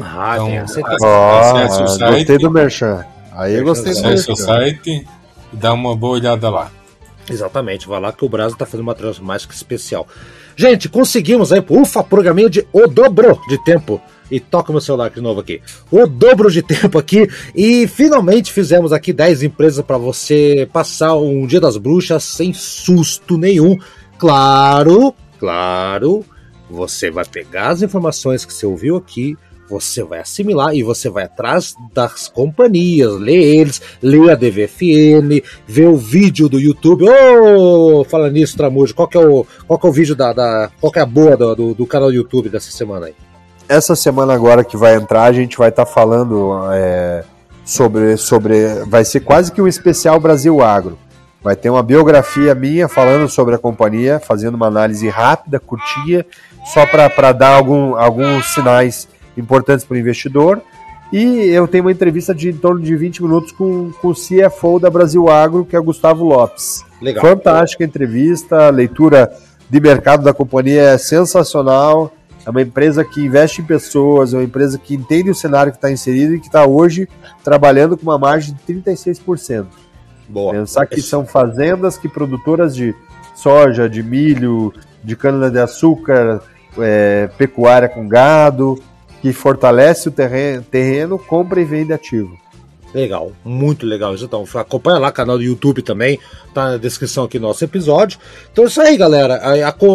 Ah, 0.00 0.34
então, 0.34 0.46
tem 0.46 0.58
acesse, 0.58 0.82
acesse 0.84 1.82
o 1.82 1.88
site. 1.88 2.14
Gostei 2.16 2.38
do 2.38 2.50
Merchan. 2.50 3.06
Aí 3.32 3.54
eu 3.54 3.64
gostei 3.64 3.94
do 3.94 4.02
Merchan. 4.02 4.32
o 4.32 4.36
site 4.36 5.06
e 5.52 5.56
dá 5.56 5.72
uma 5.72 5.96
boa 5.96 6.14
olhada 6.14 6.50
lá. 6.50 6.70
Exatamente, 7.28 7.88
vai 7.88 8.00
lá 8.00 8.12
que 8.12 8.24
o 8.24 8.28
Brasil 8.28 8.56
tá 8.56 8.64
fazendo 8.64 8.82
uma 8.82 8.94
trança 8.94 9.20
mais 9.22 9.44
que 9.44 9.54
especial. 9.54 10.06
Gente, 10.54 10.88
conseguimos 10.88 11.52
aí, 11.52 11.62
ufa, 11.68 12.02
programinha 12.02 12.48
de 12.48 12.66
o 12.72 12.86
dobro 12.86 13.38
de 13.48 13.62
tempo. 13.64 14.00
E 14.30 14.40
toca 14.40 14.72
meu 14.72 14.80
celular 14.80 15.10
de 15.10 15.20
novo 15.20 15.40
aqui. 15.40 15.60
O 15.90 16.06
dobro 16.06 16.50
de 16.50 16.62
tempo 16.62 16.98
aqui. 16.98 17.28
E 17.54 17.86
finalmente 17.86 18.52
fizemos 18.52 18.92
aqui 18.92 19.12
10 19.12 19.44
empresas 19.44 19.84
para 19.84 19.98
você 19.98 20.68
passar 20.72 21.14
um 21.14 21.46
Dia 21.46 21.60
das 21.60 21.76
Bruxas 21.76 22.24
sem 22.24 22.52
susto 22.52 23.36
nenhum. 23.38 23.78
Claro, 24.18 25.14
claro, 25.38 26.24
você 26.70 27.10
vai 27.10 27.24
pegar 27.24 27.68
as 27.68 27.82
informações 27.82 28.44
que 28.44 28.52
você 28.52 28.64
ouviu 28.64 28.96
aqui, 28.96 29.36
você 29.68 30.02
vai 30.02 30.20
assimilar 30.20 30.74
e 30.74 30.82
você 30.82 31.10
vai 31.10 31.24
atrás 31.24 31.74
das 31.92 32.28
companhias, 32.28 33.12
lê 33.18 33.34
eles, 33.34 33.82
lê 34.02 34.30
a 34.30 34.34
DVFN, 34.34 35.42
vê 35.66 35.86
o 35.86 35.96
vídeo 35.96 36.48
do 36.48 36.58
YouTube. 36.58 37.04
Ô, 37.08 38.00
oh, 38.00 38.04
fala 38.04 38.30
nisso, 38.30 38.56
Tramujo, 38.56 38.94
qual 38.94 39.08
que 39.08 39.16
é 39.16 39.20
o, 39.20 39.46
qual 39.66 39.78
que 39.78 39.86
é 39.86 39.90
o 39.90 39.92
vídeo 39.92 40.14
da, 40.14 40.32
da 40.32 40.70
qual 40.80 40.92
que 40.92 40.98
é 40.98 41.02
a 41.02 41.06
boa 41.06 41.36
do, 41.36 41.54
do, 41.54 41.74
do, 41.74 41.86
canal 41.86 42.08
do 42.08 42.14
YouTube 42.14 42.48
dessa 42.48 42.70
semana 42.70 43.06
aí? 43.06 43.14
Essa 43.68 43.96
semana 43.96 44.32
agora 44.32 44.64
que 44.64 44.76
vai 44.76 44.94
entrar, 44.94 45.24
a 45.24 45.32
gente 45.32 45.58
vai 45.58 45.70
estar 45.70 45.84
tá 45.84 45.90
falando 45.90 46.60
é, 46.72 47.24
sobre, 47.64 48.16
sobre, 48.16 48.84
vai 48.86 49.04
ser 49.04 49.20
quase 49.20 49.50
que 49.50 49.60
um 49.60 49.66
especial 49.66 50.20
Brasil 50.20 50.62
Agro. 50.62 50.96
Vai 51.46 51.54
ter 51.54 51.70
uma 51.70 51.80
biografia 51.80 52.56
minha 52.56 52.88
falando 52.88 53.28
sobre 53.28 53.54
a 53.54 53.58
companhia, 53.58 54.18
fazendo 54.18 54.56
uma 54.56 54.66
análise 54.66 55.08
rápida, 55.08 55.60
curtinha, 55.60 56.26
só 56.74 56.84
para 56.84 57.30
dar 57.30 57.54
algum, 57.54 57.94
alguns 57.94 58.46
sinais 58.46 59.08
importantes 59.38 59.84
para 59.84 59.94
o 59.94 59.96
investidor. 59.96 60.60
E 61.12 61.20
eu 61.50 61.68
tenho 61.68 61.84
uma 61.84 61.92
entrevista 61.92 62.34
de 62.34 62.50
em 62.50 62.56
torno 62.56 62.80
de 62.80 62.96
20 62.96 63.22
minutos 63.22 63.52
com, 63.52 63.92
com 64.02 64.08
o 64.08 64.12
CFO 64.12 64.80
da 64.80 64.90
Brasil 64.90 65.28
Agro, 65.28 65.64
que 65.64 65.76
é 65.76 65.78
o 65.78 65.84
Gustavo 65.84 66.24
Lopes. 66.24 66.84
Legal. 67.00 67.24
Fantástica 67.24 67.84
entrevista, 67.84 68.68
leitura 68.68 69.32
de 69.70 69.78
mercado 69.78 70.24
da 70.24 70.34
companhia 70.34 70.82
é 70.82 70.98
sensacional. 70.98 72.12
É 72.44 72.50
uma 72.50 72.62
empresa 72.62 73.04
que 73.04 73.20
investe 73.24 73.60
em 73.60 73.64
pessoas, 73.64 74.34
é 74.34 74.38
uma 74.38 74.42
empresa 74.42 74.78
que 74.78 74.96
entende 74.96 75.30
o 75.30 75.34
cenário 75.34 75.70
que 75.70 75.78
está 75.78 75.92
inserido 75.92 76.34
e 76.34 76.40
que 76.40 76.48
está 76.48 76.66
hoje 76.66 77.08
trabalhando 77.44 77.96
com 77.96 78.02
uma 78.02 78.18
margem 78.18 78.52
de 78.52 78.74
36%. 78.74 79.85
Boa. 80.28 80.52
Pensar 80.52 80.86
que 80.86 81.00
são 81.00 81.26
fazendas 81.26 81.96
que 81.96 82.08
produtoras 82.08 82.74
de 82.74 82.94
soja, 83.34 83.88
de 83.88 84.02
milho, 84.02 84.72
de 85.02 85.14
cana-de-açúcar, 85.14 86.42
é, 86.78 87.28
pecuária 87.38 87.88
com 87.88 88.08
gado, 88.08 88.80
que 89.22 89.32
fortalece 89.32 90.08
o 90.08 90.12
terreno, 90.12 90.62
terreno, 90.62 91.18
compra 91.18 91.60
e 91.60 91.64
vende 91.64 91.92
ativo. 91.92 92.36
Legal, 92.96 93.30
muito 93.44 93.84
legal 93.84 94.14
isso. 94.14 94.24
Então, 94.24 94.42
acompanha 94.54 94.98
lá 94.98 95.08
o 95.08 95.12
canal 95.12 95.36
do 95.36 95.44
YouTube 95.44 95.82
também, 95.82 96.18
tá 96.54 96.70
na 96.70 96.76
descrição 96.78 97.24
aqui 97.24 97.38
do 97.38 97.42
nosso 97.42 97.62
episódio. 97.62 98.18
Então 98.50 98.64
é 98.64 98.68
isso 98.68 98.80
aí, 98.80 98.96
galera. 98.96 99.34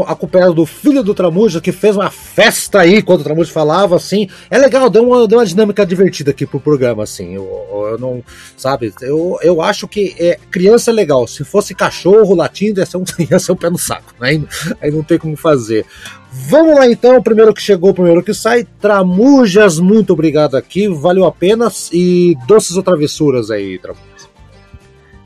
Acompanhado 0.08 0.54
do 0.54 0.68
filho 0.68 1.02
do 1.02 1.16
Tramujo, 1.16 1.60
que 1.60 1.72
fez 1.72 1.96
uma 1.96 2.12
festa 2.12 2.82
aí 2.82 3.00
enquanto 3.00 3.22
o 3.22 3.24
Tramujo 3.24 3.52
falava, 3.52 3.96
assim. 3.96 4.30
É 4.52 4.58
legal, 4.60 4.88
deu 4.88 5.04
uma, 5.04 5.28
deu 5.28 5.40
uma 5.40 5.46
dinâmica 5.48 5.84
divertida 5.84 6.30
aqui 6.30 6.46
pro 6.46 6.60
programa, 6.60 7.02
assim. 7.02 7.34
Eu, 7.34 7.88
eu 7.92 7.98
não, 7.98 8.24
sabe, 8.56 8.94
eu, 9.02 9.40
eu 9.42 9.64
acho 9.64 9.88
que 9.88 10.16
é, 10.20 10.38
criança 10.52 10.92
é 10.92 10.94
legal. 10.94 11.26
Se 11.26 11.44
fosse 11.44 11.74
cachorro 11.74 12.36
latindo, 12.36 12.82
ia 12.82 12.86
ser 12.86 12.98
um, 12.98 13.04
ia 13.32 13.40
ser 13.40 13.52
um 13.52 13.56
pé 13.56 13.72
no 13.72 13.80
saco. 13.80 14.14
Né? 14.20 14.30
Aí, 14.30 14.44
aí 14.80 14.92
não 14.92 15.02
tem 15.02 15.18
como 15.18 15.36
fazer. 15.36 15.88
Vamos 16.34 16.76
lá 16.76 16.88
então, 16.88 17.18
o 17.18 17.24
primeiro 17.24 17.54
que 17.54 17.62
chegou, 17.62 17.90
o 17.90 17.94
primeiro 17.94 18.24
que 18.24 18.34
sai. 18.34 18.66
Tramujas, 18.80 19.80
muito 19.80 20.14
obrigado 20.14 20.56
aqui, 20.56 20.88
valeu 20.88 21.26
a 21.26 21.32
pena. 21.32 21.70
E 21.92 22.38
doces 22.48 22.78
ou 22.78 22.84
travessuras 22.84 23.52
aí, 23.52 23.78
Tramujas? 23.78 24.30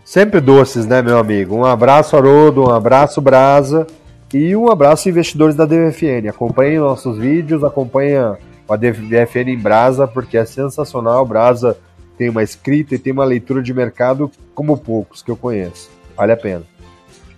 Sempre 0.03 0.39
doces, 0.39 0.85
né, 0.85 1.01
meu 1.01 1.17
amigo? 1.17 1.55
Um 1.55 1.65
abraço, 1.65 2.15
Haroldo, 2.15 2.63
um 2.63 2.71
abraço, 2.71 3.21
Brasa. 3.21 3.85
E 4.33 4.55
um 4.55 4.69
abraço, 4.69 5.07
investidores 5.07 5.55
da 5.55 5.65
DVFN. 5.65 6.27
Acompanhem 6.29 6.79
nossos 6.79 7.17
vídeos, 7.17 7.63
acompanhem 7.63 8.17
a 8.17 8.75
DVFN 8.75 9.49
em 9.49 9.57
Brasa, 9.57 10.07
porque 10.07 10.37
é 10.37 10.45
sensacional. 10.45 11.25
Brasa 11.25 11.77
tem 12.17 12.29
uma 12.29 12.43
escrita 12.43 12.95
e 12.95 12.99
tem 12.99 13.13
uma 13.13 13.25
leitura 13.25 13.61
de 13.61 13.73
mercado 13.73 14.31
como 14.53 14.77
poucos 14.77 15.21
que 15.21 15.29
eu 15.29 15.37
conheço. 15.37 15.89
Vale 16.17 16.31
a 16.31 16.37
pena. 16.37 16.63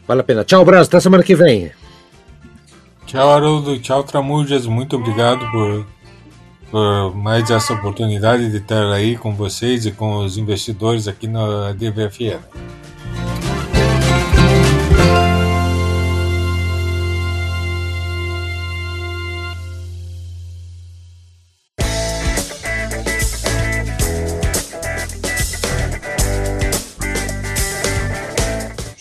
Vale 0.07 0.22
a 0.22 0.24
pena. 0.24 0.43
Tchau, 0.43 0.63
Brasil. 0.63 0.88
Até 0.88 0.99
semana 0.99 1.24
que 1.24 1.36
vem. 1.36 1.72
Tchau, 3.08 3.30
Haroldo. 3.32 3.80
Tchau, 3.80 4.03
Tramujas. 4.03 4.66
Muito 4.68 4.97
obrigado 4.97 5.49
por, 5.49 5.88
por 6.70 7.16
mais 7.16 7.49
essa 7.49 7.74
oportunidade 7.74 8.51
de 8.51 8.58
estar 8.58 8.91
aí 8.91 9.16
com 9.16 9.34
vocês 9.34 9.86
e 9.86 9.93
com 9.93 10.18
os 10.18 10.38
investidores 10.38 11.08
aqui 11.08 11.26
na 11.26 11.72
DVFN. 11.72 12.38